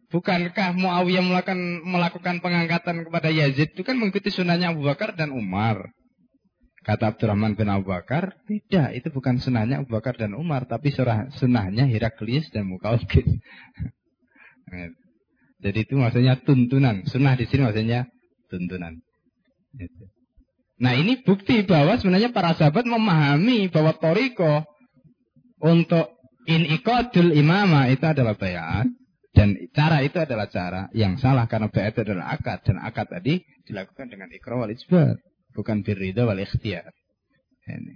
[0.10, 5.94] bukankah Muawiyah melakukan melakukan pengangkatan kepada Yazid itu kan mengikuti sunnahnya Abu Bakar dan Umar?"
[6.80, 10.90] Kata Abdurrahman bin Abu Bakar, tidak, itu bukan sunnahnya Abu Bakar dan Umar, tapi
[11.36, 13.28] sunnahnya Heraklius dan Mukaukis.
[15.60, 17.04] Jadi itu maksudnya tuntunan.
[17.04, 18.08] Sunnah di sini maksudnya
[18.48, 18.96] tuntunan.
[20.80, 24.64] Nah ini bukti bahwa sebenarnya para sahabat memahami bahwa toriko
[25.60, 26.16] untuk
[26.48, 28.88] in ikodul imama itu adalah bayat.
[29.30, 32.60] Dan cara itu adalah cara yang salah karena bayat itu adalah akad.
[32.66, 34.72] Dan akad tadi dilakukan dengan ikra wal
[35.54, 36.88] bukan birrida wal ikhtiyar.
[37.70, 37.96] Ini.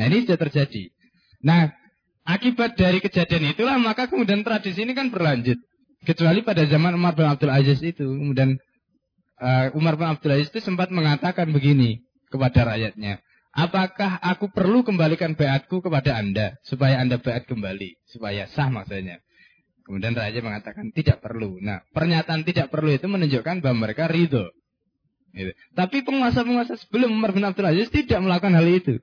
[0.00, 0.88] Nah ini sudah terjadi.
[1.44, 1.68] Nah
[2.24, 5.60] akibat dari kejadian itulah maka kemudian tradisi ini kan berlanjut.
[6.04, 8.04] Kecuali pada zaman Umar bin Abdul Aziz itu.
[8.04, 8.60] Kemudian
[9.40, 13.24] uh, Umar bin Abdul Aziz itu sempat mengatakan begini kepada rakyatnya.
[13.54, 19.22] Apakah aku perlu kembalikan bayatku kepada anda supaya anda bayat kembali supaya sah maksudnya?
[19.86, 21.62] Kemudian raja mengatakan tidak perlu.
[21.62, 24.50] Nah pernyataan tidak perlu itu menunjukkan bahwa mereka ridho
[25.34, 25.52] Gitu.
[25.74, 29.02] Tapi penguasa-penguasa sebelum Umar bin Abdul Aziz tidak melakukan hal itu.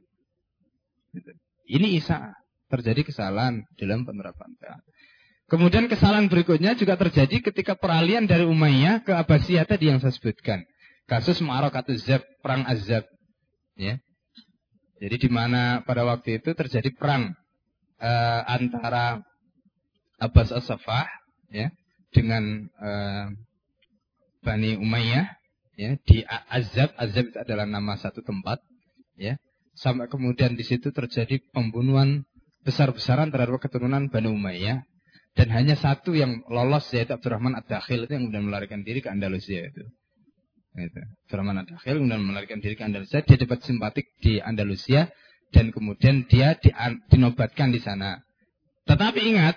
[1.11, 1.31] Gitu.
[1.67, 2.31] Ini Isa.
[2.71, 4.79] Terjadi kesalahan dalam penerapan PA.
[5.51, 10.63] Kemudian kesalahan berikutnya juga terjadi ketika peralihan dari Umayyah ke Abbasiyah tadi yang saya sebutkan.
[11.11, 13.03] Kasus Ma'arakatu Zab, perang Azab.
[13.75, 13.99] Ya.
[15.03, 17.35] Jadi di mana pada waktu itu terjadi perang
[17.99, 19.19] uh, antara
[20.21, 21.09] Abbas As-Safah
[21.51, 21.73] ya
[22.13, 23.27] dengan uh,
[24.45, 25.25] Bani Umayyah
[25.75, 28.61] ya di Azab Azab itu adalah nama satu tempat
[29.17, 29.41] ya
[29.73, 32.21] sampai kemudian di situ terjadi pembunuhan
[32.61, 34.85] besar-besaran terhadap keturunan Bani Umayyah
[35.33, 39.71] dan hanya satu yang lolos yaitu Abdurrahman Ad-Dakhil itu yang kemudian melarikan diri ke Andalusia
[39.71, 39.83] itu.
[40.75, 41.01] Itu.
[41.27, 45.07] Abdurrahman Ad-Dakhil kemudian melarikan diri ke Andalusia, dia dapat simpatik di Andalusia
[45.51, 46.71] dan kemudian dia di,
[47.11, 48.19] dinobatkan di sana.
[48.87, 49.55] Tetapi ingat,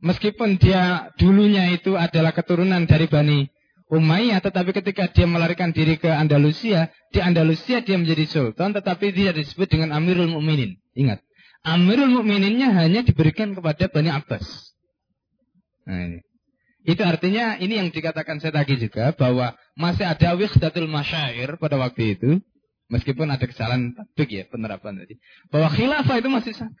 [0.00, 3.48] meskipun dia dulunya itu adalah keturunan dari Bani
[3.86, 9.30] Umayyah, tetapi ketika dia melarikan diri ke Andalusia, di Andalusia dia menjadi sultan, tetapi dia
[9.30, 10.74] disebut dengan Amirul Mukminin.
[10.98, 11.22] Ingat,
[11.66, 14.46] Amirul Mukmininnya hanya diberikan kepada Bani Abbas.
[15.82, 16.20] Nah ini.
[16.86, 22.14] Itu artinya ini yang dikatakan saya tadi juga bahwa masih ada wihdatul masyair pada waktu
[22.14, 22.38] itu,
[22.86, 25.18] meskipun ada kesalahan tatbik ya penerapan tadi,
[25.50, 26.78] bahwa khilafah itu masih satu.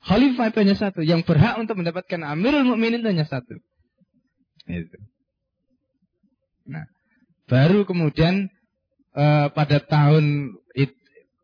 [0.00, 3.56] Khalifah itu hanya satu, yang berhak untuk mendapatkan Amirul Mukminin hanya satu.
[4.68, 4.96] Itu.
[6.68, 6.84] Nah,
[7.48, 8.48] baru kemudian
[9.16, 10.92] uh, pada tahun it,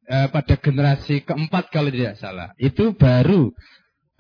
[0.09, 3.51] uh, pada generasi keempat kalau tidak salah, itu baru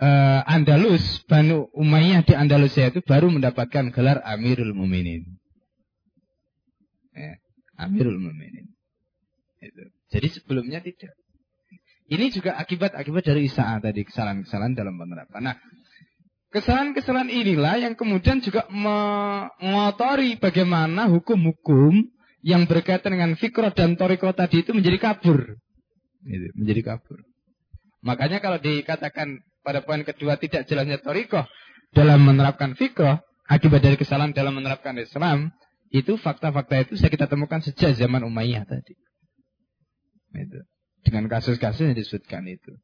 [0.02, 5.24] uh, Andalus, Banu Umayyah di Andalusia itu baru mendapatkan gelar Amirul Muminin.
[7.16, 7.40] Ya,
[7.80, 8.70] Amirul Muminin.
[9.62, 9.82] Itu.
[10.12, 11.14] Jadi sebelumnya tidak.
[12.06, 15.42] Ini juga akibat-akibat dari Isa tadi kesalahan-kesalahan dalam penerapan.
[15.42, 15.56] Nah,
[16.56, 22.06] Kesalahan-kesalahan inilah yang kemudian juga mengotori bagaimana hukum-hukum
[22.40, 25.58] yang berkaitan dengan fikroh dan toriko tadi itu menjadi kabur.
[26.26, 27.22] Gitu, menjadi kabur.
[28.02, 31.46] Makanya kalau dikatakan pada poin kedua tidak jelasnya toriko
[31.94, 35.54] dalam menerapkan fikroh, akibat dari kesalahan dalam menerapkan Islam,
[35.94, 38.98] itu fakta-fakta itu saya kita temukan sejak zaman Umayyah tadi.
[40.34, 40.60] Itu.
[41.06, 42.74] Dengan kasus-kasus yang disebutkan itu.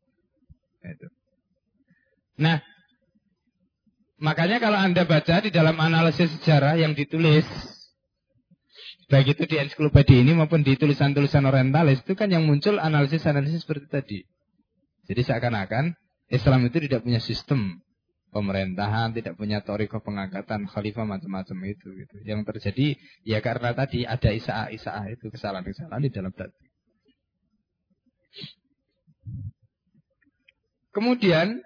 [0.86, 1.08] itu.
[2.38, 2.62] Nah,
[4.22, 7.42] Makanya kalau Anda baca di dalam analisis sejarah yang ditulis,
[9.12, 13.86] baik itu di ensiklopedia ini maupun di tulisan-tulisan orientalis, itu kan yang muncul analisis-analisis seperti
[13.92, 14.18] tadi.
[15.04, 15.92] Jadi seakan-akan
[16.32, 17.84] Islam itu tidak punya sistem
[18.32, 21.92] pemerintahan, tidak punya toriko pengangkatan khalifah macam-macam itu.
[21.92, 22.16] Gitu.
[22.24, 22.86] Yang terjadi
[23.28, 26.64] ya karena tadi ada isa'ah-isa'ah itu kesalahan-kesalahan di dalam tadi.
[30.96, 31.60] Kemudian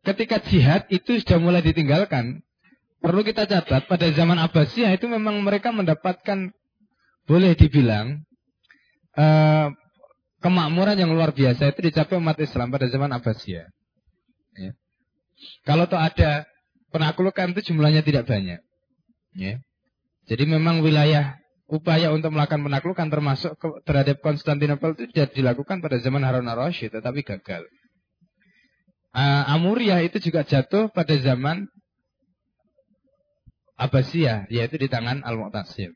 [0.00, 2.40] ketika jihad itu sudah mulai ditinggalkan,
[2.98, 6.50] perlu kita catat pada zaman Abbasiyah itu memang mereka mendapatkan
[7.28, 8.24] boleh dibilang
[9.14, 9.68] uh,
[10.42, 13.68] kemakmuran yang luar biasa itu dicapai umat Islam pada zaman Abbasiyah.
[14.58, 14.72] Ya.
[15.62, 16.46] Kalau tuh ada
[16.90, 18.58] penaklukan itu jumlahnya tidak banyak.
[19.38, 19.54] Ya.
[20.28, 21.38] Jadi memang wilayah
[21.68, 23.52] upaya untuk melakukan penaklukan termasuk
[23.84, 27.68] terhadap Konstantinopel itu sudah dilakukan pada zaman Harun al-Rasyid tetapi gagal
[29.12, 31.68] uh, Amuriah itu juga jatuh pada zaman
[33.78, 35.94] Abbasiyah, yaitu di tangan Al-Mu'tasim.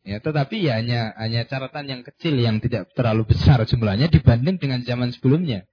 [0.00, 4.80] Ya, tetapi ya hanya hanya catatan yang kecil yang tidak terlalu besar jumlahnya dibanding dengan
[4.80, 5.68] zaman sebelumnya.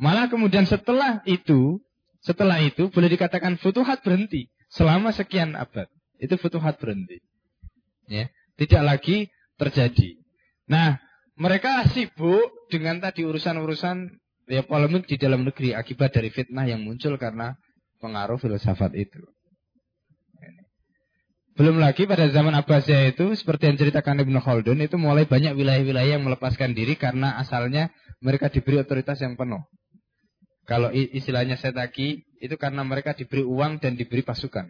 [0.00, 1.84] Malah kemudian setelah itu,
[2.24, 5.90] setelah itu boleh dikatakan futuhat berhenti selama sekian abad.
[6.16, 7.20] Itu futuhat berhenti.
[8.08, 9.28] Ya, tidak lagi
[9.60, 10.16] terjadi.
[10.64, 10.96] Nah,
[11.36, 14.16] mereka sibuk dengan tadi urusan-urusan
[14.48, 17.58] ya polemik di dalam negeri akibat dari fitnah yang muncul karena
[18.00, 19.33] pengaruh filsafat itu.
[21.54, 26.18] Belum lagi pada zaman Abbasiyah itu seperti yang ceritakan Ibnu Khaldun itu mulai banyak wilayah-wilayah
[26.18, 29.62] yang melepaskan diri karena asalnya mereka diberi otoritas yang penuh.
[30.66, 34.66] Kalau istilahnya setaki itu karena mereka diberi uang dan diberi pasukan.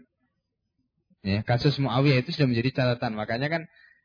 [1.25, 3.17] Ya, kasus Muawiyah itu sudah menjadi catatan.
[3.17, 3.63] Makanya kan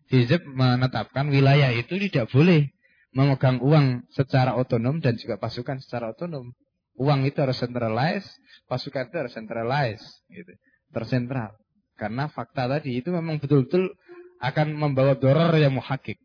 [0.08, 2.72] Hizb menetapkan wilayah itu tidak boleh
[3.12, 6.56] memegang uang secara otonom dan juga pasukan secara otonom.
[6.96, 8.32] Uang itu harus centralized,
[8.72, 10.56] pasukan itu harus centralized, gitu,
[10.96, 11.60] tersentral.
[12.00, 13.92] Karena fakta tadi itu memang betul-betul
[14.40, 16.16] akan membawa doror yang muhakik.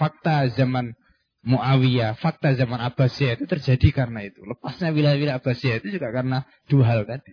[0.00, 0.96] Fakta zaman
[1.40, 4.44] Muawiyah, fakta zaman Abbasiyah itu terjadi karena itu.
[4.44, 7.32] Lepasnya wilayah-wilayah Abbasiyah itu juga karena dua hal tadi.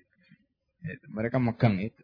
[1.12, 2.04] Mereka megang itu.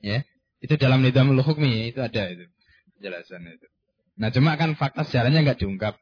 [0.00, 0.24] Ya,
[0.64, 2.48] itu dalam nidamul hukmi itu ada itu
[2.96, 3.68] penjelasan itu.
[4.16, 6.00] Nah cuma kan fakta sejarahnya nggak diungkap.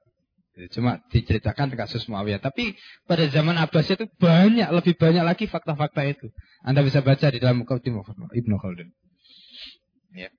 [0.70, 2.38] Cuma diceritakan kasus Muawiyah.
[2.38, 2.78] Tapi
[3.10, 6.30] pada zaman Abbas itu banyak, lebih banyak lagi fakta-fakta itu.
[6.62, 8.88] Anda bisa baca di dalam Muqaddimah Ibnu Khaldun.
[10.14, 10.30] Ya.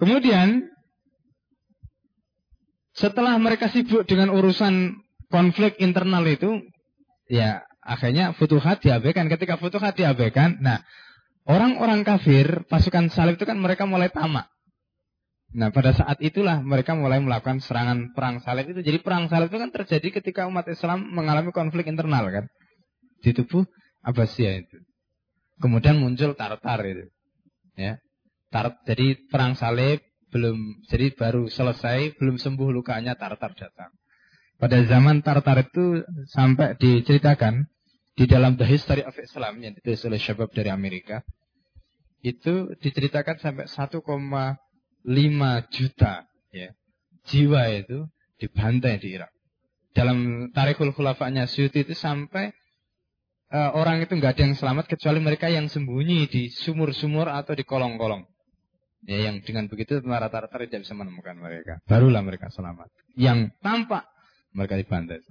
[0.00, 0.72] Kemudian
[2.96, 6.64] setelah mereka sibuk dengan urusan konflik internal itu,
[7.28, 9.28] ya akhirnya futuhat diabaikan.
[9.28, 10.80] Ketika futuhat diabaikan, nah
[11.44, 14.48] orang-orang kafir, pasukan salib itu kan mereka mulai tamak.
[15.56, 18.84] Nah pada saat itulah mereka mulai melakukan serangan perang salib itu.
[18.84, 22.44] Jadi perang salib itu kan terjadi ketika umat Islam mengalami konflik internal kan.
[23.24, 23.64] Di tubuh
[24.04, 24.78] Abbasiyah itu.
[25.56, 27.08] Kemudian muncul Tartar itu.
[27.72, 27.96] Ya.
[28.52, 33.90] Tar, jadi perang salib belum jadi baru selesai, belum sembuh lukanya Tartar datang.
[34.60, 37.64] Pada zaman Tartar itu sampai diceritakan
[38.12, 41.24] di dalam The History of Islam yang ditulis oleh Syabab dari Amerika
[42.20, 43.64] itu diceritakan sampai
[45.06, 46.74] 1,5 juta ya,
[47.30, 48.10] jiwa itu
[48.42, 49.30] dibantai di Irak.
[49.96, 52.52] Dalam Tarikhul Khulafanya Syuti itu sampai
[53.48, 57.64] uh, orang itu nggak ada yang selamat kecuali mereka yang sembunyi di sumur-sumur atau di
[57.64, 58.28] kolong-kolong.
[59.06, 61.78] Ya, yang dengan begitu rata-rata tidak bisa menemukan mereka.
[61.86, 62.90] Barulah mereka selamat.
[63.14, 64.04] Yang tampak
[64.50, 65.22] mereka dibantai.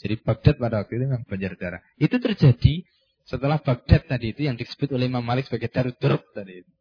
[0.00, 1.82] Jadi Baghdad pada waktu itu memang banjir darah.
[2.00, 2.86] Itu terjadi
[3.26, 6.72] setelah Baghdad tadi itu yang disebut oleh Imam Malik sebagai Darud Durub tadi itu.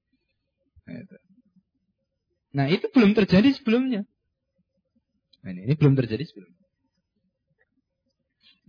[0.87, 1.15] Nah, itu.
[2.51, 4.03] Nah itu belum terjadi sebelumnya.
[5.41, 6.61] Nah, ini, ini belum terjadi sebelumnya.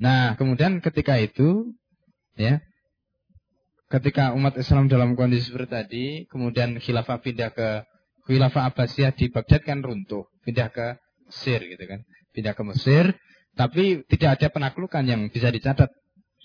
[0.03, 1.75] Nah kemudian ketika itu
[2.39, 2.63] ya
[3.93, 7.85] ketika umat Islam dalam kondisi seperti tadi, kemudian khilafah pindah ke
[8.25, 10.97] khilafah Abbasiyah di Baghdad kan runtuh, pindah ke
[11.29, 12.01] Mesir gitu kan.
[12.33, 13.13] Pindah ke Mesir,
[13.53, 15.93] tapi tidak ada penaklukan yang bisa dicatat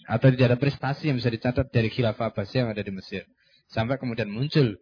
[0.07, 3.23] atau tidak ada prestasi yang bisa dicatat dari khilafah Abbasiyah yang ada di Mesir.
[3.72, 4.76] Sampai kemudian muncul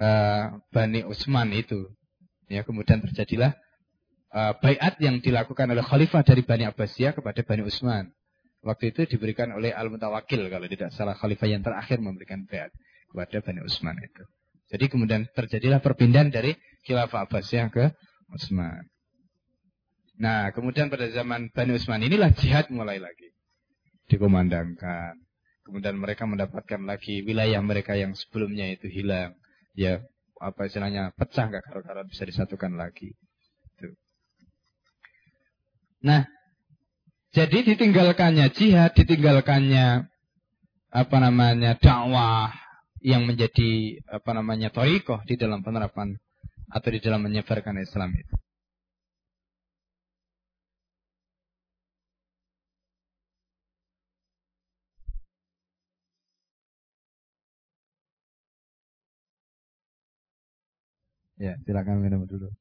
[0.00, 1.86] uh, Bani Utsman itu.
[2.50, 3.54] Ya, kemudian terjadilah
[4.34, 8.10] uh, bayat yang dilakukan oleh khalifah dari Bani Abbasiyah kepada Bani Utsman.
[8.60, 12.74] Waktu itu diberikan oleh Al-Mutawakil kalau tidak salah khalifah yang terakhir memberikan bayat
[13.08, 14.22] kepada Bani Utsman itu.
[14.70, 17.94] Jadi kemudian terjadilah perpindahan dari khilafah Abbasiyah ke
[18.34, 18.82] Utsman.
[20.20, 23.30] Nah, kemudian pada zaman Bani Utsman inilah jihad mulai lagi
[24.10, 25.14] dikumandangkan.
[25.62, 29.38] Kemudian mereka mendapatkan lagi wilayah mereka yang sebelumnya itu hilang.
[29.80, 30.04] Ya,
[30.36, 33.16] apa istilahnya pecah nggak karo-karo bisa disatukan lagi.
[33.80, 33.96] Tuh.
[36.04, 36.28] Nah,
[37.32, 40.04] jadi ditinggalkannya jihad, ditinggalkannya
[40.92, 42.52] apa namanya dakwah
[43.00, 46.12] yang menjadi apa namanya torikoh di dalam penerapan
[46.68, 48.36] atau di dalam menyebarkan Islam itu.
[61.40, 62.52] Ya, silakan minum dulu.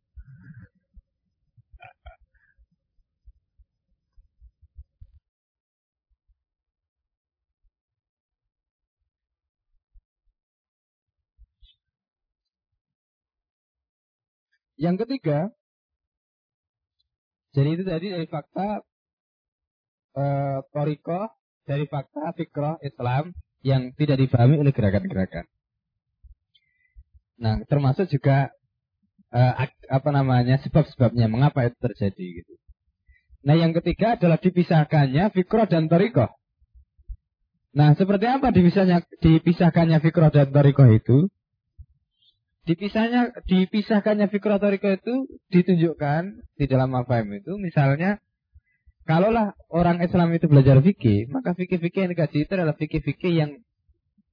[14.80, 15.52] Yang ketiga,
[17.52, 18.80] jadi itu tadi dari fakta
[20.16, 20.24] e,
[20.72, 21.28] toriko,
[21.68, 25.44] dari fakta fikroh Islam yang tidak dipahami oleh gerakan-gerakan.
[27.44, 28.56] Nah, termasuk juga
[29.30, 29.42] e,
[29.90, 32.54] apa namanya sebab-sebabnya mengapa itu terjadi gitu.
[33.40, 36.28] Nah, yang ketiga adalah dipisahkannya fikroh dan toriko.
[37.72, 41.32] Nah, seperti apa dipisahnya, dipisahkannya fikroh dan toriko itu?
[42.70, 46.22] Dipisahnya, dipisahkannya fikrah toriko itu ditunjukkan
[46.54, 47.58] di dalam mafahim itu.
[47.58, 48.22] Misalnya,
[49.10, 53.52] kalaulah orang Islam itu belajar fikih, maka fikih-fikih yang dikaji itu adalah fikih-fikih yang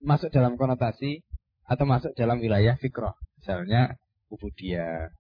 [0.05, 1.25] masuk dalam konotasi
[1.65, 3.17] atau masuk dalam wilayah fikrah.
[3.41, 3.97] Misalnya,
[4.33, 5.13] ubudiyah,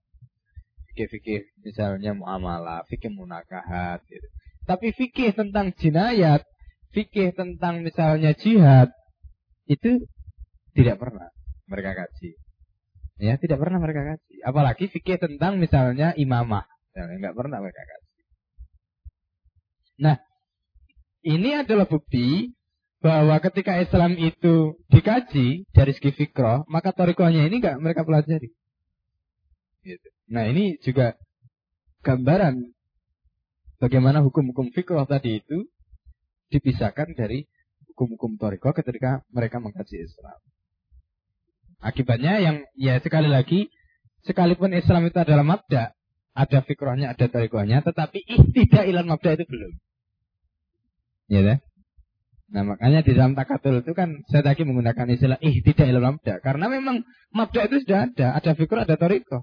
[0.93, 4.27] fikih-fikih misalnya muamalah, fikih munakahat gitu.
[4.67, 6.43] Tapi fikih tentang jinayat,
[6.91, 8.91] fikih tentang misalnya jihad
[9.71, 10.03] itu
[10.75, 11.29] tidak pernah
[11.71, 12.37] mereka kaji.
[13.17, 14.39] Ya, tidak pernah mereka kasih.
[14.45, 16.69] Apalagi fikih tentang misalnya imamah.
[16.93, 18.25] Enggak pernah mereka kasih.
[19.97, 20.17] Nah,
[21.25, 22.53] ini adalah bukti
[23.01, 28.53] bahwa ketika Islam itu dikaji dari segi fikroh, maka torikohnya ini enggak mereka pelajari.
[29.87, 30.09] Gitu.
[30.35, 31.15] Nah, ini juga
[32.03, 32.59] gambaran
[33.79, 35.71] bagaimana hukum-hukum fikroh tadi itu
[36.51, 37.47] dipisahkan dari
[37.95, 40.39] hukum-hukum torikoh ketika mereka mengkaji Islam.
[41.79, 43.71] Akibatnya yang ya sekali lagi
[44.27, 45.95] sekalipun Islam itu adalah mabda,
[46.35, 48.27] ada fikrohnya, ada tarikohnya, tetapi
[48.57, 49.73] tidak ilan mabda itu belum.
[51.31, 51.59] Ya deh.
[52.47, 56.39] Nah makanya di dalam takatul itu kan saya tadi menggunakan istilah ih tidak ilan mabda.
[56.43, 57.03] Karena memang
[57.35, 58.39] mabda itu sudah ada.
[58.39, 59.43] Ada fikroh, ada tarikoh.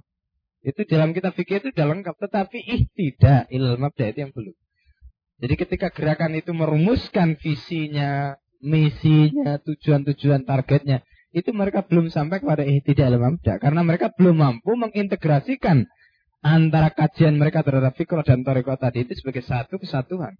[0.64, 2.16] Itu dalam kita fikir itu sudah lengkap.
[2.16, 4.56] Tetapi ih tidak ilan mabda itu yang belum.
[5.44, 11.04] Jadi ketika gerakan itu merumuskan visinya, misinya, tujuan-tujuan targetnya
[11.34, 15.90] itu mereka belum sampai kepada tidak dalam mabda karena mereka belum mampu mengintegrasikan
[16.46, 20.38] antara kajian mereka terhadap fikih dan toriko tadi itu sebagai satu kesatuan.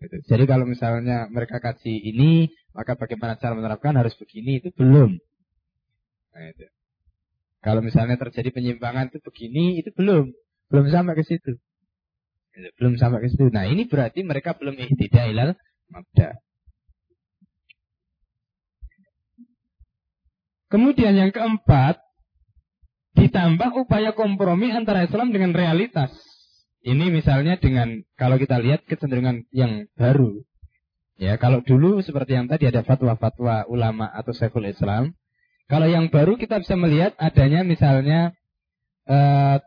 [0.00, 0.16] Gitu.
[0.32, 5.12] Jadi kalau misalnya mereka kaji ini, maka bagaimana cara menerapkan harus begini, itu belum.
[6.32, 6.64] Nah, itu.
[7.60, 10.32] Kalau misalnya terjadi penyimpangan itu begini, itu belum.
[10.72, 11.60] Belum sampai ke situ.
[12.80, 13.52] Belum sampai ke situ.
[13.52, 15.52] Nah ini berarti mereka belum ihtidah ilal
[15.92, 16.40] mabda.
[20.70, 21.98] Kemudian yang keempat,
[23.18, 26.14] ditambah upaya kompromi antara Islam dengan realitas.
[26.80, 30.40] Ini misalnya dengan kalau kita lihat kecenderungan yang baru.
[31.20, 35.12] Ya, kalau dulu seperti yang tadi ada fatwa-fatwa ulama atau syekhul Islam.
[35.70, 38.34] Kalau yang baru kita bisa melihat adanya misalnya
[39.06, 39.62] uh,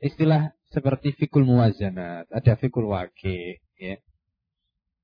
[0.00, 4.00] istilah seperti fikul muwazanat, ada fikul wakil, ya.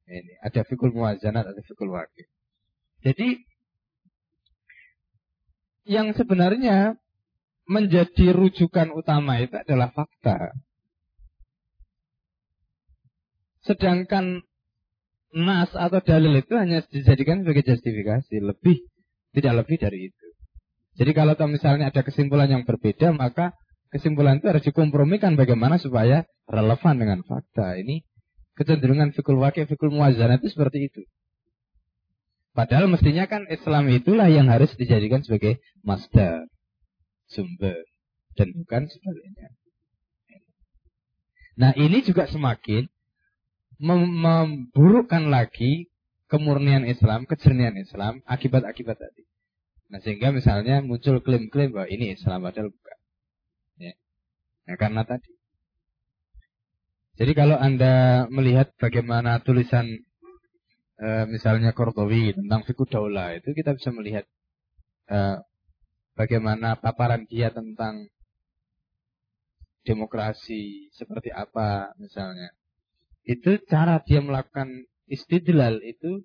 [0.09, 2.25] Ini ada fikul muwazanat, ada fikul wakil.
[3.05, 3.45] Jadi
[5.85, 6.97] yang sebenarnya
[7.69, 10.57] menjadi rujukan utama itu adalah fakta.
[13.61, 14.41] Sedangkan
[15.37, 18.89] nas atau dalil itu hanya dijadikan sebagai justifikasi, lebih
[19.37, 20.27] tidak lebih dari itu.
[20.99, 23.55] Jadi kalau misalnya ada kesimpulan yang berbeda, maka
[23.95, 27.79] kesimpulan itu harus dikompromikan bagaimana supaya relevan dengan fakta.
[27.79, 28.03] Ini
[28.59, 31.03] kecenderungan fikul wakil, fikul muazana itu seperti itu.
[32.59, 36.51] Padahal mestinya kan Islam itulah yang harus dijadikan sebagai master
[37.31, 37.87] sumber
[38.35, 39.55] dan bukan sebaliknya.
[41.55, 42.91] Nah ini juga semakin
[43.79, 45.87] mem memburukkan lagi
[46.29, 49.25] kemurnian Islam, kejernihan Islam akibat-akibat tadi.
[49.89, 52.99] Nah sehingga misalnya muncul klaim-klaim bahwa ini Islam padahal bukan.
[53.81, 53.93] Ya.
[54.69, 55.33] Nah, karena tadi.
[57.19, 59.91] Jadi kalau anda melihat bagaimana tulisan
[61.01, 64.23] e, misalnya Kordowi tentang fikih daulah itu kita bisa melihat
[65.11, 65.19] e,
[66.15, 68.07] bagaimana paparan dia tentang
[69.83, 72.53] demokrasi seperti apa misalnya.
[73.25, 74.69] Itu cara dia melakukan
[75.09, 76.25] istidlal itu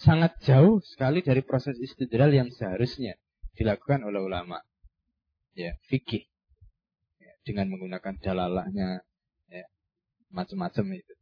[0.00, 3.20] sangat jauh sekali dari proses istidlal yang seharusnya
[3.54, 4.58] dilakukan oleh ulama.
[5.52, 6.24] Ya, fikih.
[7.20, 9.04] Ya, dengan menggunakan dalalahnya
[9.52, 9.66] ya,
[10.32, 11.14] macam-macam itu.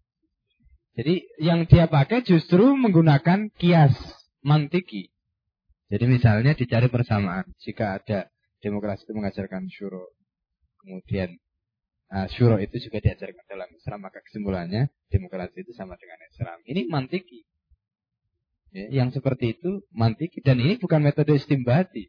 [0.98, 3.94] Jadi yang dia pakai justru menggunakan kias
[4.42, 5.10] mantiki.
[5.88, 7.46] Jadi misalnya dicari persamaan.
[7.62, 8.28] Jika ada
[8.60, 10.10] demokrasi itu mengajarkan syuro.
[10.82, 11.38] Kemudian
[12.12, 13.98] uh, syuro itu juga diajarkan dalam Islam.
[14.04, 16.58] Maka kesimpulannya demokrasi itu sama dengan Islam.
[16.64, 17.40] Ini mantiki.
[18.68, 20.44] Ya, yang seperti itu mantiki.
[20.44, 22.08] Dan ini bukan metode istimbati.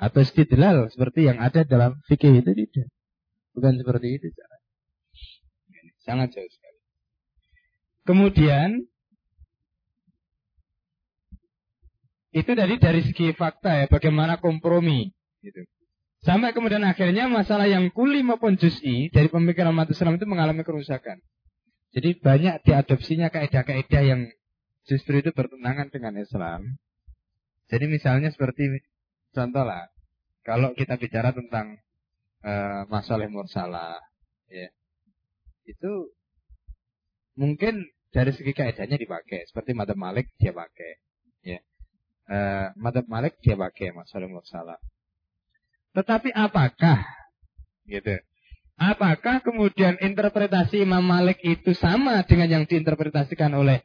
[0.00, 2.88] Atau istidlal seperti yang ada dalam fikih itu tidak.
[3.54, 4.26] Bukan seperti itu.
[6.02, 6.80] Sangat jauh sekali.
[8.02, 8.82] Kemudian
[12.32, 15.12] Itu dari dari segi fakta ya, bagaimana kompromi.
[15.44, 15.68] Gitu.
[16.22, 21.18] Sampai kemudian akhirnya masalah yang kuli maupun juz'i dari pemikiran umat Islam itu mengalami kerusakan.
[21.92, 24.30] Jadi banyak diadopsinya kaidah-kaidah yang
[24.86, 26.78] justru itu bertentangan dengan Islam.
[27.66, 28.70] Jadi misalnya seperti
[29.34, 29.90] contoh lah,
[30.46, 31.82] kalau kita bicara tentang
[32.46, 33.98] uh, masalah mursalah,
[34.46, 34.70] ya,
[35.66, 35.92] itu
[37.34, 37.82] mungkin
[38.14, 40.92] dari segi kaidahnya dipakai, seperti Madam Malik dia pakai,
[41.40, 41.58] ya
[42.28, 44.78] eh, madhab Malik dia pakai masalah mursalah.
[45.92, 47.04] Tetapi apakah
[47.84, 48.16] gitu?
[48.80, 53.84] Apakah kemudian interpretasi Imam Malik itu sama dengan yang diinterpretasikan oleh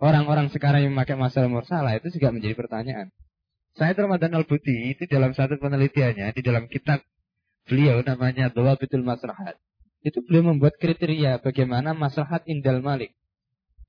[0.00, 1.92] orang-orang sekarang yang memakai masalah mursalah?
[1.98, 3.12] Itu juga menjadi pertanyaan.
[3.74, 7.04] Saya Ramadan Al-Buti itu dalam satu penelitiannya di dalam kitab
[7.68, 9.58] beliau namanya Doa Betul Maslahat.
[10.00, 13.12] Itu beliau membuat kriteria bagaimana maslahat indal Malik.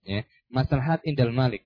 [0.04, 1.64] Ya, maslahat indal Malik.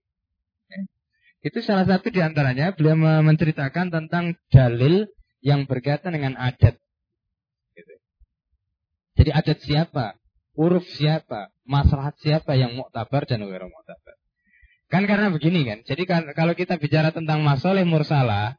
[1.46, 5.06] Itu salah satu di antaranya beliau menceritakan tentang dalil
[5.46, 6.82] yang berkaitan dengan adat.
[7.78, 7.94] Gitu.
[9.22, 10.18] Jadi adat siapa?
[10.58, 11.54] Uruf siapa?
[11.70, 14.18] Masalah siapa yang muktabar dan wira muktabar?
[14.90, 15.86] Kan karena begini kan.
[15.86, 18.58] Jadi kan kalau kita bicara tentang masoleh mursalah,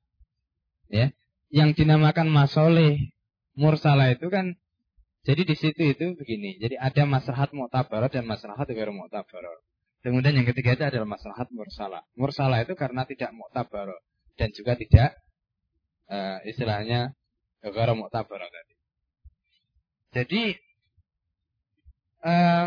[0.87, 1.11] ya,
[1.51, 3.11] yang dinamakan masoleh
[3.59, 4.55] mursalah itu kan
[5.27, 6.55] jadi di situ itu begini.
[6.63, 9.43] Jadi ada maslahat muktabar dan maslahat wira muktabar.
[10.07, 12.07] Kemudian yang ketiga itu adalah maslahat mursalah.
[12.15, 13.91] Mursalah itu karena tidak muktabar
[14.39, 15.19] dan juga tidak
[16.11, 17.15] uh, istilahnya
[17.63, 18.75] gara muktabar tadi.
[20.15, 20.43] Jadi
[22.25, 22.67] uh,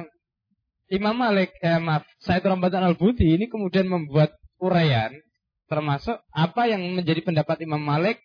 [0.89, 5.13] Imam Malik, eh, maaf, Said Rambatan Al-Budi ini kemudian membuat uraian
[5.69, 8.17] termasuk apa yang menjadi pendapat Imam Malik,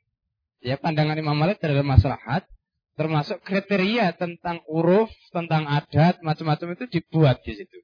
[0.65, 2.49] ya pandangan Imam Malik terhadap maslahat,
[2.97, 7.79] termasuk kriteria tentang uruf, tentang adat, macam-macam itu dibuat di situ.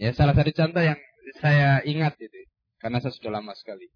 [0.00, 0.96] Ya, salah satu contoh yang
[1.36, 2.48] saya ingat itu,
[2.80, 3.92] karena saya sudah lama sekali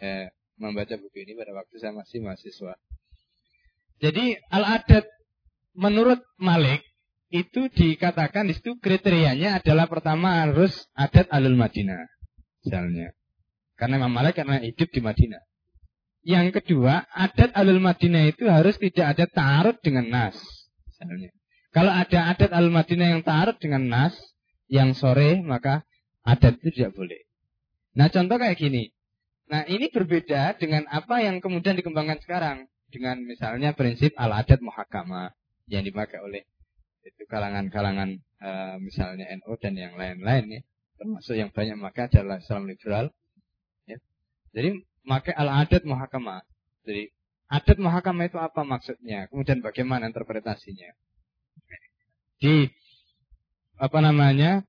[0.00, 2.74] eh, membaca buku ini pada waktu saya masih mahasiswa.
[4.02, 5.06] Jadi al-adat
[5.74, 6.82] menurut Malik
[7.34, 12.14] itu dikatakan di situ kriterianya adalah pertama harus adat alul Madinah
[12.64, 13.12] misalnya.
[13.74, 15.42] Karena Imam Malik karena hidup di Madinah.
[16.24, 20.38] Yang kedua, adat alul Madinah itu harus tidak ada taruh dengan nas.
[20.88, 21.30] Misalnya.
[21.74, 24.14] Kalau ada adat alul Madinah yang taruh dengan nas,
[24.70, 25.84] yang sore, maka
[26.24, 27.28] adat itu tidak boleh.
[27.98, 28.93] Nah contoh kayak gini.
[29.50, 32.58] Nah ini berbeda dengan apa yang kemudian dikembangkan sekarang.
[32.88, 35.34] Dengan misalnya prinsip al-adat muhakama
[35.66, 36.46] yang dipakai oleh
[37.04, 40.62] itu kalangan-kalangan uh, misalnya NU dan yang lain-lain ya
[40.96, 43.12] termasuk yang banyak maka adalah Islam liberal
[43.84, 44.00] ya.
[44.56, 46.40] jadi maka al-adat muhakama
[46.88, 47.12] jadi
[47.52, 50.96] adat muhakama itu apa maksudnya kemudian bagaimana interpretasinya
[52.40, 52.72] di
[53.76, 54.64] apa namanya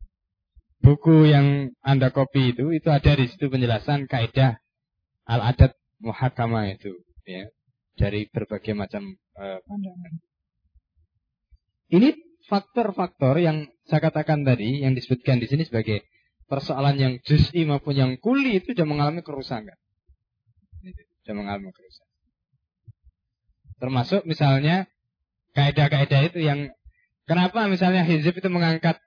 [0.83, 4.59] buku yang anda copy itu itu ada di situ penjelasan kaidah
[5.25, 6.93] al-adat muhakama itu
[7.25, 7.49] ya
[7.97, 10.13] dari berbagai macam uh, pandangan
[11.93, 12.17] ini
[12.49, 16.05] faktor-faktor yang saya katakan tadi, yang disebutkan di sini sebagai
[16.49, 19.77] persoalan yang juz'i maupun yang kuli itu sudah mengalami kerusakan.
[21.21, 22.13] Sudah mengalami kerusakan.
[23.81, 24.89] Termasuk misalnya
[25.53, 26.73] kaidah-kaidah itu yang
[27.29, 28.97] kenapa misalnya hizib itu mengangkat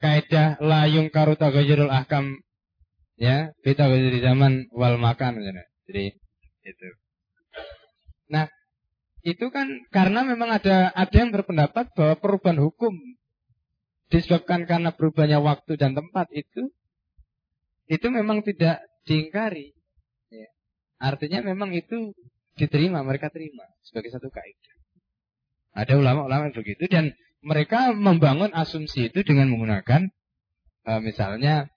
[0.00, 2.40] kaidah layung karuta gajirul ahkam
[3.18, 5.42] ya kita di zaman wal makan
[5.90, 6.14] jadi
[6.62, 6.88] itu.
[8.30, 8.46] Nah
[9.26, 12.94] itu kan karena memang ada ada yang berpendapat bahwa perubahan hukum
[14.08, 16.72] disebabkan karena berubahnya waktu dan tempat itu
[17.90, 19.74] itu memang tidak diingkari.
[20.30, 20.48] Ya.
[21.00, 22.12] Artinya memang itu
[22.54, 24.76] diterima, mereka terima sebagai satu kaidah.
[25.72, 30.10] Ada ulama-ulama yang begitu dan mereka membangun asumsi itu dengan menggunakan
[30.84, 31.70] uh, misalnya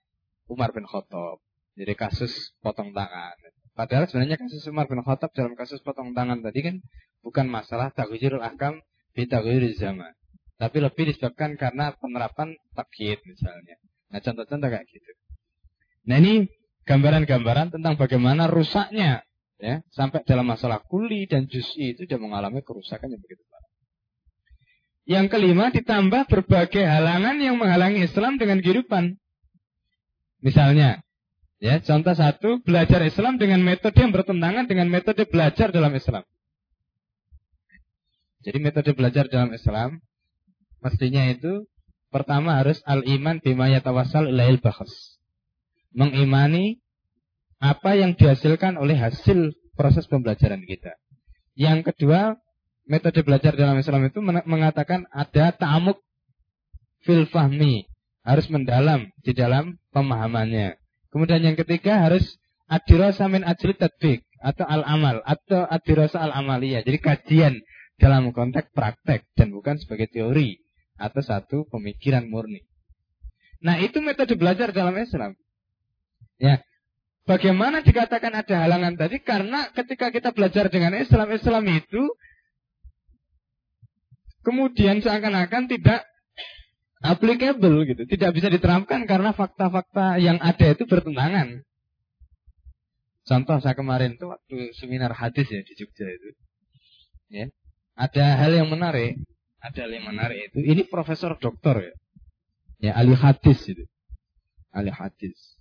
[0.52, 1.40] Umar bin Khattab.
[1.72, 3.32] Jadi kasus potong tangan.
[3.72, 6.76] Padahal sebenarnya kasus Umar bin Khattab dalam kasus potong tangan tadi kan
[7.24, 8.84] bukan masalah taghirul ahkam
[9.16, 10.12] bi taghirul zaman.
[10.60, 13.80] Tapi lebih disebabkan karena penerapan takhid misalnya.
[14.12, 15.10] Nah contoh-contoh kayak gitu.
[16.04, 16.46] Nah ini
[16.84, 19.24] gambaran-gambaran tentang bagaimana rusaknya
[19.62, 23.70] ya sampai dalam masalah kuli dan juz'i itu sudah mengalami kerusakan yang begitu parah.
[25.02, 29.18] Yang kelima ditambah berbagai halangan yang menghalangi Islam dengan kehidupan.
[30.42, 31.00] Misalnya,
[31.62, 36.26] Ya, contoh satu, belajar Islam dengan metode yang bertentangan dengan metode belajar dalam Islam.
[38.42, 40.02] Jadi metode belajar dalam Islam
[40.82, 41.70] mestinya itu
[42.10, 44.90] pertama harus al-iman bima yatawassal ilail bahas.
[45.94, 46.82] Mengimani
[47.62, 50.98] apa yang dihasilkan oleh hasil proses pembelajaran kita.
[51.54, 52.42] Yang kedua,
[52.90, 56.02] metode belajar dalam Islam itu mengatakan ada ta'amuk
[57.06, 57.86] fil fahmi,
[58.26, 60.80] harus mendalam di dalam pemahamannya.
[61.12, 66.82] Kemudian yang ketiga harus adirasa min ajli tadbik atau al-amal atau adirasa al-amaliyah.
[66.82, 67.54] Jadi kajian
[68.00, 70.58] dalam konteks praktek dan bukan sebagai teori
[70.96, 72.64] atau satu pemikiran murni.
[73.62, 75.38] Nah, itu metode belajar dalam Islam.
[76.42, 76.58] Ya.
[77.22, 79.22] Bagaimana dikatakan ada halangan tadi?
[79.22, 82.02] Karena ketika kita belajar dengan Islam, Islam itu
[84.42, 86.02] kemudian seakan-akan tidak
[87.02, 91.66] applicable gitu, tidak bisa diterapkan karena fakta-fakta yang ada itu bertentangan.
[93.22, 96.30] Contoh saya kemarin tuh waktu seminar hadis ya di Jogja itu,
[97.30, 97.46] ya.
[97.98, 99.18] Ada hal yang menarik,
[99.62, 101.94] ada hal yang menarik itu, ini profesor doktor ya,
[102.78, 103.84] ya ahli hadis itu,
[104.74, 105.58] ahli hadis.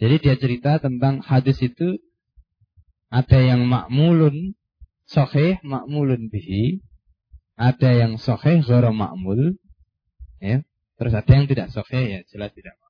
[0.00, 1.96] Jadi dia cerita tentang hadis itu
[3.12, 4.56] ada yang makmulun
[5.04, 6.80] sahih makmulun bihi,
[7.54, 9.60] ada yang sahih ghara makmul,
[10.40, 10.64] ya.
[10.94, 12.88] Terus ada yang tidak sahih ya jelas tidak apa.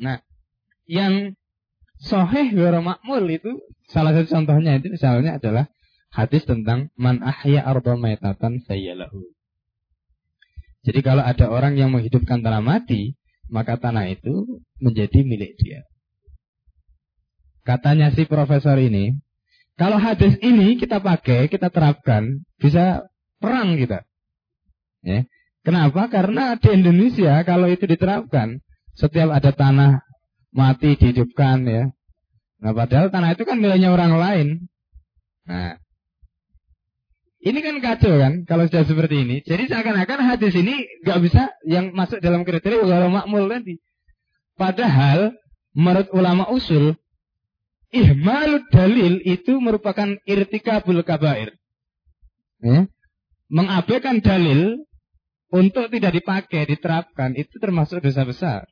[0.00, 0.16] Nah,
[0.86, 1.34] yang
[2.00, 3.60] sahih wa makmul itu
[3.90, 5.68] salah satu contohnya itu misalnya adalah
[6.14, 9.20] hadis tentang man ahya arba maitatan sayyalahu.
[10.80, 13.20] Jadi kalau ada orang yang menghidupkan tanah mati,
[13.52, 15.84] maka tanah itu menjadi milik dia.
[17.68, 19.20] Katanya si profesor ini,
[19.76, 23.04] kalau hadis ini kita pakai, kita terapkan, bisa
[23.36, 24.08] perang kita.
[25.04, 25.28] Ya.
[25.60, 26.08] Kenapa?
[26.08, 28.60] Karena di Indonesia kalau itu diterapkan,
[28.96, 30.00] setiap ada tanah
[30.56, 31.84] mati dihidupkan ya.
[32.60, 34.48] Nah padahal tanah itu kan miliknya orang lain.
[35.48, 35.80] Nah,
[37.40, 39.36] ini kan kacau kan kalau sudah seperti ini.
[39.40, 43.80] Jadi seakan-akan hadis ini nggak bisa yang masuk dalam kriteria ulama makmul nanti.
[44.60, 45.32] Padahal
[45.72, 47.00] menurut ulama usul,
[47.96, 51.56] ihmal dalil itu merupakan irtikabul kabair.
[52.60, 52.84] Ya.
[53.48, 54.84] Mengabaikan dalil
[55.50, 58.62] untuk tidak dipakai, diterapkan, itu termasuk dosa besar.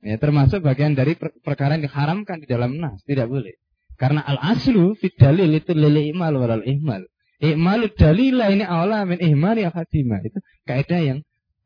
[0.00, 3.60] Ya, termasuk bagian dari perkara yang diharamkan di dalam nas, tidak boleh.
[4.00, 7.04] Karena al-aslu fit dalil itu lil imal walal ihmal.
[7.36, 10.24] Imal dalil ini awla min ihmali al-khatimah.
[10.24, 11.18] Itu kaidah yang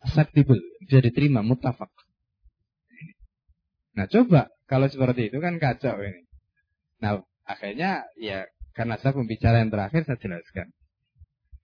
[0.02, 1.94] acceptable, bisa diterima, mutafak.
[3.94, 6.26] Nah coba kalau seperti itu kan kacau ini.
[6.98, 10.74] Nah akhirnya ya karena saya pembicara yang terakhir saya jelaskan.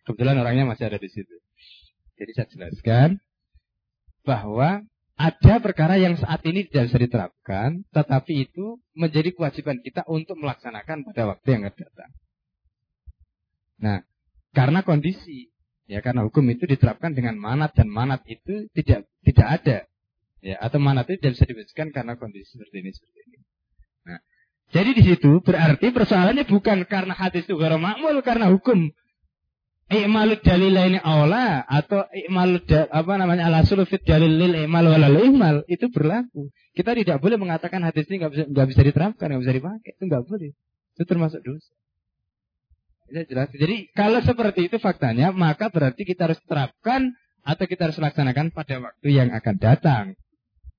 [0.07, 1.35] Kebetulan orangnya masih ada di situ.
[2.21, 3.09] Jadi saya jelaskan
[4.29, 4.85] bahwa
[5.21, 11.09] ada perkara yang saat ini tidak bisa diterapkan, tetapi itu menjadi kewajiban kita untuk melaksanakan
[11.09, 12.11] pada waktu yang akan datang.
[13.81, 13.99] Nah,
[14.53, 15.49] karena kondisi,
[15.89, 19.79] ya karena hukum itu diterapkan dengan manat dan manat itu tidak tidak ada,
[20.41, 23.39] ya atau manat itu tidak bisa diwujudkan karena kondisi seperti ini seperti ini.
[24.09, 24.21] Nah,
[24.73, 28.93] jadi di situ berarti persoalannya bukan karena hadis itu makmul karena hukum
[29.91, 35.67] I'malu dalil ini awla atau i'malu apa namanya ala sulufit dalil lil i'mal walal i'mal
[35.67, 36.55] itu berlaku.
[36.79, 39.91] Kita tidak boleh mengatakan hadis ini nggak bisa nggak bisa diterapkan, nggak bisa dipakai.
[39.99, 40.55] Itu nggak boleh.
[40.95, 41.75] Itu termasuk dosa.
[43.11, 43.51] Itu jelas.
[43.51, 47.11] Jadi kalau seperti itu faktanya, maka berarti kita harus terapkan
[47.43, 50.15] atau kita harus laksanakan pada waktu yang akan datang.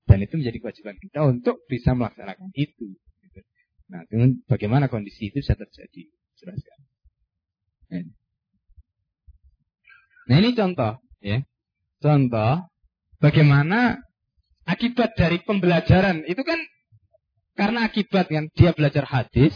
[0.08, 2.96] Dan itu menjadi kewajiban kita untuk bisa melaksanakan itu.
[3.92, 4.08] Nah,
[4.48, 6.08] bagaimana kondisi itu bisa terjadi?
[6.40, 6.80] Jelaskan.
[10.30, 11.42] Nah ini contoh, ya.
[12.02, 12.66] Contoh
[13.22, 14.02] bagaimana
[14.66, 16.58] akibat dari pembelajaran itu kan
[17.54, 19.54] karena akibat kan dia belajar hadis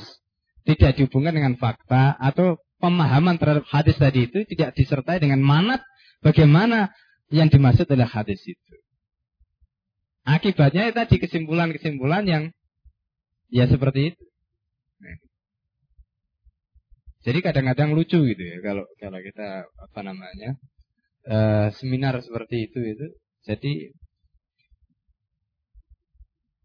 [0.66, 5.80] tidak dihubungkan dengan fakta atau pemahaman terhadap hadis tadi itu tidak disertai dengan manat
[6.20, 6.90] bagaimana
[7.30, 8.74] yang dimaksud adalah hadis itu.
[10.26, 12.42] Akibatnya tadi kesimpulan-kesimpulan yang
[13.50, 14.22] ya seperti itu.
[17.26, 20.54] Jadi kadang-kadang lucu gitu ya kalau kalau kita apa namanya
[21.26, 23.06] uh, seminar seperti itu itu.
[23.42, 23.90] Jadi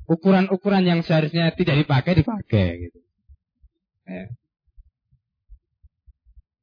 [0.06, 3.00] ukuran-ukuran yang seharusnya tidak dipakai dipakai gitu.
[4.06, 4.30] Ya.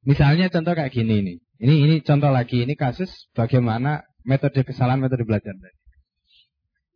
[0.06, 1.38] Misalnya contoh kayak gini nih.
[1.58, 5.78] Ini ini contoh lagi ini kasus bagaimana metode kesalahan metode belajar tadi.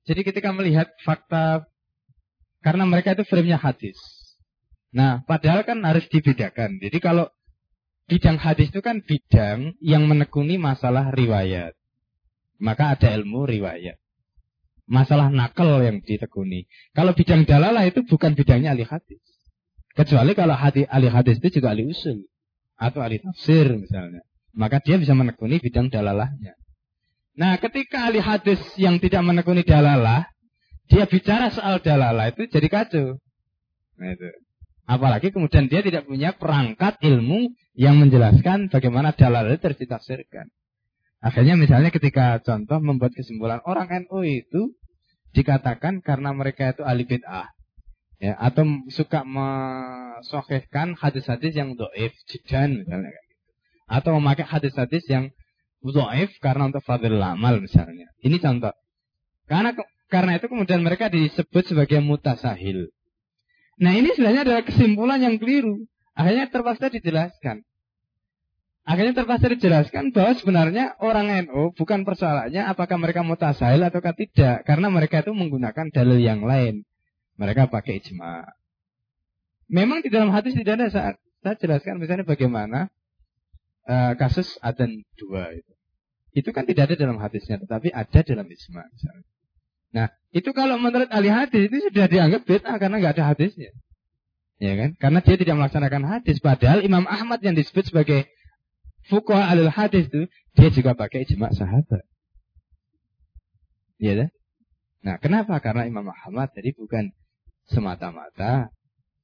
[0.07, 1.67] Jadi ketika melihat fakta
[2.63, 3.99] karena mereka itu frame-nya hadis.
[4.93, 6.77] Nah, padahal kan harus dibedakan.
[6.77, 7.33] Jadi kalau
[8.13, 11.73] bidang hadis itu kan bidang yang menekuni masalah riwayat.
[12.61, 13.97] Maka ada ilmu riwayat.
[14.85, 16.69] Masalah nakal yang ditekuni.
[16.93, 19.25] Kalau bidang dalalah itu bukan bidangnya ahli hadis.
[19.97, 22.29] Kecuali kalau hadis, ahli hadis itu juga ahli usul.
[22.77, 24.21] Atau ahli tafsir misalnya.
[24.53, 26.53] Maka dia bisa menekuni bidang dalalahnya.
[27.33, 30.29] Nah ketika ahli hadis yang tidak menekuni dalalah.
[30.93, 33.17] Dia bicara soal dalalah itu jadi kacau.
[33.97, 34.29] Nah itu.
[34.83, 40.51] Apalagi kemudian dia tidak punya perangkat ilmu yang menjelaskan bagaimana dalal itu harus ditafsirkan.
[41.23, 44.75] Akhirnya misalnya ketika contoh membuat kesimpulan orang NU itu
[45.31, 47.47] dikatakan karena mereka itu ahli bid'ah.
[48.23, 53.35] Ya, atau suka mesohhkan hadis-hadis yang doif, jidan misalnya gitu.
[53.91, 55.35] Atau memakai hadis-hadis yang
[55.83, 58.07] doif karena untuk fadil amal misalnya.
[58.23, 58.71] Ini contoh.
[59.51, 59.75] Karena
[60.07, 62.95] karena itu kemudian mereka disebut sebagai mutasahil.
[63.83, 65.83] Nah ini sebenarnya adalah kesimpulan yang keliru.
[66.15, 67.67] Akhirnya terpaksa dijelaskan.
[68.87, 74.63] Akhirnya terpaksa dijelaskan bahwa sebenarnya orang NU bukan persoalannya apakah mereka mutasail atau tidak.
[74.63, 76.87] Karena mereka itu menggunakan dalil yang lain.
[77.43, 78.47] Mereka pakai ijma.
[79.67, 82.87] Memang di dalam hadis tidak ada saat saya jelaskan misalnya bagaimana
[83.91, 85.73] uh, kasus adan dua itu.
[86.33, 89.32] Itu kan tidak ada dalam hadisnya, tetapi ada dalam ijma misalnya.
[89.93, 93.71] Nah, itu kalau menurut ahli hadis itu sudah dianggap bid'ah karena nggak ada hadisnya.
[94.63, 94.91] Ya kan?
[94.97, 96.41] Karena dia tidak melaksanakan hadis.
[96.41, 98.31] Padahal Imam Ahmad yang disebut sebagai
[99.11, 102.07] fuqaha alil hadis itu dia juga pakai ijma sahabat.
[104.01, 104.29] Iya kan?
[105.03, 105.59] Nah, kenapa?
[105.59, 107.11] Karena Imam Ahmad tadi bukan
[107.69, 108.71] semata-mata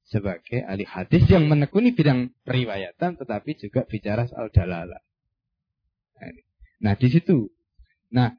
[0.09, 4.99] sebagai ahli hadis yang menekuni bidang periwayatan tetapi juga bicara soal dalalah.
[6.83, 7.51] Nah, di situ.
[8.11, 8.38] Nah,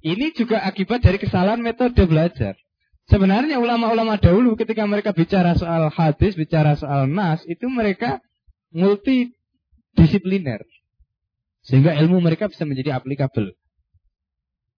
[0.00, 2.56] ini juga akibat dari kesalahan metode belajar.
[3.10, 8.22] Sebenarnya ulama-ulama dahulu ketika mereka bicara soal hadis, bicara soal nas, itu mereka
[8.70, 10.62] multidisipliner.
[11.66, 13.52] Sehingga ilmu mereka bisa menjadi aplikabel.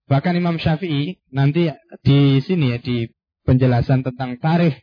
[0.09, 1.71] Bahkan Imam Syafi'i nanti
[2.03, 3.07] di sini ya di
[3.47, 4.75] penjelasan tentang tarikh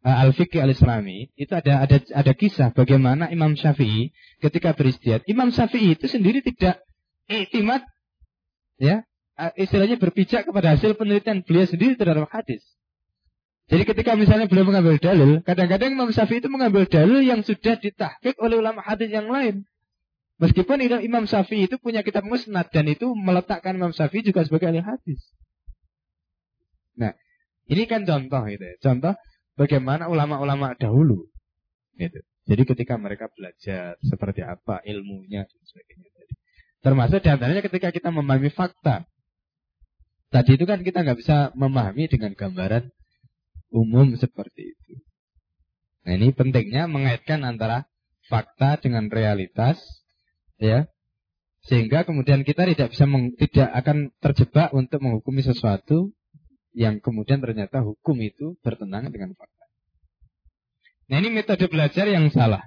[0.00, 5.20] uh, al-fiqh al-islami itu ada ada ada kisah bagaimana Imam Syafi'i ketika beristiad.
[5.28, 6.80] Imam Syafi'i itu sendiri tidak
[7.28, 7.84] iktimat
[8.80, 9.04] ya
[9.56, 12.62] istilahnya berpijak kepada hasil penelitian beliau sendiri terhadap hadis.
[13.72, 18.36] Jadi ketika misalnya beliau mengambil dalil, kadang-kadang Imam Syafi'i itu mengambil dalil yang sudah ditahkik
[18.36, 19.64] oleh ulama hadis yang lain.
[20.36, 24.82] Meskipun Imam Syafi'i itu punya kitab musnad dan itu meletakkan Imam Syafi'i juga sebagai ahli
[24.84, 25.22] hadis.
[26.98, 27.16] Nah,
[27.70, 28.76] ini kan contoh itu ya.
[28.82, 29.14] Contoh
[29.56, 31.32] bagaimana ulama-ulama dahulu
[31.96, 32.20] Gitu.
[32.48, 36.10] Jadi ketika mereka belajar seperti apa ilmunya dan sebagainya.
[36.82, 39.06] Termasuk di antaranya ketika kita memahami fakta.
[40.32, 42.88] Tadi itu kan kita nggak bisa memahami dengan gambaran
[43.68, 44.92] umum seperti itu.
[46.08, 47.84] Nah ini pentingnya mengaitkan antara
[48.32, 49.76] fakta dengan realitas,
[50.56, 50.88] ya,
[51.68, 56.10] sehingga kemudian kita tidak bisa meng, tidak akan terjebak untuk menghukumi sesuatu
[56.72, 59.66] yang kemudian ternyata hukum itu bertentangan dengan fakta.
[61.12, 62.64] Nah ini metode belajar yang salah.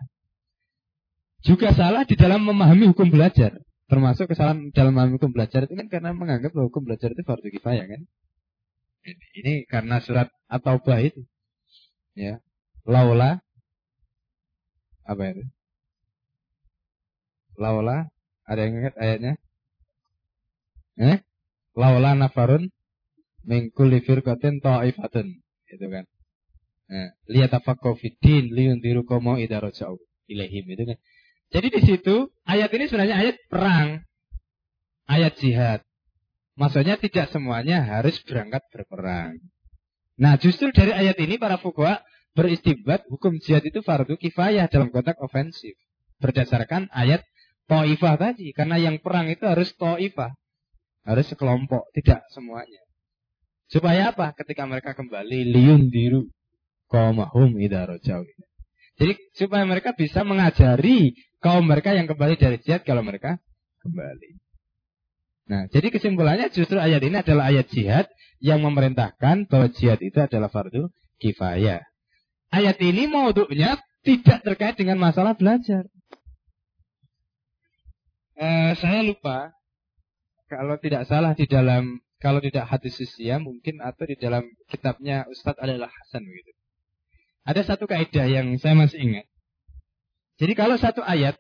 [1.42, 3.58] Juga salah di dalam memahami hukum belajar.
[3.86, 7.86] Termasuk kesalahan dalam hukum belajar itu kan karena menganggap bahwa hukum belajar itu fardu kifayah
[7.86, 8.02] kan.
[9.38, 11.22] Ini karena surat atau taubah itu.
[12.18, 12.42] Ya.
[12.90, 13.46] Laula
[15.06, 15.44] apa itu?
[17.62, 18.10] Laula
[18.50, 19.34] ada yang ingat ayatnya?
[20.98, 21.18] Eh?
[21.78, 22.74] Laula nafarun
[23.46, 25.28] mingkul firqatin ta'ifatun.
[25.70, 26.10] Itu kan.
[26.86, 30.98] Nah, lihat apa fiddin liyundiru komo idarojau ilahim itu kan.
[31.54, 33.88] Jadi di situ ayat ini sebenarnya ayat perang,
[35.06, 35.80] ayat jihad.
[36.56, 39.38] Maksudnya tidak semuanya harus berangkat berperang.
[40.16, 42.00] Nah justru dari ayat ini para fuqaha
[42.36, 45.76] beristibat hukum jihad itu fardu kifayah dalam konteks ofensif.
[46.24, 47.28] Berdasarkan ayat
[47.68, 48.56] to'ifah tadi.
[48.56, 50.32] Karena yang perang itu harus to'ifah.
[51.06, 52.82] Harus sekelompok, tidak semuanya.
[53.70, 54.34] Supaya apa?
[54.34, 56.26] Ketika mereka kembali liun diru
[56.90, 57.86] kaumahum idza
[58.96, 63.38] Jadi supaya mereka bisa mengajari kaum mereka yang kembali dari jihad kalau mereka
[63.86, 64.42] kembali.
[65.46, 68.10] Nah, jadi kesimpulannya justru ayat ini adalah ayat jihad
[68.42, 70.90] yang memerintahkan bahwa jihad itu adalah fardu
[71.22, 71.86] kifayah.
[72.50, 75.86] Ayat ini maudhu'nya tidak terkait dengan masalah belajar.
[78.42, 79.54] Eh, saya lupa
[80.50, 85.62] kalau tidak salah di dalam kalau tidak hadis sisia mungkin atau di dalam kitabnya Ustadz
[85.62, 86.58] adalah Hasan begitu.
[87.46, 89.30] Ada satu kaidah yang saya masih ingat.
[90.36, 91.40] Jadi kalau satu ayat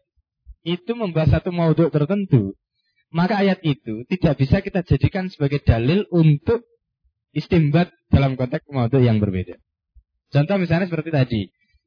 [0.65, 2.55] itu membahas satu maudhu tertentu,
[3.11, 6.63] maka ayat itu tidak bisa kita jadikan sebagai dalil untuk
[7.35, 9.59] istimbat dalam konteks maudhu yang berbeda.
[10.31, 11.41] Contoh misalnya seperti tadi.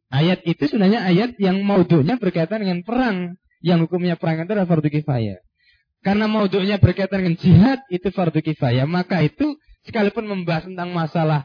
[0.08, 3.36] Ayat itu sebenarnya ayat yang maudhunya berkaitan dengan perang.
[3.60, 5.42] Yang hukumnya perang itu adalah fardu kifayah.
[6.00, 8.88] Karena maudhunya berkaitan dengan jihad itu fardu kifayah.
[8.88, 11.44] Maka itu sekalipun membahas tentang masalah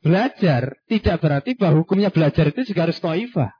[0.00, 3.57] belajar tidak berarti bahwa hukumnya belajar itu juga harus toifah.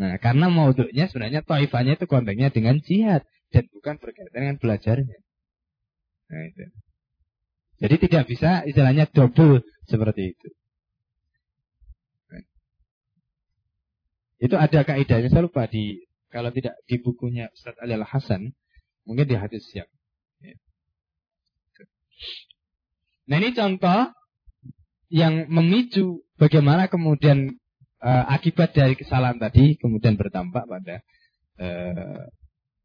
[0.00, 3.20] Nah, karena maudhunya sebenarnya toifahnya itu konteksnya dengan jihad
[3.52, 5.18] dan bukan berkaitan dengan belajarnya.
[6.32, 6.64] Nah, itu.
[7.80, 10.48] Jadi tidak bisa istilahnya double seperti itu.
[14.40, 16.00] Itu ada kaidahnya saya lupa di
[16.32, 18.56] kalau tidak di bukunya Ustaz Ali Al Hasan,
[19.04, 19.84] mungkin di hadis yang.
[20.40, 20.56] Ya.
[23.28, 24.16] Nah ini contoh
[25.12, 27.59] yang memicu bagaimana kemudian
[28.02, 30.96] uh, akibat dari kesalahan tadi kemudian berdampak pada
[31.60, 32.24] uh,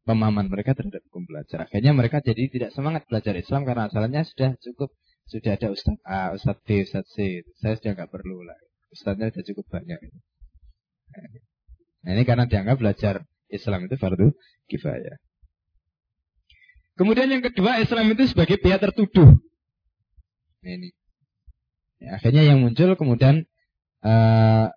[0.06, 1.66] pemahaman mereka terhadap hukum belajar.
[1.66, 4.94] Akhirnya mereka jadi tidak semangat belajar Islam karena asalnya sudah cukup
[5.26, 7.42] sudah ada Ustaz A, Ustaz B, Ustaz C.
[7.58, 8.54] Saya sudah nggak perlu lah.
[8.94, 9.98] Ustaznya sudah cukup banyak.
[12.06, 13.14] Nah, ini karena dianggap belajar
[13.50, 14.30] Islam itu fardu
[14.70, 15.18] kifayah.
[16.94, 19.34] Kemudian yang kedua Islam itu sebagai pihak tertuduh.
[20.62, 20.94] Nah, ini
[21.96, 23.48] Ya, akhirnya yang muncul kemudian
[24.04, 24.68] uh,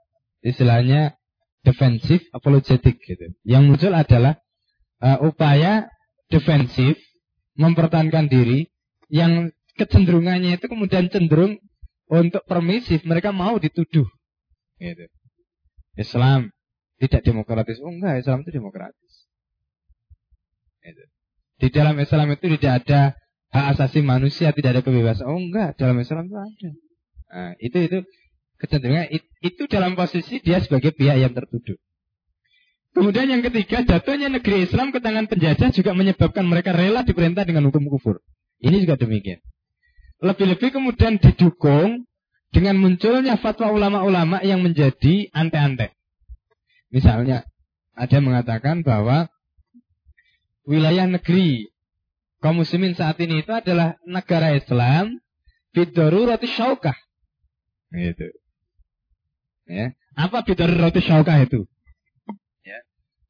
[0.45, 1.19] istilahnya
[1.63, 3.35] defensif apologetik gitu.
[3.43, 4.39] Yang muncul adalah
[5.03, 5.91] uh, upaya
[6.31, 6.95] defensif
[7.59, 8.71] mempertahankan diri
[9.11, 11.59] yang kecenderungannya itu kemudian cenderung
[12.09, 14.07] untuk permisif, mereka mau dituduh.
[14.79, 15.05] Gitu.
[15.99, 16.49] Islam
[16.99, 17.77] tidak demokratis.
[17.83, 19.13] Oh enggak, Islam itu demokratis.
[20.79, 21.03] Gitu.
[21.59, 23.01] Di dalam Islam itu tidak ada
[23.51, 25.27] hak asasi manusia, tidak ada kebebasan.
[25.27, 26.69] Oh enggak, dalam Islam itu ada.
[27.29, 27.99] Nah, itu itu
[28.57, 29.07] kecenderungan
[29.39, 31.79] itu dalam posisi dia sebagai pihak yang tertuduh.
[32.91, 37.69] Kemudian yang ketiga, jatuhnya negeri Islam ke tangan penjajah juga menyebabkan mereka rela diperintah dengan
[37.69, 38.19] hukum kufur.
[38.59, 39.39] Ini juga demikian.
[40.19, 42.09] Lebih-lebih kemudian didukung
[42.49, 45.95] dengan munculnya fatwa ulama-ulama yang menjadi ante-ante.
[46.89, 47.45] Misalnya,
[47.93, 49.29] ada yang mengatakan bahwa
[50.65, 51.69] wilayah negeri
[52.41, 55.21] kaum muslimin saat ini itu adalah negara Islam
[55.75, 56.97] roti syaukah
[57.89, 58.27] Gitu.
[59.69, 59.93] Ya.
[60.17, 60.41] Apa
[60.81, 61.69] roti syaukah itu?
[62.65, 62.81] Ya.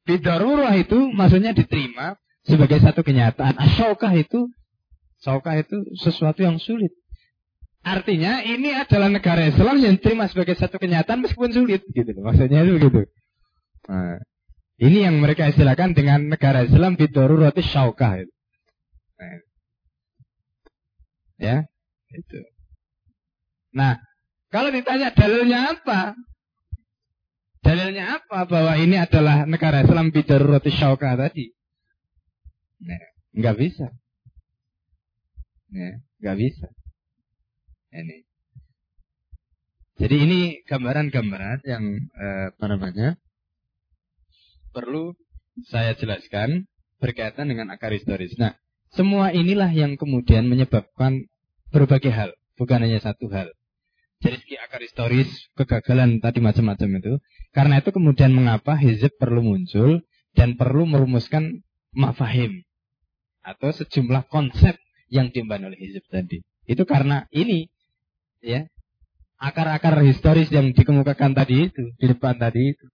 [0.08, 2.16] Bidarurah itu maksudnya diterima
[2.48, 3.60] sebagai satu kenyataan.
[3.60, 4.48] Asyaukah itu
[5.20, 6.96] syaukah itu sesuatu yang sulit.
[7.80, 12.76] Artinya ini adalah negara Islam yang diterima sebagai satu kenyataan meskipun sulit gitu Maksudnya itu
[12.76, 13.08] begitu.
[13.88, 14.20] Nah,
[14.80, 18.32] ini yang mereka istilahkan dengan negara Islam roti syaukah itu.
[19.20, 19.40] Nah,
[21.40, 21.56] ya,
[22.12, 22.38] itu.
[23.72, 23.96] Nah,
[24.50, 26.18] kalau ditanya dalilnya apa?
[27.70, 28.50] Dalilnya apa?
[28.50, 31.54] Bahwa ini adalah negara Islam roti syauka tadi.
[32.82, 32.98] Nah,
[33.30, 33.86] nggak bisa.
[35.70, 36.66] Ya, nggak bisa.
[37.94, 38.26] Ini.
[40.02, 43.14] Jadi ini gambaran-gambaran yang eh, apa namanya
[44.74, 45.14] perlu
[45.70, 46.66] saya jelaskan
[46.98, 48.34] berkaitan dengan akar historis.
[48.34, 48.58] Nah,
[48.90, 51.30] semua inilah yang kemudian menyebabkan
[51.70, 53.54] berbagai hal, bukan hanya satu hal.
[54.20, 57.12] Jadi segi akar historis, kegagalan tadi macam-macam itu.
[57.56, 60.04] Karena itu kemudian mengapa hizib perlu muncul
[60.36, 61.64] dan perlu merumuskan
[61.96, 62.62] mafahim
[63.40, 64.76] atau sejumlah konsep
[65.08, 66.44] yang diemban oleh hizib tadi.
[66.68, 67.72] Itu karena ini
[68.44, 68.68] ya
[69.40, 72.86] akar-akar historis yang dikemukakan tadi itu, di depan tadi itu.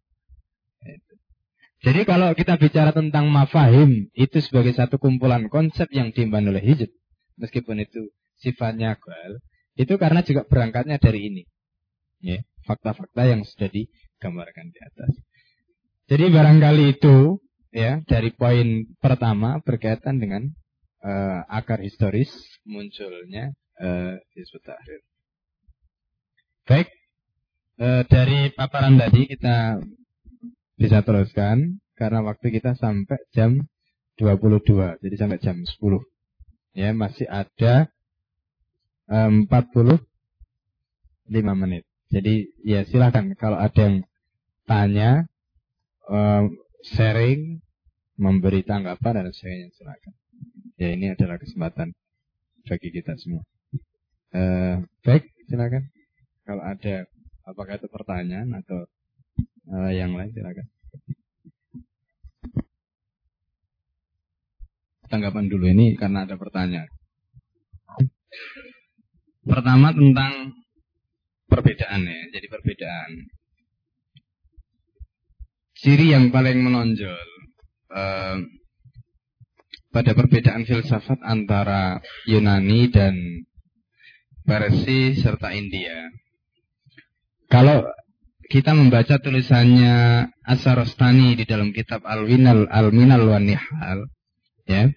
[1.85, 6.89] Jadi kalau kita bicara tentang mafahim, itu sebagai satu kumpulan konsep yang diimban oleh hijab.
[7.36, 9.32] Meskipun itu sifatnya gal,
[9.77, 11.43] itu karena juga berangkatnya dari ini.
[12.24, 15.12] Ya, fakta-fakta yang sudah digambarkan di atas.
[16.09, 17.39] Jadi barangkali itu
[17.70, 20.48] ya dari poin pertama berkaitan dengan
[21.05, 22.32] uh, akar historis
[22.65, 24.16] munculnya uh,
[24.65, 25.03] Tahrir.
[26.66, 26.90] Baik,
[27.78, 29.78] e, dari paparan tadi kita
[30.74, 33.70] bisa teruskan karena waktu kita sampai jam
[34.19, 35.78] 22, jadi sampai jam 10.
[36.74, 37.86] Ya, masih ada
[39.07, 40.03] 45
[41.55, 41.85] menit.
[42.11, 43.97] Jadi ya silakan kalau ada yang
[44.66, 45.27] tanya,
[46.87, 47.62] sharing,
[48.19, 50.15] memberi tanggapan dan sebagainya silakan.
[50.77, 51.97] Ya ini adalah kesempatan
[52.66, 53.43] bagi kita semua.
[54.35, 54.43] E,
[55.03, 55.89] baik, silakan.
[56.47, 57.07] Kalau ada
[57.47, 58.91] apakah itu pertanyaan atau
[59.70, 60.66] uh, yang lain silakan.
[65.07, 66.91] Tanggapan dulu ini karena ada pertanyaan.
[69.47, 70.59] Pertama tentang
[71.47, 73.10] perbedaan ya, jadi perbedaan.
[75.77, 77.28] Ciri yang paling menonjol
[77.94, 78.43] uh,
[79.94, 83.14] pada perbedaan filsafat antara Yunani dan
[84.43, 86.10] Persia serta India
[87.47, 87.86] kalau
[88.47, 94.06] kita membaca tulisannya Asarostani di dalam kitab Al-Winal Al-Minal wa Nihal,
[94.66, 94.90] ya.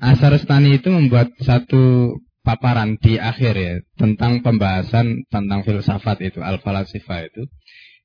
[0.00, 7.48] Asarostani itu membuat satu paparan di akhir ya tentang pembahasan tentang filsafat itu al-falasifah itu.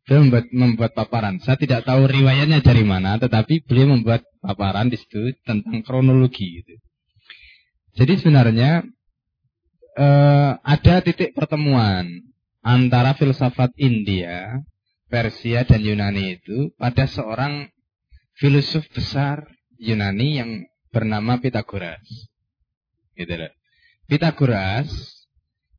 [0.07, 1.37] Beliau membuat, membuat paparan.
[1.43, 6.81] Saya tidak tahu riwayatnya dari mana, tetapi beliau membuat paparan di situ tentang kronologi gitu.
[7.93, 8.81] Jadi sebenarnya
[9.99, 12.09] eh, ada titik pertemuan
[12.63, 14.63] antara filsafat India,
[15.11, 17.69] Persia dan Yunani itu pada seorang
[18.39, 19.45] filosof besar
[19.77, 20.49] Yunani yang
[20.89, 22.01] bernama Pitagoras.
[23.13, 23.58] Gitu loh.
[24.09, 24.89] Pitagoras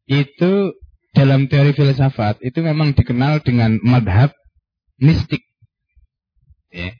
[0.06, 0.72] itu
[1.10, 4.30] dalam teori filsafat itu memang dikenal dengan madhab
[5.02, 5.42] mistik.
[6.70, 6.94] Ya.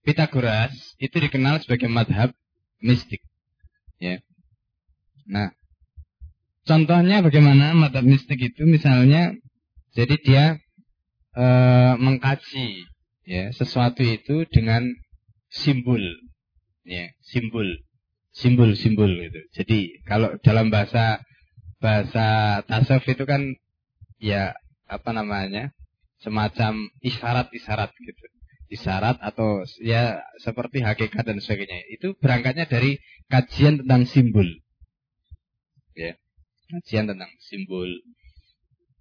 [0.00, 2.32] Pitagoras itu dikenal sebagai madhab
[2.80, 3.20] mistik.
[4.00, 4.24] Ya.
[5.28, 5.52] Nah,
[6.70, 9.34] Contohnya bagaimana madhab mistik itu misalnya
[9.90, 10.44] jadi dia
[11.34, 11.46] e,
[11.98, 12.86] mengkaji
[13.26, 14.86] ya sesuatu itu dengan
[15.50, 15.98] simbol
[16.86, 17.66] ya simbol
[18.30, 19.40] simbol simbol itu.
[19.54, 21.22] Jadi kalau dalam bahasa
[21.80, 23.56] bahasa tasawuf itu kan
[24.20, 24.52] ya
[24.86, 25.72] apa namanya
[26.20, 28.22] semacam isyarat-isyarat gitu
[28.70, 34.46] isyarat atau ya seperti hakikat dan sebagainya itu berangkatnya dari kajian tentang simbol
[35.96, 36.14] ya
[36.70, 37.90] kajian tentang simbol.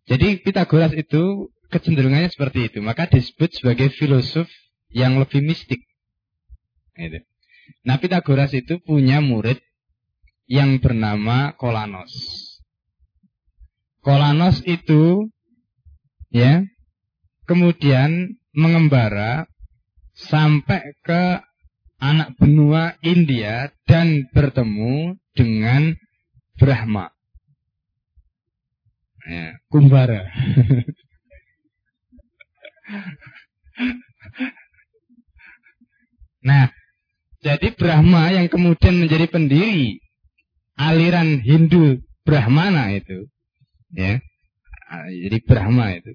[0.09, 2.79] Jadi Pitagoras itu kecenderungannya seperti itu.
[2.81, 4.49] Maka disebut sebagai filosof
[4.89, 5.85] yang lebih mistik.
[6.97, 7.21] Gitu.
[7.85, 9.59] Nah Pitagoras itu punya murid
[10.49, 12.11] yang bernama Kolanos.
[13.99, 15.29] Kolanos itu
[16.33, 16.63] ya
[17.45, 19.45] kemudian mengembara
[20.15, 21.43] sampai ke
[21.99, 25.99] anak benua India dan bertemu dengan
[26.55, 27.11] Brahma
[29.29, 30.25] ya, kumbara.
[36.47, 36.73] nah,
[37.39, 40.03] jadi Brahma yang kemudian menjadi pendiri
[40.75, 43.27] aliran Hindu Brahmana itu,
[43.95, 44.19] ya,
[45.07, 46.11] jadi Brahma itu,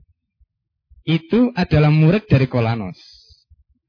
[1.05, 2.97] itu adalah murid dari Kolanos.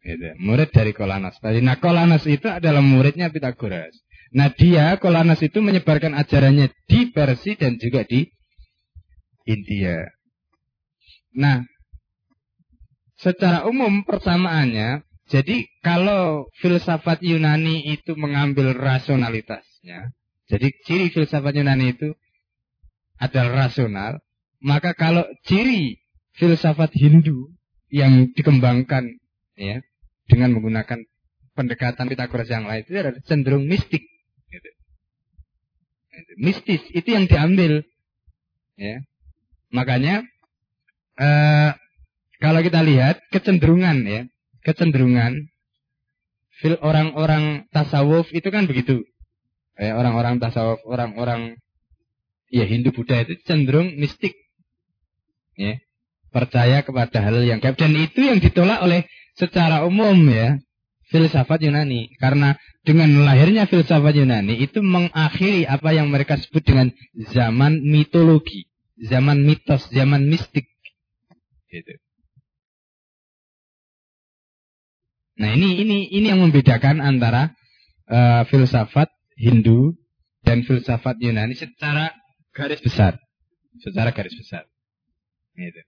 [0.05, 1.41] Gitu, murid dari Kolanos.
[1.41, 3.95] Nah, Kolanos itu adalah muridnya Pitagoras.
[4.35, 8.29] Nah, dia Kolanos itu menyebarkan ajarannya di Persia dan juga di
[9.49, 10.05] India.
[11.33, 11.65] Nah,
[13.17, 20.13] secara umum persamaannya, jadi kalau filsafat Yunani itu mengambil rasionalitasnya,
[20.45, 22.13] jadi ciri filsafat Yunani itu
[23.17, 24.21] adalah rasional,
[24.61, 25.97] maka kalau ciri
[26.37, 27.49] filsafat Hindu
[27.89, 29.17] yang dikembangkan
[29.57, 29.81] ya
[30.29, 30.99] dengan menggunakan
[31.55, 34.03] pendekatan Pitagoras yang lain itu adalah cenderung mistik.
[34.51, 34.69] Gitu.
[36.37, 37.81] Mistis itu yang diambil.
[38.75, 39.01] Ya.
[39.71, 40.27] Makanya
[41.17, 41.71] eh,
[42.43, 44.21] kalau kita lihat kecenderungan ya,
[44.65, 45.53] kecenderungan
[46.81, 49.05] orang-orang tasawuf itu kan begitu.
[49.77, 51.59] Ya, orang-orang tasawuf, orang-orang
[52.49, 54.33] ya Hindu Buddha itu cenderung mistik.
[55.59, 55.77] Ya.
[56.33, 59.07] Percaya kepada hal yang gaib dan itu yang ditolak oleh
[59.39, 60.59] secara umum ya
[61.07, 66.91] filsafat Yunani karena dengan lahirnya filsafat Yunani itu mengakhiri apa yang mereka sebut dengan
[67.31, 68.67] zaman mitologi,
[68.99, 70.67] zaman mitos, zaman mistik.
[71.71, 72.03] Gitu.
[75.35, 77.51] Nah ini ini ini yang membedakan antara
[78.07, 79.99] uh, filsafat Hindu
[80.47, 82.15] dan filsafat Yunani secara
[82.55, 83.19] garis besar,
[83.83, 84.63] secara garis besar.
[85.59, 85.81] Gitu.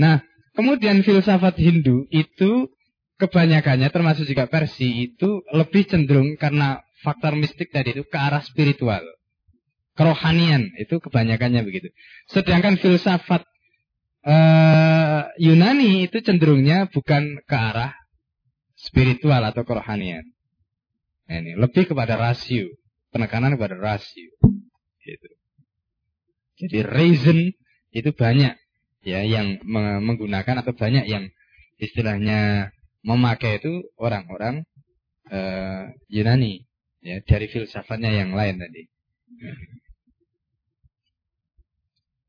[0.00, 0.24] Nah
[0.56, 2.72] kemudian filsafat Hindu itu
[3.20, 9.04] kebanyakannya termasuk juga versi itu lebih cenderung karena faktor mistik tadi itu ke arah spiritual.
[9.92, 11.92] Kerohanian itu kebanyakannya begitu.
[12.32, 13.44] Sedangkan filsafat
[14.24, 17.99] uh, Yunani itu cenderungnya bukan ke arah
[18.90, 20.26] spiritual atau kerohanian.
[21.30, 22.74] Nah, ini lebih kepada rasio,
[23.14, 24.34] penekanan kepada rasio.
[24.98, 25.28] Gitu.
[26.60, 27.38] Jadi reason
[27.94, 28.58] itu banyak
[29.00, 29.62] ya yang
[30.04, 31.30] menggunakan atau banyak yang
[31.80, 32.68] istilahnya
[33.00, 34.68] memakai itu orang-orang
[35.32, 36.68] uh, Yunani
[37.00, 38.82] ya dari filsafatnya yang lain tadi.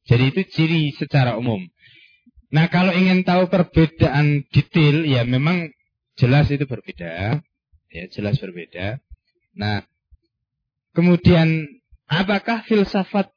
[0.08, 1.68] Jadi itu ciri secara umum.
[2.56, 5.72] Nah kalau ingin tahu perbedaan detail ya memang
[6.22, 7.42] jelas itu berbeda,
[7.90, 9.02] ya jelas berbeda.
[9.58, 9.82] Nah
[10.94, 11.66] kemudian
[12.06, 13.34] apakah filsafat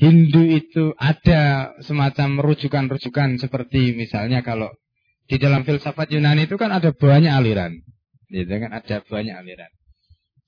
[0.00, 4.72] Hindu itu ada semacam rujukan-rujukan seperti misalnya kalau
[5.28, 7.76] di dalam filsafat Yunani itu kan ada banyak aliran.
[8.32, 9.70] Gitu kan ada banyak aliran.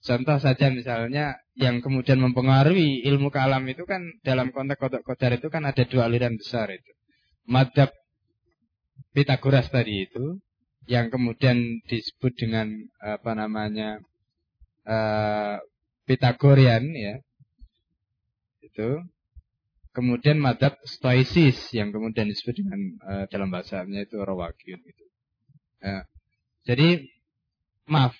[0.04, 5.48] Contoh saja misalnya yang kemudian mempengaruhi ilmu kalam itu kan dalam konteks kodok kodar itu
[5.48, 6.92] kan ada dua aliran besar itu.
[7.48, 7.92] Madhab
[9.14, 10.40] Pitagoras tadi itu
[10.84, 14.00] yang kemudian disebut dengan apa namanya
[14.84, 15.56] uh,
[16.04, 17.16] Pitagorian ya
[18.60, 19.00] itu
[19.94, 25.04] Kemudian madhab stoicis yang kemudian disebut dengan uh, dalam bahasanya itu rawakyun itu.
[25.78, 26.02] Uh,
[26.66, 27.06] jadi
[27.86, 28.18] maaf,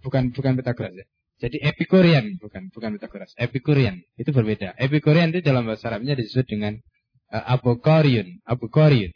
[0.00, 1.04] bukan bukan Pitagoras ya.
[1.36, 3.36] Jadi Epikurian bukan bukan Pitagoras.
[3.36, 4.72] Epikurian itu berbeda.
[4.80, 6.80] Epikurian itu dalam bahasa Arabnya disebut dengan
[7.28, 9.12] uh, Abokorion, Abokorion.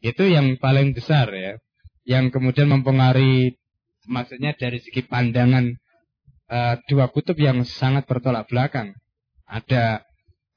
[0.00, 1.60] Itu yang paling besar ya,
[2.06, 3.58] yang kemudian mempengaruhi
[4.06, 5.74] maksudnya dari segi pandangan
[6.48, 8.94] uh, dua kutub yang sangat bertolak belakang.
[9.46, 10.06] Ada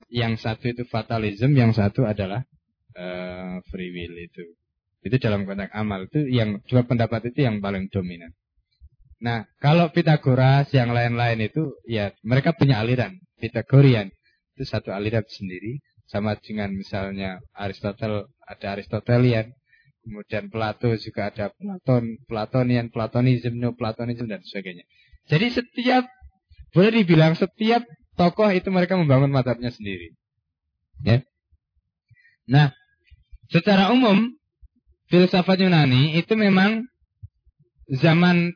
[0.09, 2.45] yang satu itu fatalism, yang satu adalah
[2.97, 4.45] uh, free will itu.
[5.01, 8.33] Itu dalam konteks amal itu yang dua pendapat itu yang paling dominan.
[9.19, 13.19] Nah, kalau Pitagoras yang lain-lain itu ya mereka punya aliran.
[13.39, 14.11] Pitagorian
[14.55, 19.53] itu satu aliran sendiri sama dengan misalnya Aristotle ada Aristotelian,
[20.09, 24.89] kemudian Plato juga ada Platon, Platonian, Platonism, Neoplatonism dan sebagainya.
[25.29, 26.09] Jadi setiap
[26.73, 27.85] boleh dibilang setiap
[28.17, 30.17] tokoh itu mereka membangun madhabnya sendiri.
[31.05, 31.21] Ya.
[32.49, 32.73] Nah,
[33.53, 34.33] secara umum
[35.13, 36.89] filsafat Yunani itu memang
[37.93, 38.53] zaman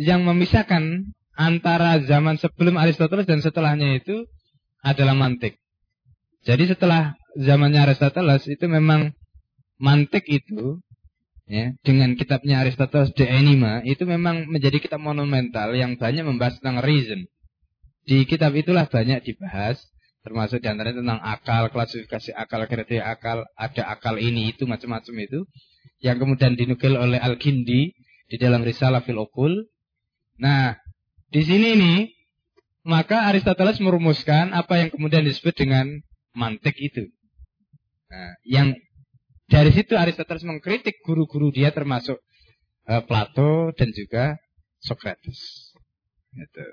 [0.00, 4.24] yang memisahkan antara zaman sebelum Aristoteles dan setelahnya itu
[4.80, 5.60] adalah mantik.
[6.44, 9.16] Jadi setelah zamannya Aristoteles itu memang
[9.80, 10.84] mantik itu
[11.44, 16.80] ya dengan kitabnya Aristoteles De Enigma itu memang menjadi kitab monumental yang banyak membahas tentang
[16.80, 17.28] reason.
[18.04, 19.80] Di kitab itulah banyak dibahas,
[20.20, 25.48] termasuk di antaranya tentang akal, klasifikasi akal, kriteria akal, ada akal ini itu macam-macam itu,
[26.04, 27.96] yang kemudian dinukil oleh Al-Kindi
[28.28, 29.68] di dalam Risalah Fil Okul.
[30.36, 30.76] Nah,
[31.32, 31.98] di sini nih,
[32.84, 35.88] maka Aristoteles merumuskan apa yang kemudian disebut dengan
[36.36, 37.08] mantik itu.
[38.12, 38.76] Nah, yang
[39.50, 42.20] dari situ Aristoteles mengkritik guru-guru dia termasuk
[42.88, 44.40] uh, Plato dan juga
[44.80, 45.72] Socrates.
[46.34, 46.64] Gitu.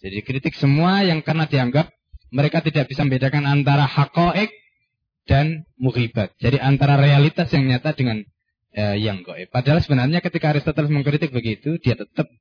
[0.00, 1.92] Jadi kritik semua yang karena dianggap
[2.32, 4.48] mereka tidak bisa membedakan antara hakoek
[5.28, 6.32] dan mukhibat.
[6.40, 8.24] Jadi antara realitas yang nyata dengan
[8.72, 9.52] eh, yang goib.
[9.52, 12.32] Padahal sebenarnya ketika Aristoteles mengkritik begitu, dia tetap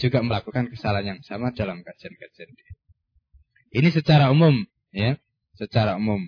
[0.00, 2.72] juga melakukan kesalahan yang sama dalam kajian-kajian dia.
[3.76, 4.64] Ini secara umum,
[4.96, 5.20] ya,
[5.60, 6.24] secara umum.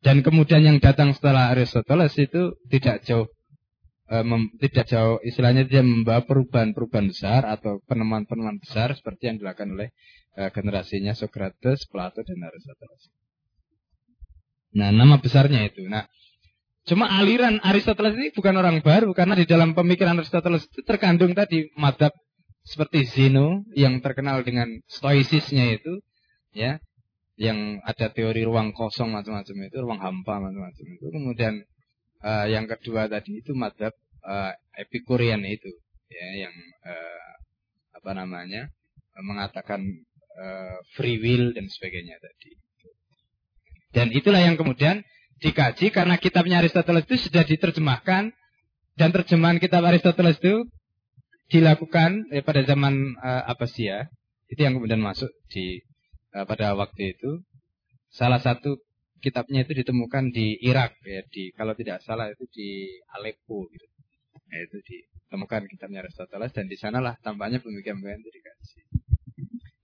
[0.00, 3.28] Dan kemudian yang datang setelah Aristoteles itu tidak jauh
[4.10, 9.70] Eh, mem, tidak jauh istilahnya dia membawa perubahan-perubahan besar atau penemuan-penemuan besar seperti yang dilakukan
[9.70, 9.94] oleh
[10.34, 13.06] uh, generasinya Socrates, Plato dan Aristoteles.
[14.74, 15.86] Nah, nama besarnya itu.
[15.86, 16.10] Nah,
[16.80, 21.70] Cuma aliran Aristoteles ini bukan orang baru karena di dalam pemikiran Aristoteles itu terkandung tadi
[21.78, 22.10] madhab
[22.66, 26.02] seperti Zeno yang terkenal dengan stoicisnya itu,
[26.50, 26.82] ya,
[27.40, 31.06] yang ada teori ruang kosong macam-macam itu, ruang hampa macam-macam itu.
[31.08, 31.54] Kemudian
[32.20, 33.96] uh, yang kedua tadi itu madhab
[34.28, 35.72] uh, Epikurian itu,
[36.12, 36.54] ya, yang
[36.84, 37.32] uh,
[37.96, 38.68] apa namanya
[39.24, 39.80] mengatakan
[40.36, 42.60] uh, free will dan sebagainya tadi.
[43.90, 45.00] Dan itulah yang kemudian
[45.40, 48.36] dikaji karena kitabnya Aristoteles itu sudah diterjemahkan
[49.00, 50.68] dan terjemahan kitab Aristoteles itu
[51.50, 54.06] dilakukan eh, pada zaman uh, Abbasiyah
[54.52, 55.82] itu yang kemudian masuk di
[56.34, 57.42] uh, pada waktu itu
[58.10, 58.82] salah satu
[59.20, 63.86] kitabnya itu ditemukan di Irak ya di kalau tidak salah itu di Aleppo gitu
[64.48, 68.80] ya, itu ditemukan kitabnya Aristoteles dan di sanalah tampaknya pemikiran-pemikiran itu dikaji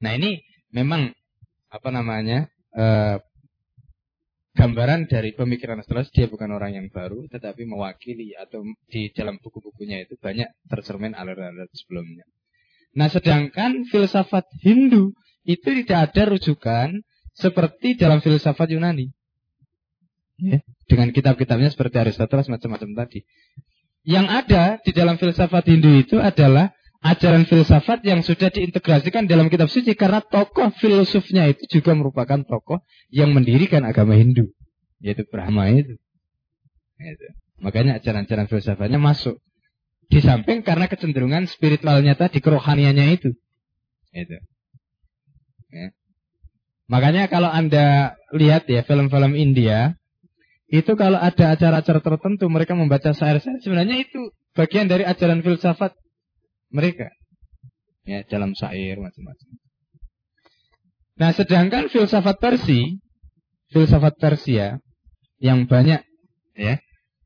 [0.01, 0.40] nah ini
[0.73, 1.12] memang
[1.70, 3.20] apa namanya uh,
[4.56, 10.09] gambaran dari pemikiran Aristoteles dia bukan orang yang baru tetapi mewakili atau di dalam buku-bukunya
[10.09, 12.24] itu banyak tercermin aliran-aliran sebelumnya.
[12.97, 15.12] Nah, sedangkan filsafat Hindu
[15.47, 17.01] itu tidak ada rujukan
[17.32, 19.14] seperti dalam filsafat Yunani.
[20.36, 23.24] Ya, dengan kitab-kitabnya seperti Aristoteles macam-macam tadi.
[24.05, 29.73] Yang ada di dalam filsafat Hindu itu adalah ajaran filsafat yang sudah diintegrasikan dalam kitab
[29.73, 34.52] suci karena tokoh filsufnya itu juga merupakan tokoh yang mendirikan agama Hindu
[35.01, 35.97] yaitu Brahma itu.
[37.01, 37.27] itu.
[37.60, 39.40] Makanya ajaran-ajaran filsafatnya masuk.
[40.06, 43.35] Di samping karena kecenderungan spiritualnya tadi, kerohaniannya itu.
[44.14, 44.39] Itu.
[45.72, 45.90] Ya.
[46.86, 49.98] Makanya kalau Anda lihat ya film-film India,
[50.70, 55.94] itu kalau ada acara-acara tertentu mereka membaca syair-syair, sebenarnya itu bagian dari ajaran filsafat
[56.70, 57.10] mereka.
[58.06, 59.48] Ya, dalam syair macam-macam.
[61.16, 62.94] Nah, sedangkan filsafat Persia,
[63.74, 64.78] filsafat Persia
[65.43, 66.06] yang banyak
[66.55, 66.78] ya.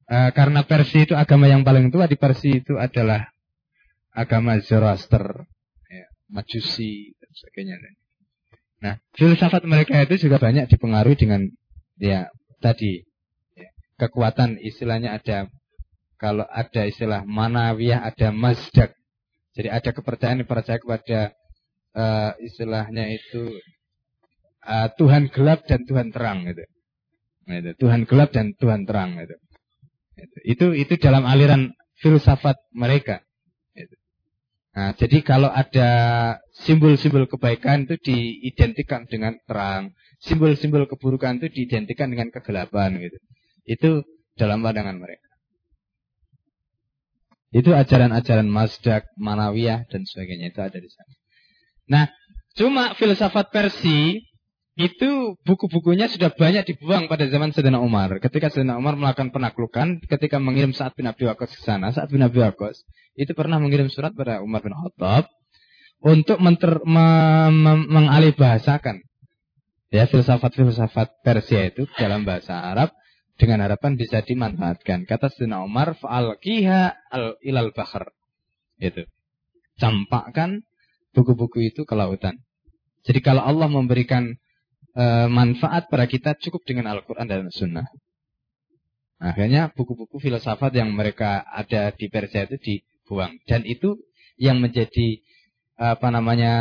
[0.08, 3.28] E, karena Persia itu agama yang paling tua di Persia itu adalah
[4.14, 5.44] agama Zoroaster,
[5.90, 7.76] ya, Majusi dan sebagainya.
[8.80, 11.44] Nah, filsafat mereka itu juga banyak dipengaruhi dengan
[12.00, 12.32] ya
[12.64, 13.04] tadi
[13.56, 13.68] ya,
[14.00, 15.52] kekuatan istilahnya ada
[16.16, 18.96] kalau ada istilah manawiyah ada mazdak
[19.52, 21.36] jadi ada kepercayaan yang percaya kepada
[21.94, 23.52] uh, istilahnya itu
[24.64, 26.64] uh, Tuhan gelap dan Tuhan terang gitu.
[27.50, 27.70] Nah, itu.
[27.82, 29.36] Tuhan gelap dan Tuhan terang gitu.
[30.44, 33.24] Itu itu dalam aliran filsafat mereka.
[34.70, 35.90] Nah, jadi kalau ada
[36.62, 43.18] simbol-simbol kebaikan itu diidentikan dengan terang, simbol-simbol keburukan itu diidentikan dengan kegelapan gitu.
[43.66, 43.90] Itu
[44.38, 45.26] dalam pandangan mereka.
[47.50, 51.14] Itu ajaran-ajaran Mazdak, Manawiyah dan sebagainya itu ada di sana.
[51.90, 52.04] Nah,
[52.54, 54.22] cuma filsafat Persi
[54.80, 58.16] itu buku-bukunya sudah banyak dibuang pada zaman Sayyidina Umar.
[58.18, 62.24] Ketika Sayyidina Umar melakukan penaklukan, ketika mengirim Sa'ad bin Abi Waqqas ke sana, Sa'ad bin
[62.24, 62.82] Abi Waqqas
[63.14, 65.28] itu pernah mengirim surat pada Umar bin Khattab
[66.00, 67.06] untuk menter, me,
[67.52, 69.04] me, mengalihbahasakan
[69.92, 72.94] ya filsafat-filsafat Persia itu dalam bahasa Arab
[73.36, 75.04] dengan harapan bisa dimanfaatkan.
[75.04, 75.96] Kata Sayyidina Umar,
[76.40, 78.12] kiha al ilal bahar.
[78.80, 79.04] Itu.
[79.80, 80.64] Campakkan
[81.16, 82.40] buku-buku itu ke lautan.
[83.04, 84.36] Jadi kalau Allah memberikan
[84.94, 87.86] e, manfaat pada kita cukup dengan Al-Quran dan Sunnah.
[89.20, 93.36] Akhirnya buku-buku filsafat yang mereka ada di Persia itu dibuang.
[93.44, 94.00] Dan itu
[94.40, 95.20] yang menjadi
[95.76, 96.54] apa namanya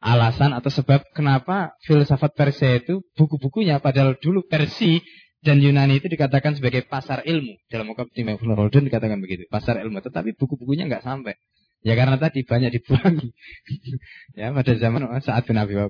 [0.00, 5.04] alasan atau sebab kenapa filsafat Persia itu buku-bukunya padahal dulu Persia
[5.40, 7.56] dan Yunani itu dikatakan sebagai pasar ilmu.
[7.72, 10.04] Dalam Muqaddimah Ibnu Khaldun dikatakan begitu, pasar ilmu.
[10.04, 11.36] Tetapi buku-bukunya nggak sampai.
[11.80, 13.32] Ya karena tadi banyak dibuangi.
[14.40, 15.80] ya pada zaman saat bin Abi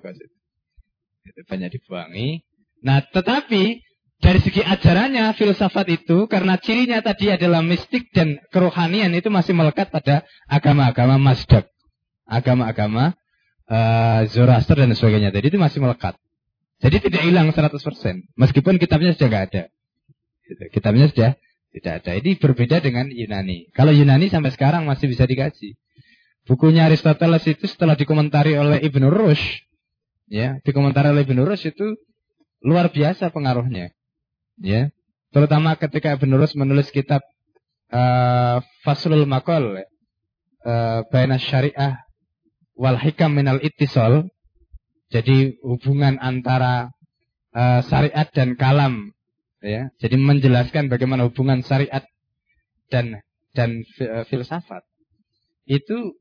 [1.48, 2.44] banyak dibuangi.
[2.80, 3.84] Nah, tetapi
[4.20, 9.88] dari segi ajarannya filsafat itu karena cirinya tadi adalah mistik dan kerohanian itu masih melekat
[9.88, 11.68] pada agama-agama Mazdak.
[12.28, 13.16] Agama-agama
[13.66, 15.32] uh, Zoroaster dan sebagainya.
[15.32, 16.14] Jadi itu masih melekat.
[16.80, 17.76] Jadi tidak hilang 100%.
[18.36, 19.62] Meskipun kitabnya sudah nggak ada.
[20.44, 20.62] Gitu.
[20.72, 21.30] Kitabnya sudah
[21.70, 22.10] tidak ada.
[22.16, 23.70] Ini berbeda dengan Yunani.
[23.72, 25.76] Kalau Yunani sampai sekarang masih bisa dikaji.
[26.48, 29.69] Bukunya Aristoteles itu setelah dikomentari oleh Ibn Rushd,
[30.31, 31.98] ya, dikomentari oleh Ibn Rushd itu
[32.62, 33.90] luar biasa pengaruhnya.
[34.62, 34.94] Ya.
[35.35, 37.20] Terutama ketika Ibn Rushd menulis kitab
[37.90, 39.82] uh, Faslul Makol,
[40.62, 41.98] uh, Baina Syariah
[42.78, 44.31] wal Hikam minal Ittisol,
[45.11, 46.94] jadi hubungan antara
[47.52, 49.11] uh, syariat dan kalam,
[49.59, 49.90] ya.
[49.98, 52.07] Jadi menjelaskan bagaimana hubungan syariat
[52.89, 53.19] dan
[53.51, 53.82] dan
[54.31, 54.86] filsafat.
[55.66, 56.15] Itu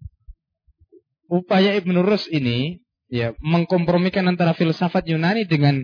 [1.30, 5.84] upaya Ibn Rus ini ya mengkompromikan antara filsafat Yunani dengan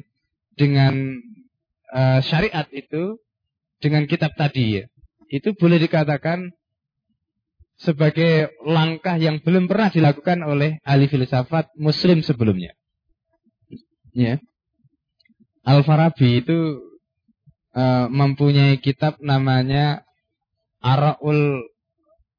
[0.56, 1.20] dengan
[1.92, 3.20] uh, syariat itu
[3.82, 4.84] dengan kitab tadi ya,
[5.28, 6.54] itu boleh dikatakan
[7.76, 12.72] sebagai langkah yang belum pernah dilakukan oleh ahli filsafat muslim sebelumnya.
[14.16, 14.40] Ya.
[15.68, 16.80] Al-Farabi itu
[17.76, 20.08] uh, mempunyai kitab namanya
[20.80, 21.68] Araul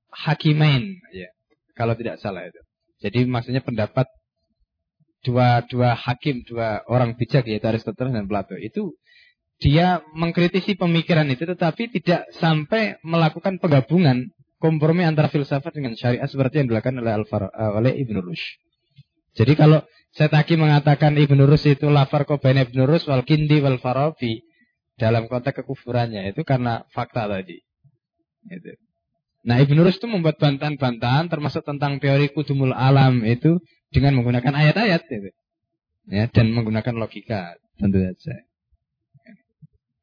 [0.08, 1.28] Hakimain ya.
[1.76, 2.60] Kalau tidak salah itu.
[3.04, 4.08] Jadi maksudnya pendapat
[5.26, 8.94] dua dua hakim, dua orang bijak yaitu Aristoteles dan Plato itu
[9.58, 14.30] dia mengkritisi pemikiran itu tetapi tidak sampai melakukan penggabungan
[14.62, 18.62] kompromi antara filsafat dengan syariat seperti yang dilakukan oleh Al uh, oleh Ibnu Rushd.
[19.36, 19.84] Jadi kalau
[20.16, 24.40] Setaki mengatakan Ibnu Rushd itu lafar kobain Ibnu Rushd wal kindi wal farabi
[24.96, 27.60] dalam konteks kekufurannya itu karena fakta tadi.
[28.48, 28.72] Itu.
[29.44, 33.60] Nah Ibnu Rushd itu membuat bantahan-bantahan termasuk tentang teori kudumul alam itu
[33.90, 35.30] dengan menggunakan ayat-ayat itu.
[36.06, 38.46] Ya, dan menggunakan logika tentu saja.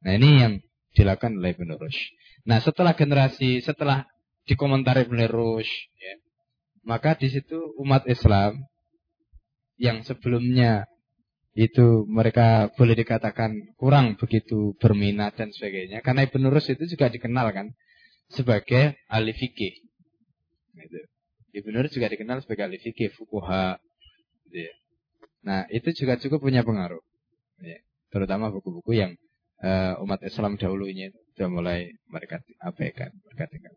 [0.04, 0.54] Nah ini yang
[0.92, 2.12] dilakukan oleh Ibnu Rushd.
[2.44, 4.04] Nah setelah generasi, setelah
[4.44, 6.16] dikomentari Ibnu Rushd, ya,
[6.84, 8.68] maka di situ umat Islam
[9.80, 10.92] yang sebelumnya
[11.56, 16.04] itu mereka boleh dikatakan kurang begitu berminat dan sebagainya.
[16.04, 17.72] Karena Ibnu Rushd itu juga dikenal kan
[18.28, 19.74] sebagai ahli fikih.
[20.74, 21.00] Gitu.
[21.54, 23.78] Ibnu Rushd juga dikenal sebagai ahli fikih, fukuha.
[24.50, 24.74] Gitu ya.
[25.46, 27.02] Nah itu juga cukup punya pengaruh.
[27.62, 27.80] Ya.
[28.10, 29.14] Terutama buku-buku yang
[29.62, 33.74] uh, umat Islam dahulu ini sudah mulai mereka abaikan, mereka tinggal.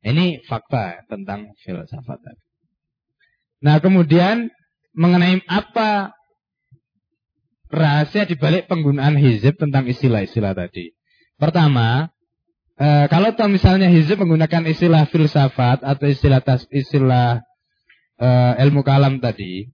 [0.00, 2.42] Ini fakta tentang filsafat tadi.
[3.60, 4.48] Nah, kemudian
[4.96, 6.16] mengenai apa
[7.68, 10.96] rahasia dibalik penggunaan hizib tentang istilah-istilah tadi.
[11.36, 12.08] Pertama,
[12.80, 17.44] eh, kalau tahu misalnya hizib menggunakan istilah filsafat atau istilah tas, istilah
[18.16, 19.68] eh, ilmu kalam tadi,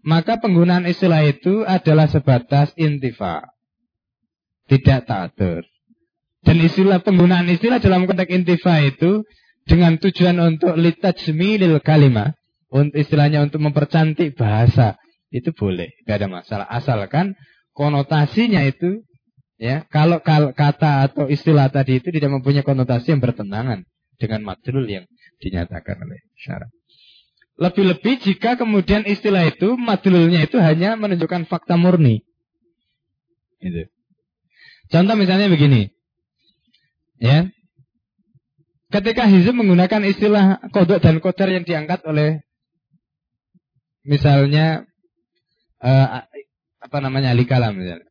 [0.00, 3.56] maka penggunaan istilah itu adalah sebatas intifa
[4.66, 5.62] tidak ta'atur.
[6.46, 9.26] Dan istilah penggunaan istilah dalam konteks intifa itu
[9.66, 12.38] dengan tujuan untuk litajmilil kalimah,
[12.70, 14.94] untuk istilahnya untuk mempercantik bahasa,
[15.34, 16.66] itu boleh, tidak ada masalah.
[16.70, 17.34] Asalkan
[17.74, 19.02] konotasinya itu
[19.56, 20.20] ya, kalau
[20.52, 23.84] kata atau istilah tadi itu tidak mempunyai konotasi yang bertentangan
[24.16, 25.04] dengan madrul yang
[25.40, 26.72] dinyatakan oleh syarat.
[27.56, 32.20] Lebih-lebih jika kemudian istilah itu madrulnya itu hanya menunjukkan fakta murni.
[33.64, 33.88] Itu.
[34.92, 35.88] Contoh misalnya begini.
[37.16, 37.48] Ya.
[38.92, 42.44] Ketika Hizb menggunakan istilah kodok dan kodar yang diangkat oleh
[44.06, 44.86] misalnya
[45.82, 46.22] uh,
[46.78, 48.05] apa namanya ahli kalam misalnya.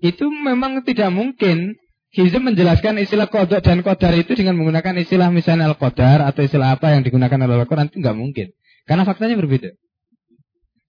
[0.00, 1.76] Itu memang tidak mungkin
[2.10, 6.90] Hizb menjelaskan istilah kodok dan kodar itu dengan menggunakan istilah misalnya al-qadar atau istilah apa
[6.90, 8.50] yang digunakan oleh Al-Quran itu nggak mungkin.
[8.82, 9.70] Karena faktanya berbeda.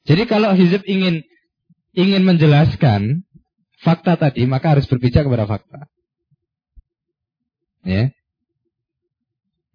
[0.10, 1.22] Jadi kalau Hizb ingin
[1.94, 3.22] ingin menjelaskan
[3.86, 5.86] fakta tadi, maka harus berpijak kepada fakta.
[7.86, 8.10] Ya.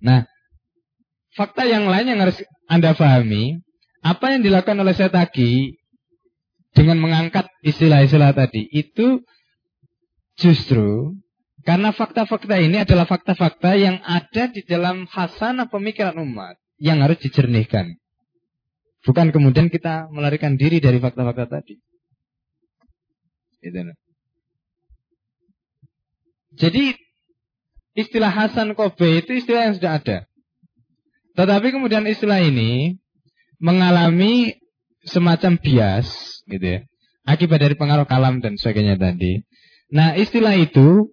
[0.03, 0.27] Nah,
[1.39, 3.63] fakta yang lain yang harus Anda pahami,
[4.03, 5.79] apa yang dilakukan oleh Setaki
[6.77, 9.25] dengan mengangkat istilah-istilah tadi, itu
[10.37, 11.17] justru
[11.65, 17.97] karena fakta-fakta ini adalah fakta-fakta yang ada di dalam hasanah pemikiran umat yang harus dijernihkan.
[19.03, 21.81] Bukan kemudian kita melarikan diri dari fakta-fakta tadi.
[23.65, 23.81] Gitu.
[26.61, 26.85] Jadi
[27.97, 30.19] istilah Hasan Kobe itu istilah yang sudah ada.
[31.35, 33.01] Tetapi kemudian istilah ini
[33.59, 34.61] mengalami
[35.07, 36.07] semacam bias
[36.51, 36.81] gitu ya.
[37.27, 39.43] Akibat dari pengaruh kalam dan sebagainya tadi.
[39.91, 41.11] Nah istilah itu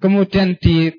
[0.00, 0.98] kemudian diambil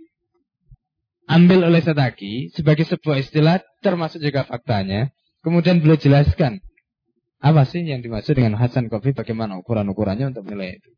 [1.69, 5.09] oleh Setaki sebagai sebuah istilah termasuk juga faktanya.
[5.43, 6.63] Kemudian beliau jelaskan
[7.43, 10.89] apa sih yang dimaksud dengan Hasan Kofi, bagaimana ukuran-ukurannya untuk menilai itu.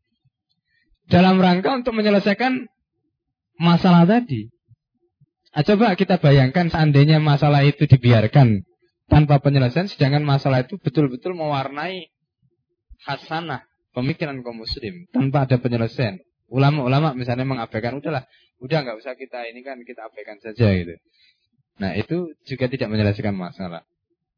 [1.10, 2.70] Dalam rangka untuk menyelesaikan
[3.58, 4.46] masalah tadi.
[5.50, 8.62] Nah, coba kita bayangkan seandainya masalah itu dibiarkan
[9.06, 12.10] tanpa penyelesaian, sedangkan masalah itu betul-betul mewarnai
[13.06, 13.64] hasanah
[13.94, 16.20] pemikiran kaum muslim tanpa ada penyelesaian.
[16.46, 18.26] Ulama-ulama misalnya mengabaikan, udahlah,
[18.62, 20.94] udah nggak usah kita ini kan kita abaikan saja gitu.
[21.82, 23.82] Nah itu juga tidak menyelesaikan masalah.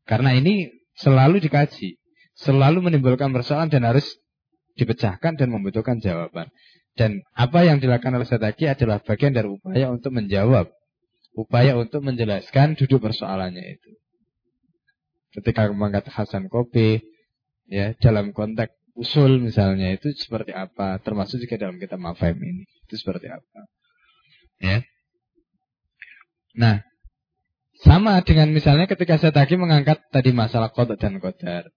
[0.09, 2.01] Karena ini selalu dikaji,
[2.32, 4.19] selalu menimbulkan persoalan dan harus
[4.78, 6.49] dipecahkan dan membutuhkan jawaban.
[6.99, 10.66] Dan apa yang dilakukan oleh Sataki adalah bagian dari upaya untuk menjawab,
[11.39, 13.90] upaya untuk menjelaskan duduk persoalannya itu.
[15.35, 17.05] Ketika mengangkat Hasan Kopi,
[17.69, 22.95] ya dalam konteks usul misalnya itu seperti apa, termasuk juga dalam kitab Mafahim ini itu
[22.97, 23.61] seperti apa,
[24.59, 24.83] ya.
[26.59, 26.83] Nah,
[27.79, 31.71] sama dengan misalnya ketika saya tadi mengangkat tadi masalah kodok dan kodar.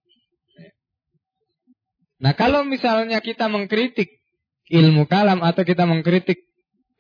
[2.22, 4.10] Nah kalau misalnya kita mengkritik
[4.70, 6.38] ilmu kalam atau kita mengkritik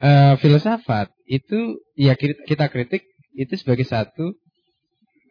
[0.01, 3.05] uh, filsafat itu ya kita kritik
[3.37, 4.33] itu sebagai satu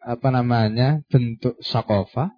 [0.01, 2.33] apa namanya bentuk sakofa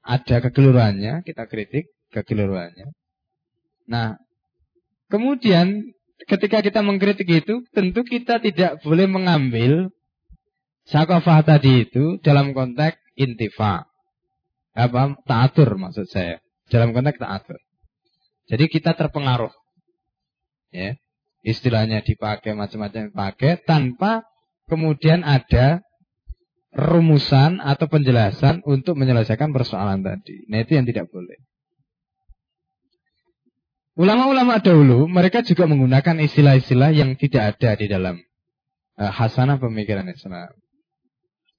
[0.00, 2.96] ada kekeliruannya kita kritik kekeliruannya
[3.84, 4.16] nah
[5.12, 5.92] kemudian
[6.24, 9.92] ketika kita mengkritik itu tentu kita tidak boleh mengambil
[10.88, 13.84] sakofah tadi itu dalam konteks intifa.
[14.72, 15.18] Apa?
[15.26, 16.38] Taatur maksud saya.
[16.70, 17.58] Dalam konteks taatur.
[18.46, 19.52] Jadi kita terpengaruh.
[20.70, 20.94] Ya
[21.40, 24.24] istilahnya dipakai macam-macam dipakai tanpa
[24.70, 25.82] kemudian ada
[26.70, 30.46] rumusan atau penjelasan untuk menyelesaikan persoalan tadi.
[30.46, 31.34] Nah itu yang tidak boleh.
[33.98, 38.22] Ulama-ulama dahulu mereka juga menggunakan istilah-istilah yang tidak ada di dalam
[38.96, 40.54] uh, hasanah pemikiran Islam.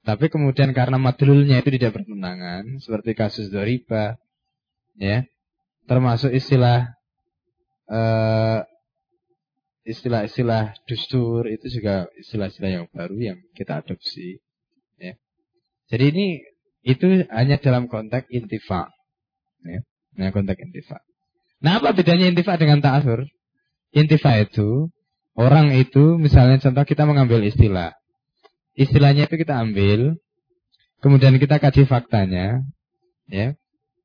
[0.02, 4.18] Tapi kemudian karena madlulnya itu tidak bertentangan, seperti kasus Doriba,
[4.98, 5.22] ya,
[5.86, 6.90] termasuk istilah
[7.86, 8.66] uh,
[9.82, 14.42] istilah-istilah dustur itu juga istilah-istilah yang baru yang kita adopsi.
[15.02, 15.18] Ya.
[15.90, 16.26] Jadi ini
[16.82, 18.90] itu hanya dalam konteks intifa.
[19.66, 19.82] Ya.
[20.18, 21.02] Nah, konteks intifa.
[21.62, 23.26] Nah, apa bedanya intifa dengan ta'asur?
[23.94, 24.90] Intifa itu,
[25.38, 27.94] orang itu, misalnya contoh kita mengambil istilah.
[28.74, 30.18] Istilahnya itu kita ambil,
[31.06, 32.66] kemudian kita kaji faktanya,
[33.30, 33.54] ya.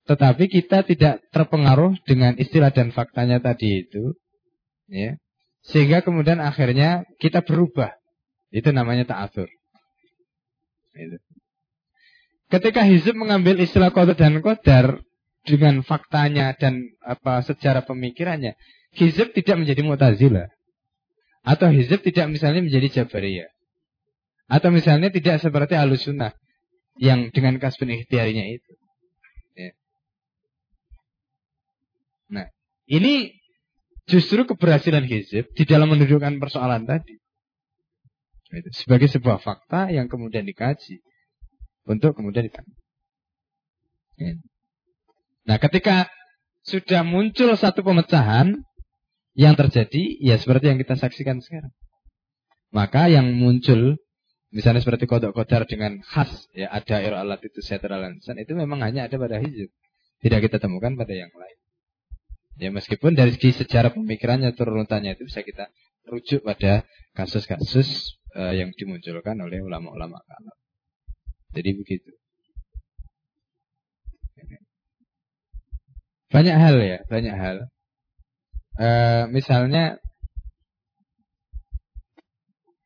[0.07, 4.12] Tetapi kita tidak terpengaruh dengan istilah dan faktanya tadi itu,
[4.93, 5.16] ya.
[5.67, 7.95] Sehingga kemudian akhirnya kita berubah.
[8.55, 9.51] Itu namanya ta'athur.
[10.95, 11.19] Itu.
[12.47, 15.03] Ketika Hizib mengambil istilah qadar dan qadar
[15.43, 18.55] dengan faktanya dan apa secara pemikirannya,
[18.95, 20.49] Hizib tidak menjadi Mu'tazilah.
[21.43, 23.51] Atau Hizib tidak misalnya menjadi Jabariyah.
[24.47, 26.39] Atau misalnya tidak seperti Ahlussunnah
[27.03, 28.73] yang dengan kasbun ikhtiarinya itu.
[29.59, 29.71] Ya.
[32.31, 32.47] Nah,
[32.87, 33.36] ini
[34.07, 37.19] justru keberhasilan Hizib di dalam menunjukkan persoalan tadi.
[38.73, 41.02] Sebagai sebuah fakta yang kemudian dikaji.
[41.86, 42.75] Untuk kemudian ditanya.
[44.18, 44.35] Ya.
[45.47, 46.10] Nah ketika
[46.67, 48.59] sudah muncul satu pemecahan
[49.39, 51.70] yang terjadi, ya seperti yang kita saksikan sekarang.
[52.75, 54.01] Maka yang muncul,
[54.51, 59.15] misalnya seperti kodok kodar dengan khas, ya ada alat itu setral itu memang hanya ada
[59.15, 59.70] pada hizib.
[60.25, 61.59] Tidak kita temukan pada yang lain.
[62.57, 65.68] Ya meskipun dari segi sejarah pemikirannya turunutannya itu bisa kita
[66.09, 70.57] rujuk pada kasus-kasus uh, yang dimunculkan oleh ulama-ulama kalam.
[71.52, 72.10] Jadi begitu.
[76.26, 77.57] Banyak hal ya, banyak hal.
[78.76, 79.97] Uh, misalnya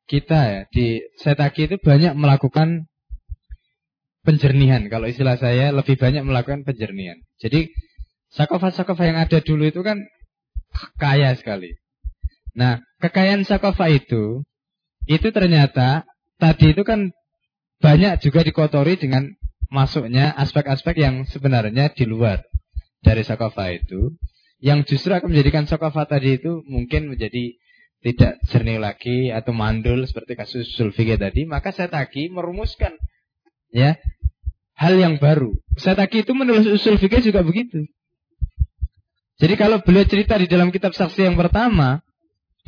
[0.06, 2.90] kita ya di Setaki itu banyak melakukan
[4.26, 4.86] penjernihan.
[4.90, 7.22] Kalau istilah saya lebih banyak melakukan penjernihan.
[7.38, 7.70] Jadi
[8.30, 9.98] Sakofa-sakofa yang ada dulu itu kan
[10.98, 11.74] kaya sekali.
[12.54, 14.46] Nah, kekayaan sakofa itu,
[15.06, 16.06] itu ternyata
[16.38, 17.10] tadi itu kan
[17.82, 19.26] banyak juga dikotori dengan
[19.70, 22.42] masuknya aspek-aspek yang sebenarnya di luar
[23.02, 24.14] dari sakofa itu.
[24.60, 27.56] Yang justru akan menjadikan sakofa tadi itu mungkin menjadi
[28.04, 31.48] tidak jernih lagi atau mandul seperti kasus sulfige tadi.
[31.48, 32.92] Maka saya tadi merumuskan
[33.72, 33.96] ya
[34.76, 35.56] hal yang baru.
[35.80, 37.88] Saya tadi itu menulis usul fikih juga begitu.
[39.40, 42.04] Jadi kalau beliau cerita di dalam kitab saksi yang pertama,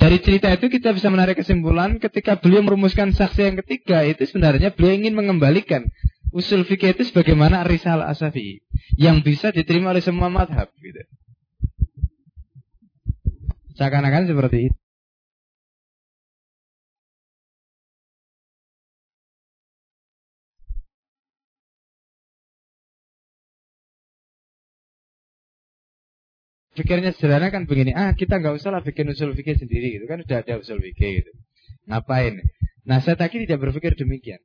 [0.00, 4.72] dari cerita itu kita bisa menarik kesimpulan ketika beliau merumuskan saksi yang ketiga itu sebenarnya
[4.72, 5.84] beliau ingin mengembalikan
[6.32, 8.64] usul fikih itu sebagaimana risalah asafi
[8.96, 11.04] yang bisa diterima oleh semua madhab gitu.
[13.76, 14.81] Seakan-akan seperti itu.
[26.72, 30.24] Pikirnya sederhana kan begini, ah kita nggak usah lah bikin usul fikih sendiri gitu kan
[30.24, 31.30] udah ada usul fikih gitu.
[31.84, 32.40] Ngapain?
[32.88, 34.40] Nah saya tadi tidak berpikir demikian.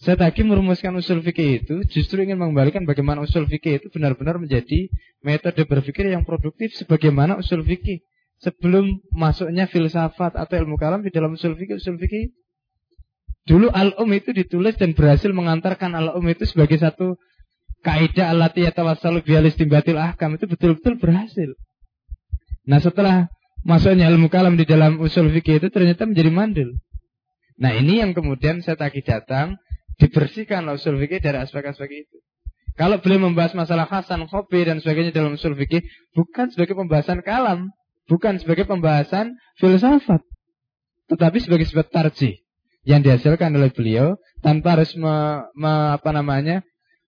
[0.00, 4.88] Saya tadi merumuskan usul fikih itu justru ingin mengembalikan bagaimana usul fikih itu benar-benar menjadi
[5.20, 8.00] metode berpikir yang produktif sebagaimana usul fikih
[8.40, 12.34] sebelum masuknya filsafat atau ilmu kalam di dalam usul fikih usul fikih
[13.46, 17.16] dulu al-um itu ditulis dan berhasil mengantarkan al-um itu sebagai satu
[17.86, 21.54] kaidah alati tawassalu bialis timbatil ahkam itu betul-betul berhasil.
[22.66, 23.30] Nah setelah
[23.62, 26.70] masuknya ilmu kalam di dalam usul fikih itu ternyata menjadi mandul.
[27.56, 29.56] Nah ini yang kemudian saya tagih datang
[29.96, 32.18] dibersihkan usul fikih dari aspek-aspek itu.
[32.76, 35.80] Kalau beliau membahas masalah Hasan, Khobi dan sebagainya dalam usul fikih
[36.12, 37.72] bukan sebagai pembahasan kalam,
[38.04, 40.20] bukan sebagai pembahasan filsafat,
[41.08, 42.36] tetapi sebagai sebuah tarjih
[42.84, 46.60] yang dihasilkan oleh beliau tanpa harus me, me, apa namanya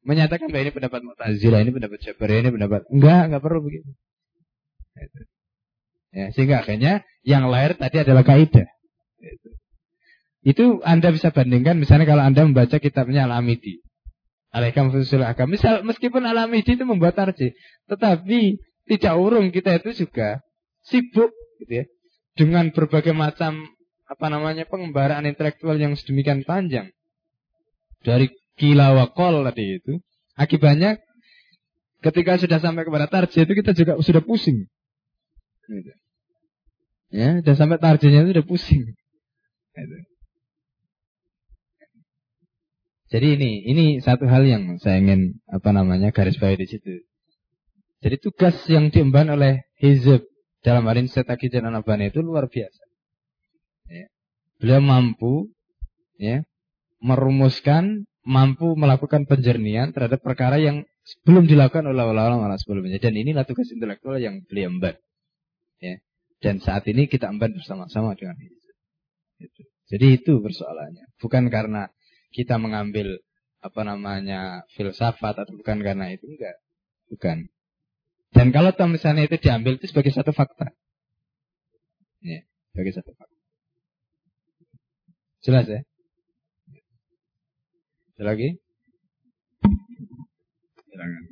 [0.09, 3.91] menyatakan bahwa ini pendapat Mu'tazilah, ini pendapat Jabari, ini pendapat enggak, enggak perlu begitu.
[6.09, 8.69] Ya, sehingga akhirnya yang lahir tadi adalah kaidah.
[9.21, 9.49] Gitu.
[10.47, 13.85] Itu Anda bisa bandingkan misalnya kalau Anda membaca kitabnya Al-Amidi.
[14.49, 15.53] Alaikam Fusul Agam.
[15.53, 17.53] Misal meskipun Al-Amidi itu membuat tarjih,
[17.85, 18.57] tetapi
[18.89, 20.41] tidak urung kita itu juga
[20.89, 21.29] sibuk
[21.61, 21.85] gitu ya
[22.33, 23.69] dengan berbagai macam
[24.09, 26.89] apa namanya pengembaraan intelektual yang sedemikian panjang
[28.01, 30.01] dari kilawakol tadi itu
[30.33, 30.97] akibatnya
[32.01, 34.65] ketika sudah sampai kepada tarjih itu kita juga sudah pusing
[35.69, 35.93] gitu.
[37.13, 38.83] ya sudah sampai tarjihnya itu sudah pusing
[39.77, 39.97] gitu.
[43.13, 47.05] jadi ini ini satu hal yang saya ingin apa namanya garis bawahi di situ
[47.99, 50.23] jadi tugas yang diemban oleh Hizb
[50.63, 52.83] dalam hal ini Setaki dan Anabani itu luar biasa.
[53.91, 54.07] Ya.
[54.59, 55.51] Beliau mampu
[56.19, 56.47] ya,
[57.03, 60.87] merumuskan, mampu melakukan penjernihan terhadap perkara yang
[61.27, 63.03] belum dilakukan oleh ulama-ulama sebelumnya.
[63.03, 64.95] Dan inilah tugas intelektual yang beliau emban.
[65.79, 66.03] Ya.
[66.39, 68.59] Dan saat ini kita emban bersama-sama dengan itu.
[69.43, 69.63] Itu.
[69.89, 71.07] Jadi itu persoalannya.
[71.19, 71.91] Bukan karena
[72.31, 73.19] kita mengambil
[73.59, 76.57] apa namanya filsafat atau bukan karena itu enggak.
[77.11, 77.51] Bukan.
[78.31, 80.71] Dan kalau misalnya itu diambil itu sebagai satu fakta.
[82.21, 83.39] Ya, sebagai satu fakta.
[85.43, 85.81] Jelas ya?
[88.19, 88.59] Ada lagi?
[90.91, 91.23] Silakan.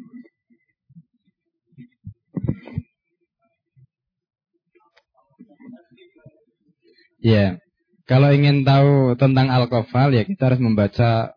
[7.23, 7.59] Ya,
[8.07, 11.33] kalau ingin tahu tentang alkohol ya kita harus membaca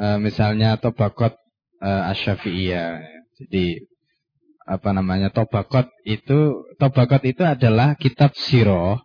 [0.00, 1.36] uh, misalnya Tobakot
[1.82, 3.04] uh, Asyafi'iyah.
[3.38, 3.84] Jadi
[4.64, 9.04] apa namanya Tobakot itu Tobakot itu adalah kitab siroh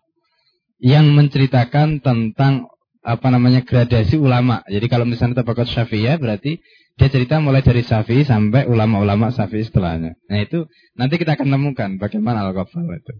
[0.80, 2.72] yang menceritakan tentang
[3.04, 4.64] apa namanya gradasi ulama.
[4.68, 6.60] Jadi kalau misalnya Tobakot Syafi'iyah berarti
[7.00, 10.20] dia cerita mulai dari Syafi'i sampai ulama-ulama Syafi'i setelahnya.
[10.28, 10.68] Nah itu
[11.00, 13.14] nanti kita akan temukan bagaimana al-kafal itu.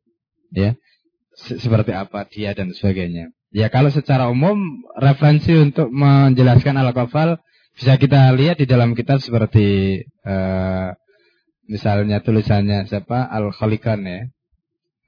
[0.52, 0.76] Ya.
[1.40, 3.32] Seperti apa dia dan sebagainya.
[3.50, 7.42] Ya kalau secara umum referensi untuk menjelaskan al-kafal
[7.74, 10.94] bisa kita lihat di dalam kitab seperti uh,
[11.66, 13.26] misalnya tulisannya siapa?
[13.26, 14.28] Al Khalikan ya.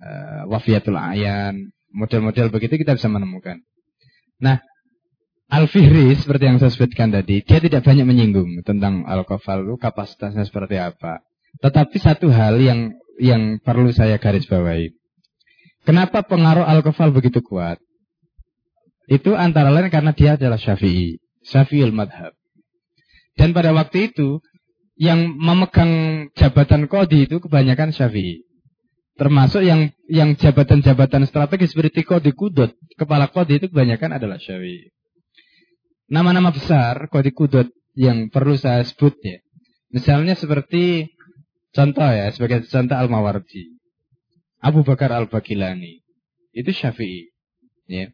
[0.01, 1.69] Uh, Wafiatul Ayan.
[1.91, 3.61] Model-model begitu kita bisa menemukan.
[4.39, 4.63] Nah
[5.51, 10.79] Al Fihri seperti yang saya sebutkan tadi dia tidak banyak menyinggung tentang itu kapasitasnya seperti
[10.79, 11.21] apa.
[11.59, 15.00] Tetapi satu hal yang yang perlu saya garis bawahi
[15.83, 17.77] kenapa pengaruh alkohol begitu kuat
[19.11, 22.33] itu antara lain karena dia adalah syafi'i syafi'il madhab
[23.39, 24.43] dan pada waktu itu
[25.01, 28.45] yang memegang jabatan kodi itu kebanyakan syafi'i.
[29.17, 34.93] Termasuk yang yang jabatan-jabatan strategis seperti kodi kudut, kepala kodi itu kebanyakan adalah syafi'i.
[36.05, 39.41] Nama-nama besar kodi kudut yang perlu saya sebut ya.
[39.89, 41.11] Misalnya seperti
[41.73, 43.80] contoh ya, sebagai contoh Al-Mawardi.
[44.61, 46.05] Abu Bakar Al-Bakilani.
[46.53, 47.33] Itu syafi'i.
[47.89, 48.13] Ya.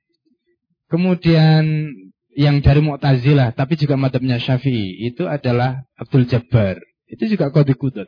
[0.88, 1.92] Kemudian
[2.38, 6.80] yang dari Mu'tazilah tapi juga madhabnya Syafi'i itu adalah Abdul Jabbar.
[7.10, 8.08] Itu juga kode kudut.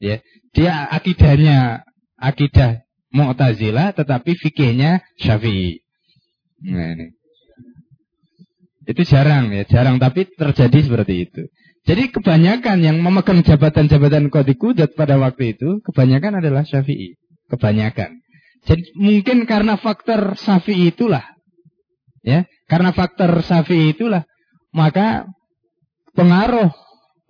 [0.00, 0.24] Ya.
[0.56, 1.84] Dia akidahnya
[2.16, 5.84] akidah Mu'tazilah tetapi fikihnya Syafi'i.
[6.64, 7.12] Nah, ini.
[8.86, 11.42] Itu jarang ya, jarang tapi terjadi seperti itu.
[11.86, 17.18] Jadi kebanyakan yang memegang jabatan-jabatan kode kudut pada waktu itu kebanyakan adalah Syafi'i.
[17.46, 18.22] Kebanyakan.
[18.66, 21.36] Jadi mungkin karena faktor Syafi'i itulah
[22.26, 24.26] ya karena faktor safi itulah,
[24.74, 25.30] maka
[26.18, 26.74] pengaruh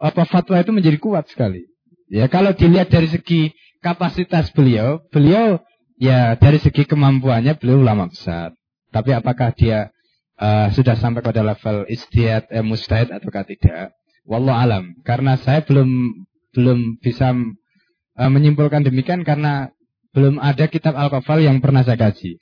[0.00, 1.68] apa fatwa itu menjadi kuat sekali.
[2.08, 3.52] Ya, kalau dilihat dari segi
[3.84, 5.60] kapasitas beliau, beliau
[6.00, 8.56] ya dari segi kemampuannya beliau ulama besar.
[8.88, 9.92] Tapi apakah dia
[10.40, 13.92] uh, sudah sampai pada level istiad eh, mustahid ataukah tidak?
[14.24, 14.96] Wallah alam.
[15.04, 16.16] Karena saya belum
[16.56, 17.36] belum bisa
[18.16, 19.68] uh, menyimpulkan demikian karena
[20.16, 22.40] belum ada kitab al-kafal yang pernah saya kaji.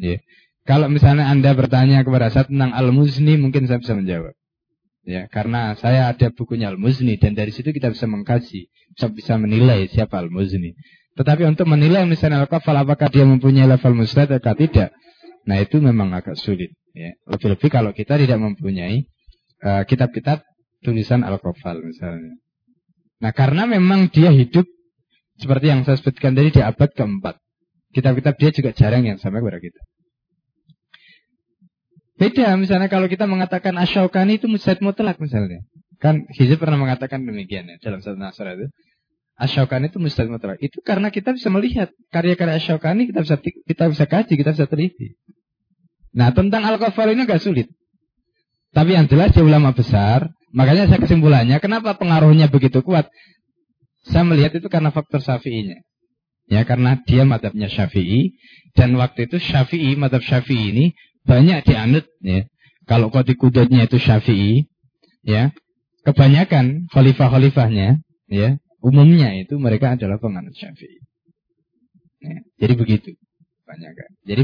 [0.00, 0.24] Yeah.
[0.64, 4.32] Kalau misalnya Anda bertanya kepada saya tentang Al-Muzni, mungkin saya bisa menjawab.
[5.04, 9.84] Ya, karena saya ada bukunya Al-Muzni dan dari situ kita bisa mengkaji, bisa bisa menilai
[9.92, 10.72] siapa Al-Muzni.
[11.20, 14.96] Tetapi untuk menilai misalnya Al-Kafal apakah dia mempunyai level mustahid atau tidak,
[15.44, 16.72] nah itu memang agak sulit.
[16.96, 17.12] Ya.
[17.28, 19.04] Lebih-lebih kalau kita tidak mempunyai
[19.60, 20.40] uh, kitab-kitab
[20.80, 22.40] tulisan Al-Kafal misalnya.
[23.20, 24.64] Nah karena memang dia hidup
[25.38, 27.38] seperti yang saya sebutkan tadi di abad keempat.
[27.94, 29.80] Kitab-kitab dia juga jarang yang sampai kepada kita.
[32.14, 35.66] Beda misalnya kalau kita mengatakan asyaukani itu mujtahid mutlak misalnya.
[35.98, 38.66] Kan Hizib pernah mengatakan demikian ya dalam satu nasr itu.
[39.34, 40.58] Asyaukani itu mujtahid mutlak.
[40.62, 45.18] Itu karena kita bisa melihat karya-karya asyaukani kita bisa kita bisa kaji, kita bisa teliti.
[46.14, 47.66] Nah, tentang al-kafar ini agak sulit.
[48.70, 53.10] Tapi yang jelas dia ulama besar, makanya saya kesimpulannya kenapa pengaruhnya begitu kuat?
[54.04, 55.80] Saya melihat itu karena faktor syafi'inya.
[56.44, 58.36] Ya, karena dia madhabnya Syafi'i
[58.76, 60.84] dan waktu itu Syafi'i, madhab Syafi'i ini
[61.24, 62.44] banyak dianut ya.
[62.84, 64.68] Kalau kau kudutnya itu Syafi'i,
[65.24, 65.56] ya,
[66.04, 71.00] kebanyakan khalifah-khalifahnya, ya, umumnya itu mereka adalah penganut Syafi'i.
[72.20, 73.16] Ya, jadi begitu,
[73.64, 74.08] kebanyakan.
[74.28, 74.42] Jadi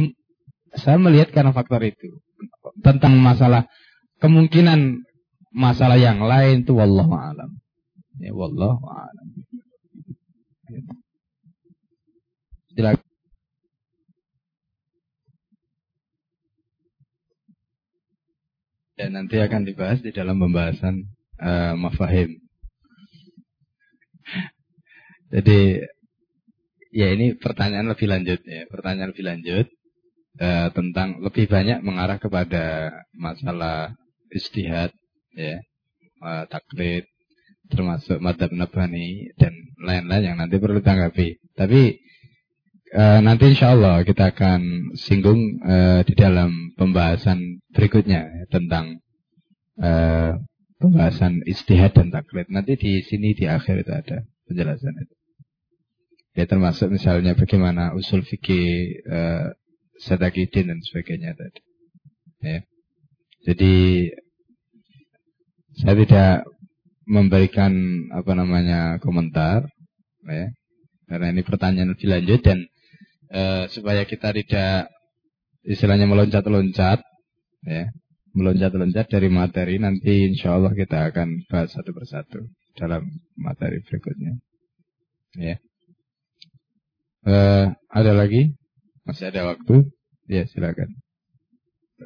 [0.80, 2.24] saya melihat karena faktor itu
[2.80, 3.68] tentang masalah
[4.24, 5.04] kemungkinan
[5.52, 7.60] masalah yang lain itu wallahu alam.
[8.20, 9.28] Ya wallahu alam.
[12.76, 13.08] Silakan.
[19.00, 21.08] Dan nanti akan dibahas di dalam pembahasan
[21.40, 22.36] uh, mafahim.
[25.32, 25.80] Jadi
[26.92, 29.66] ya ini pertanyaan lebih lanjut ya, pertanyaan lebih lanjut
[30.44, 33.96] uh, tentang lebih banyak mengarah kepada masalah
[34.28, 34.92] istihad
[35.32, 35.64] ya,
[36.20, 37.08] uh, taklid
[37.70, 41.38] termasuk madhab nabani dan lain-lain yang nanti perlu ditanggapi.
[41.54, 41.80] Tapi
[42.90, 48.98] Uh, nanti insya Allah kita akan singgung uh, di dalam pembahasan berikutnya ya, tentang
[49.78, 50.34] uh,
[50.82, 52.50] pembahasan istihad dan taklid.
[52.50, 55.14] Nanti di sini di akhir itu ada penjelasan itu.
[56.34, 59.54] Ya termasuk misalnya bagaimana usul fikih uh,
[60.02, 61.62] sedakidin dan sebagainya tadi.
[62.42, 62.66] Ya.
[63.46, 63.74] Jadi
[65.78, 66.34] saya tidak
[67.10, 67.74] memberikan
[68.14, 69.66] apa namanya komentar,
[70.30, 70.46] ya,
[71.10, 72.58] karena ini pertanyaan lebih lanjut dan
[73.34, 74.86] uh, supaya kita tidak
[75.66, 77.02] istilahnya meloncat-loncat
[77.66, 77.90] ya.
[78.30, 82.46] Meloncat-loncat dari materi nanti insya Allah kita akan bahas satu persatu
[82.78, 83.02] dalam
[83.34, 84.38] materi berikutnya
[85.34, 85.58] ya.
[87.26, 88.54] Uh, ada lagi?
[89.02, 89.90] Masih ada waktu?
[90.30, 90.94] Ya silakan.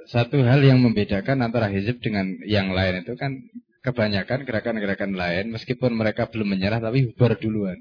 [0.09, 3.37] Satu hal yang membedakan antara hizib dengan yang lain itu kan
[3.85, 7.77] kebanyakan gerakan-gerakan lain meskipun mereka belum menyerah tapi bubar duluan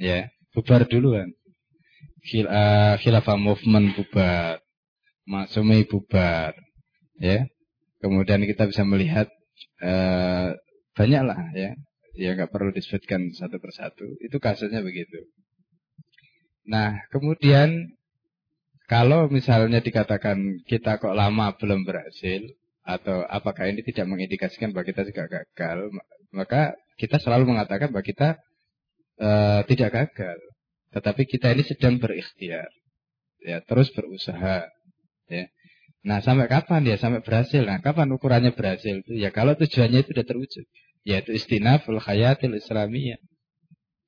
[0.00, 1.30] ya bubar duluan.
[2.20, 4.60] Khil, uh, khilafah movement bubar.
[5.28, 6.56] Masumi bubar.
[7.20, 7.46] Ya.
[8.00, 9.28] Kemudian kita bisa melihat
[9.84, 10.56] uh,
[10.96, 11.76] banyaklah ya.
[12.16, 14.04] Ya nggak perlu disebutkan satu persatu.
[14.20, 15.30] Itu kasusnya begitu.
[16.68, 17.96] Nah, kemudian
[18.90, 22.42] kalau misalnya dikatakan kita kok lama belum berhasil
[22.84, 25.92] atau apakah ini tidak mengindikasikan bahwa kita juga gagal,
[26.32, 28.40] maka kita selalu mengatakan bahwa kita
[29.20, 30.38] uh, tidak gagal.
[30.90, 32.66] Tetapi kita ini sedang berikhtiar.
[33.40, 34.66] Ya, terus berusaha.
[35.30, 35.44] Ya.
[36.02, 36.96] Nah, sampai kapan ya?
[36.98, 37.62] Sampai berhasil.
[37.62, 39.00] Nah, kapan ukurannya berhasil?
[39.06, 40.66] Ya, kalau tujuannya itu sudah terwujud.
[41.06, 43.20] Yaitu istinaful khayatil islamiyah.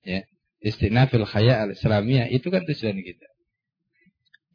[0.04, 0.26] Ya.
[0.60, 2.28] Istinaful khayal islamiyah.
[2.28, 3.28] Itu kan tujuan kita.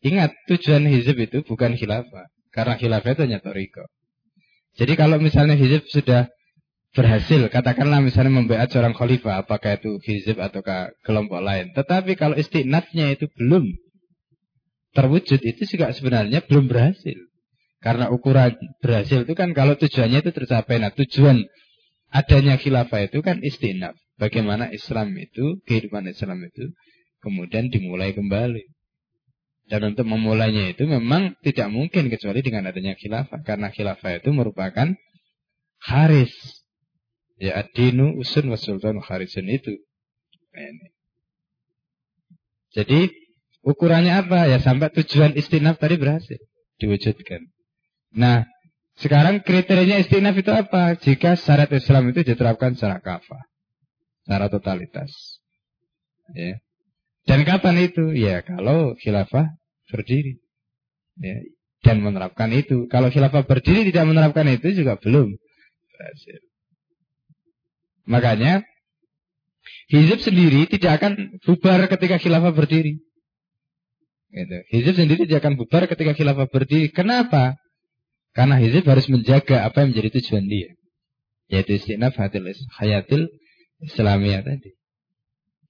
[0.05, 2.29] Ingat, tujuan hizib itu bukan khilafah.
[2.53, 3.87] Karena khilafah itu hanya toriko.
[4.77, 6.30] Jadi kalau misalnya hizib sudah
[6.93, 11.73] berhasil, katakanlah misalnya membeat seorang khalifah, apakah itu hizib ataukah kelompok lain.
[11.73, 13.73] Tetapi kalau istinatnya itu belum
[14.93, 17.17] terwujud, itu juga sebenarnya belum berhasil.
[17.77, 20.81] Karena ukuran berhasil itu kan kalau tujuannya itu tercapai.
[20.81, 21.45] Nah tujuan
[22.09, 23.93] adanya khilafah itu kan istinaf.
[24.17, 26.73] Bagaimana Islam itu, kehidupan Islam itu
[27.22, 28.76] kemudian dimulai kembali.
[29.67, 33.43] Dan untuk memulainya itu memang tidak mungkin kecuali dengan adanya khilafah.
[33.43, 34.95] Karena khilafah itu merupakan
[35.83, 36.31] haris
[37.37, 39.77] Ya adinu usun wa sultan kharisun itu.
[42.73, 43.13] Jadi
[43.61, 44.49] ukurannya apa?
[44.49, 46.41] Ya sampai tujuan istinaf tadi berhasil
[46.81, 47.45] diwujudkan.
[48.17, 48.49] Nah,
[48.97, 50.97] sekarang kriterianya istinaf itu apa?
[50.97, 53.45] Jika syarat Islam itu diterapkan secara kafah.
[54.25, 55.13] Secara totalitas.
[56.33, 56.57] Ya.
[57.27, 58.15] Dan kapan itu?
[58.15, 59.51] Ya kalau khilafah
[59.91, 60.39] berdiri.
[61.19, 61.43] Ya.
[61.83, 62.88] Dan menerapkan itu.
[62.88, 65.35] Kalau khilafah berdiri tidak menerapkan itu juga belum
[65.91, 66.39] berhasil.
[68.07, 68.64] Makanya
[69.91, 73.03] Hizib sendiri tidak akan bubar ketika khilafah berdiri.
[74.31, 74.57] Gitu.
[74.72, 76.88] Hizib sendiri tidak akan bubar ketika khilafah berdiri.
[76.91, 77.59] Kenapa?
[78.31, 80.69] Karena Hizib harus menjaga apa yang menjadi tujuan dia.
[81.51, 83.31] Yaitu istinaf hayatil
[83.83, 84.76] Islamiyah tadi.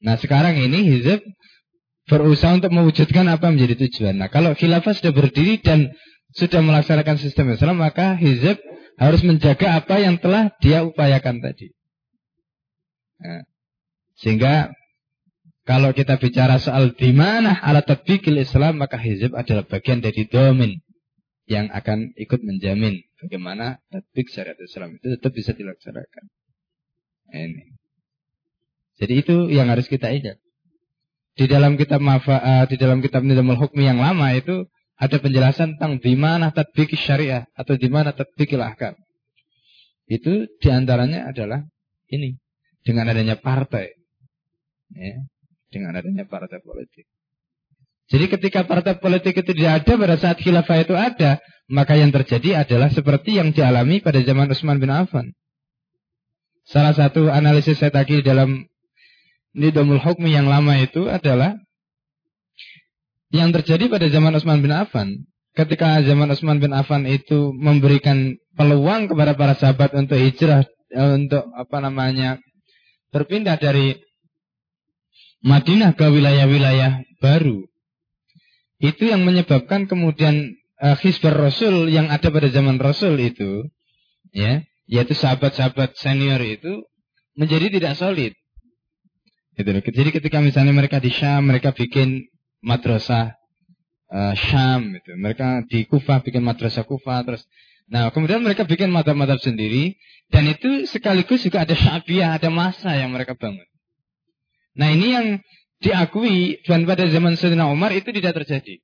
[0.04, 1.22] Nah sekarang ini Hizib
[2.08, 4.16] berusaha untuk mewujudkan apa menjadi tujuan.
[4.18, 5.92] Nah kalau khilafah sudah berdiri dan
[6.38, 8.62] sudah melaksanakan sistem Islam, maka Hizib
[8.98, 11.70] harus menjaga apa yang telah dia upayakan tadi.
[13.22, 13.46] Ya.
[14.18, 14.74] Sehingga
[15.68, 20.82] kalau kita bicara soal di mana alat tatbikil Islam maka hizib adalah bagian dari domin
[21.46, 26.24] yang akan ikut menjamin bagaimana tatbik syariat Islam itu tetap bisa dilaksanakan.
[27.30, 27.77] Ini.
[28.98, 30.42] Jadi itu yang harus kita ingat.
[31.38, 34.66] Di dalam kitab mafa, uh, di dalam kitab Nizamul Hukmi yang lama itu
[34.98, 38.98] ada penjelasan tentang di mana tatbik syariah atau di mana tatbikil ahkam.
[40.10, 41.62] Itu di antaranya adalah
[42.10, 42.42] ini
[42.82, 43.94] dengan adanya partai.
[44.88, 45.20] Ya.
[45.68, 47.04] dengan adanya partai politik.
[48.08, 52.64] Jadi ketika partai politik itu tidak ada pada saat khilafah itu ada, maka yang terjadi
[52.64, 55.36] adalah seperti yang dialami pada zaman Utsman bin Affan.
[56.64, 58.64] Salah satu analisis saya tadi dalam
[59.58, 61.58] Nidamul Hukmi yang lama itu adalah
[63.34, 65.26] yang terjadi pada zaman Utsman bin Affan.
[65.58, 70.62] Ketika zaman Utsman bin Affan itu memberikan peluang kepada para sahabat untuk hijrah
[70.94, 72.38] eh, untuk apa namanya
[73.10, 73.98] berpindah dari
[75.42, 77.66] Madinah ke wilayah-wilayah baru.
[78.78, 80.98] Itu yang menyebabkan kemudian uh,
[81.34, 83.66] Rasul yang ada pada zaman Rasul itu,
[84.30, 86.86] ya, yaitu sahabat-sahabat senior itu
[87.34, 88.37] menjadi tidak solid.
[89.58, 89.70] Gitu.
[89.74, 92.30] Jadi ketika misalnya mereka di Syam, mereka bikin
[92.62, 93.34] madrasah
[94.14, 95.18] uh, Syam, gitu.
[95.18, 97.44] mereka di Kufah bikin madrasah Kufah, terus
[97.88, 99.96] Nah, kemudian mereka bikin madhab-madhab sendiri
[100.28, 103.64] dan itu sekaligus juga ada syabiah, ada masa yang mereka bangun.
[104.76, 105.28] Nah, ini yang
[105.80, 108.84] diakui dan pada zaman Sayyidina Umar itu tidak terjadi.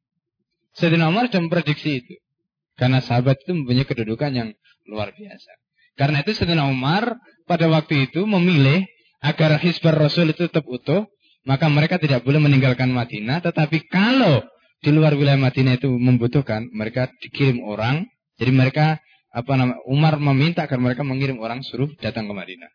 [0.80, 2.16] Sayyidina Umar sudah memprediksi itu.
[2.80, 4.50] Karena sahabat itu mempunyai kedudukan yang
[4.88, 5.52] luar biasa.
[6.00, 8.88] Karena itu Sayyidina Umar pada waktu itu memilih
[9.24, 11.08] agar Hizbar Rasul itu tetap utuh,
[11.48, 14.44] maka mereka tidak boleh meninggalkan Madinah, tetapi kalau
[14.84, 18.04] di luar wilayah Madinah itu membutuhkan, mereka dikirim orang
[18.38, 19.00] jadi mereka
[19.34, 22.70] apa nama Umar meminta agar mereka mengirim orang suruh datang ke Madinah.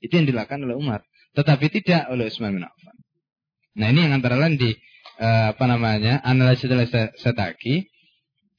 [0.00, 1.04] Itu yang dilakukan oleh Umar,
[1.36, 2.96] tetapi tidak oleh Utsman bin Affan.
[3.76, 4.72] Nah, ini yang antara lain di
[5.20, 6.24] uh, apa namanya?
[6.24, 6.68] analisis
[7.20, 7.84] setaki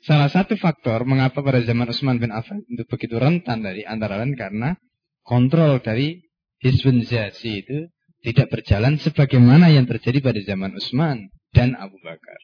[0.01, 4.37] salah satu faktor mengapa pada zaman Utsman bin Affan itu begitu rentan dari antara lain
[4.37, 4.77] karena
[5.25, 6.21] kontrol dari
[6.61, 7.77] Hizbun itu
[8.21, 12.39] tidak berjalan sebagaimana yang terjadi pada zaman Utsman dan Abu Bakar.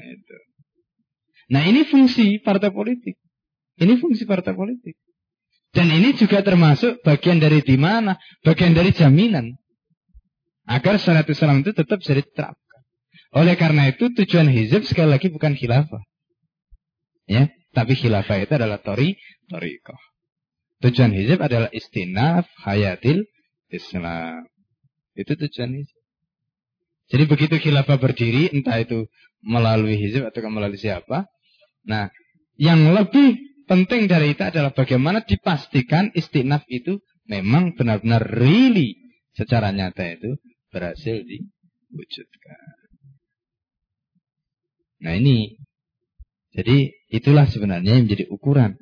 [0.00, 0.36] Nah, itu.
[1.46, 3.20] Nah ini fungsi partai politik.
[3.76, 4.96] Ini fungsi partai politik.
[5.76, 8.16] Dan ini juga termasuk bagian dari di mana?
[8.40, 9.52] Bagian dari jaminan.
[10.64, 12.80] Agar syariat Islam itu tetap bisa diterapkan.
[13.36, 16.00] Oleh karena itu tujuan hizib sekali lagi bukan khilafah.
[17.28, 19.20] Ya, tapi khilafah itu adalah tori,
[19.52, 20.00] torikoh.
[20.84, 23.24] Tujuan hizib adalah istinaf hayatil
[23.72, 24.44] Islam.
[25.16, 26.00] Itu tujuan hizib.
[27.06, 29.06] Jadi begitu khilafah berdiri, entah itu
[29.40, 31.30] melalui hizib atau melalui siapa,
[31.86, 32.10] Nah,
[32.58, 33.38] yang lebih
[33.70, 36.98] penting dari itu adalah bagaimana dipastikan istinaf itu
[37.30, 38.98] memang benar-benar really
[39.38, 40.34] secara nyata itu
[40.74, 42.74] berhasil diwujudkan.
[45.06, 45.54] Nah ini,
[46.50, 48.74] jadi itulah sebenarnya yang menjadi ukuran.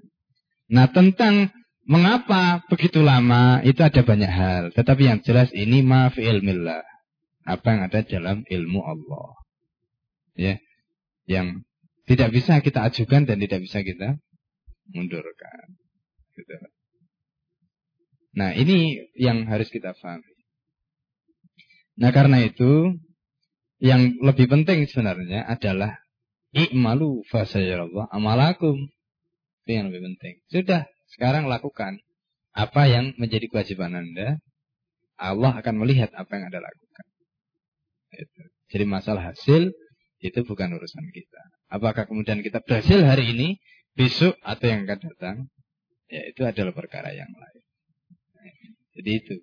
[0.73, 1.53] Nah tentang
[1.85, 4.63] mengapa begitu lama itu ada banyak hal.
[4.73, 6.85] Tetapi yang jelas ini maaf ilmillah.
[7.45, 9.37] Apa yang ada dalam ilmu Allah.
[10.35, 10.59] Ya,
[11.29, 11.63] yang
[12.05, 14.17] tidak bisa kita ajukan dan tidak bisa kita
[14.93, 15.77] mundurkan.
[16.35, 16.53] Gitu.
[18.35, 20.35] Nah ini yang harus kita pahami.
[21.95, 22.99] Nah karena itu
[23.79, 26.03] yang lebih penting sebenarnya adalah
[26.55, 28.91] i'malu fasayarallah amalakum.
[29.65, 30.35] Itu yang lebih penting.
[30.51, 30.83] Sudah,
[31.15, 32.03] sekarang lakukan
[32.55, 34.39] apa yang menjadi kewajiban Anda.
[35.15, 37.05] Allah akan melihat apa yang Anda lakukan.
[38.15, 38.43] Itu.
[38.75, 39.71] Jadi masalah hasil
[40.19, 41.43] itu bukan urusan kita.
[41.71, 43.49] Apakah kemudian kita berhasil hari ini,
[43.95, 45.37] besok atau yang akan datang,
[46.11, 47.63] ya itu adalah perkara yang lain.
[48.95, 49.37] Jadi itu.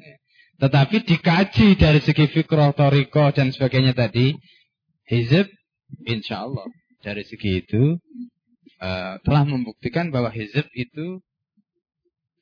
[0.00, 0.16] Ya.
[0.66, 4.32] Tetapi dikaji dari segi fikroh, toriko, dan sebagainya tadi,
[5.08, 5.48] hizib,
[6.08, 6.66] insya Allah,
[7.04, 8.00] dari segi itu,
[8.80, 11.20] uh, telah membuktikan bahwa hizib itu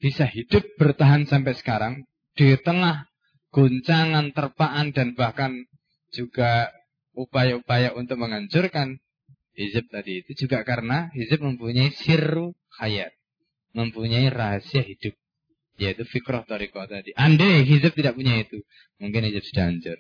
[0.02, 1.94] bisa hidup bertahan sampai sekarang
[2.36, 3.08] di tengah
[3.54, 5.64] guncangan, terpaan, dan bahkan
[6.10, 6.74] juga
[7.14, 8.98] upaya-upaya untuk menghancurkan
[9.54, 13.14] hizib tadi itu juga karena hizib mempunyai sirru hayat.
[13.74, 15.14] Mempunyai rahasia hidup.
[15.74, 17.10] Yaitu fikroh toriko tadi.
[17.18, 18.62] Andai hizib tidak punya itu.
[19.02, 19.98] Mungkin hizib sudah hancur.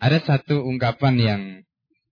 [0.00, 1.42] Ada satu ungkapan yang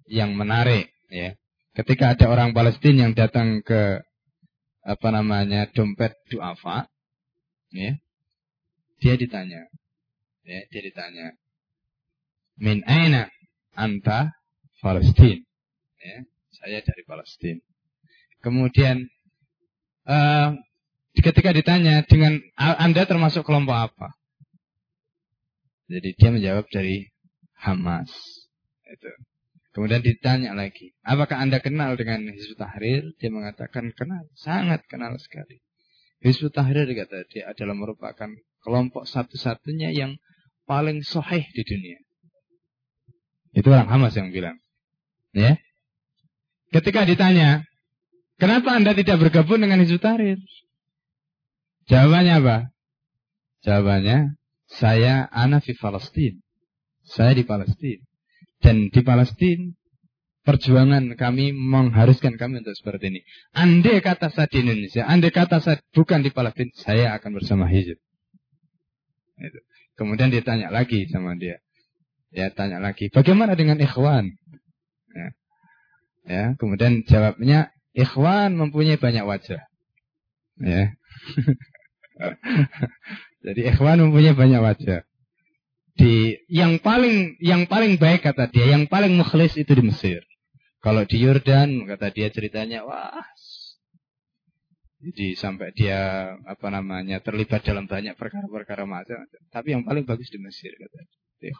[0.08, 0.92] yang menarik.
[1.08, 1.32] ya
[1.76, 4.02] Ketika ada orang Palestina yang datang ke
[4.82, 6.88] apa namanya dompet duafa,
[7.70, 7.96] ya,
[8.98, 9.68] dia ditanya,
[10.42, 11.26] ya, dia ditanya,
[12.58, 13.28] min aina
[13.76, 14.32] anta
[14.82, 15.44] Palestina.
[15.98, 16.18] Ya,
[16.56, 17.62] saya dari Palestina.
[18.38, 19.06] Kemudian
[20.06, 20.54] uh,
[21.14, 24.08] ketika ditanya dengan Anda termasuk kelompok apa?
[25.88, 27.08] Jadi dia menjawab dari
[27.58, 28.12] Hamas.
[28.86, 29.10] Itu.
[29.76, 33.14] Kemudian ditanya lagi, apakah Anda kenal dengan Hizbut Tahrir?
[33.20, 35.60] Dia mengatakan kenal, sangat kenal sekali.
[36.24, 38.32] Hizbut Tahrir kata dia adalah merupakan
[38.64, 40.16] kelompok satu-satunya yang
[40.64, 42.00] paling soheh di dunia.
[43.52, 44.56] Itu orang Hamas yang bilang.
[45.36, 45.60] Ya.
[46.72, 47.64] Ketika ditanya,
[48.40, 50.40] kenapa Anda tidak bergabung dengan Hizbut Tahrir?
[51.92, 52.56] Jawabannya apa?
[53.68, 54.36] Jawabannya,
[54.68, 56.40] saya anak di Palestina.
[57.04, 58.07] Saya di Palestina.
[58.58, 59.70] Dan di Palestina
[60.48, 63.20] perjuangan kami mengharuskan kami untuk seperti ini.
[63.52, 67.68] Andai kata saya di Indonesia, andai kata saya bukan di Palestina, saya akan bersama.
[67.68, 68.00] Itu.
[69.98, 71.60] Kemudian dia tanya lagi sama dia.
[72.28, 74.36] Ya, tanya lagi, bagaimana dengan ikhwan?
[75.16, 75.28] Ya.
[76.28, 79.64] ya, kemudian jawabnya, ikhwan mempunyai banyak wajah.
[80.60, 80.92] Ya.
[83.48, 85.07] Jadi ikhwan mempunyai banyak wajah.
[85.98, 90.22] Di yang paling yang paling baik kata dia, yang paling mukhlis itu di Mesir.
[90.78, 93.26] Kalau di Yordan kata dia ceritanya wah
[94.98, 99.22] jadi sampai dia apa namanya terlibat dalam banyak perkara-perkara macam.
[99.50, 100.98] Tapi yang paling bagus di Mesir kata
[101.38, 101.54] dia.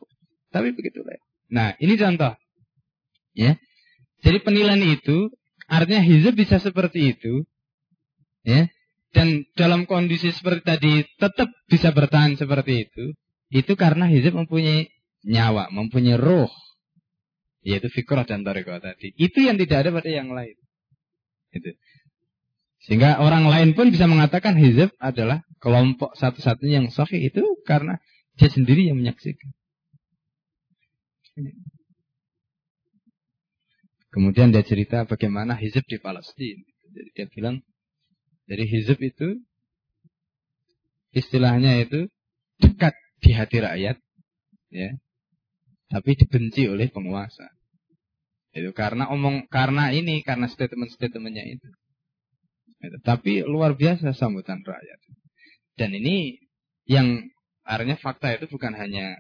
[0.51, 1.19] Tapi begitulah.
[1.55, 2.35] Nah ini contoh,
[3.39, 3.55] ya.
[4.27, 5.31] Jadi penilaian itu
[5.71, 7.47] artinya hizab bisa seperti itu,
[8.43, 8.67] ya.
[9.15, 13.15] Dan dalam kondisi seperti tadi tetap bisa bertahan seperti itu,
[13.49, 14.93] itu karena hizab mempunyai
[15.25, 16.53] nyawa, mempunyai roh.
[17.65, 19.13] Yaitu fikrah dan tarekat tadi.
[19.19, 20.57] Itu yang tidak ada pada yang lain.
[21.53, 21.75] Itu.
[22.87, 27.99] Sehingga orang lain pun bisa mengatakan hizab adalah kelompok satu-satunya yang sahih itu karena
[28.39, 29.51] dia sendiri yang menyaksikan.
[34.09, 36.65] Kemudian dia cerita bagaimana hizab di Palestina.
[36.89, 37.61] Jadi dia bilang,
[38.49, 39.43] dari hizab itu
[41.13, 42.09] istilahnya itu
[42.63, 43.97] dekat di hati rakyat,
[44.71, 44.91] ya,
[45.91, 47.49] tapi dibenci oleh penguasa.
[48.53, 51.69] Itu karena omong karena ini karena statement-statementnya itu.
[52.83, 52.97] itu.
[53.05, 55.01] Tapi luar biasa sambutan rakyat.
[55.79, 56.41] Dan ini
[56.89, 57.23] yang
[57.63, 59.15] artinya fakta itu bukan hanya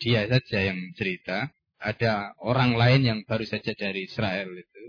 [0.00, 4.84] dia saja yang cerita, ada orang lain yang baru saja dari Israel itu,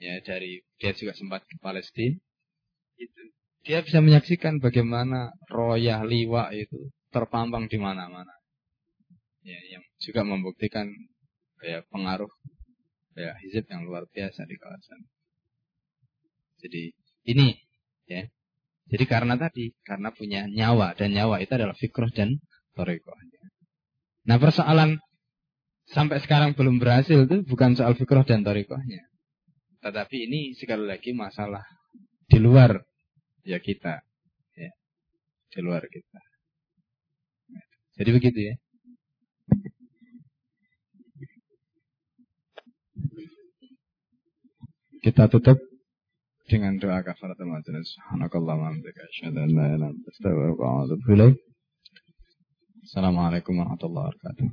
[0.00, 2.16] ya dari dia juga sempat ke Palestina,
[2.96, 3.22] itu
[3.64, 8.34] dia bisa menyaksikan bagaimana royah liwa itu terpampang di mana-mana.
[9.46, 10.90] Ya, yang juga membuktikan
[11.62, 12.32] kayak pengaruh
[13.14, 15.00] ya hizib yang luar biasa di kawasan.
[16.58, 16.90] Jadi
[17.30, 17.54] ini
[18.10, 18.26] ya.
[18.84, 22.36] Jadi karena tadi karena punya nyawa dan nyawa itu adalah fikroh dan
[22.76, 23.16] toriko.
[24.28, 25.00] Nah persoalan
[25.88, 29.08] sampai sekarang belum berhasil itu bukan soal fikroh dan torikohnya.
[29.80, 31.64] Tetapi ini sekali lagi masalah
[32.28, 32.80] di luar
[33.44, 34.00] ya kita.
[34.56, 34.72] Ya,
[35.52, 36.20] di luar kita.
[37.94, 38.54] Jadi begitu ya.
[45.04, 45.60] Kita tutup
[46.48, 47.92] dengan doa kafaratul majelis.
[47.94, 51.36] Subhanakallah wa bihamdika asyhadu an la ilaha illa anta astaghfiruka wa atubu ilaik.
[52.84, 54.46] Assalamualaikum warahmatullahi wabarakatuh.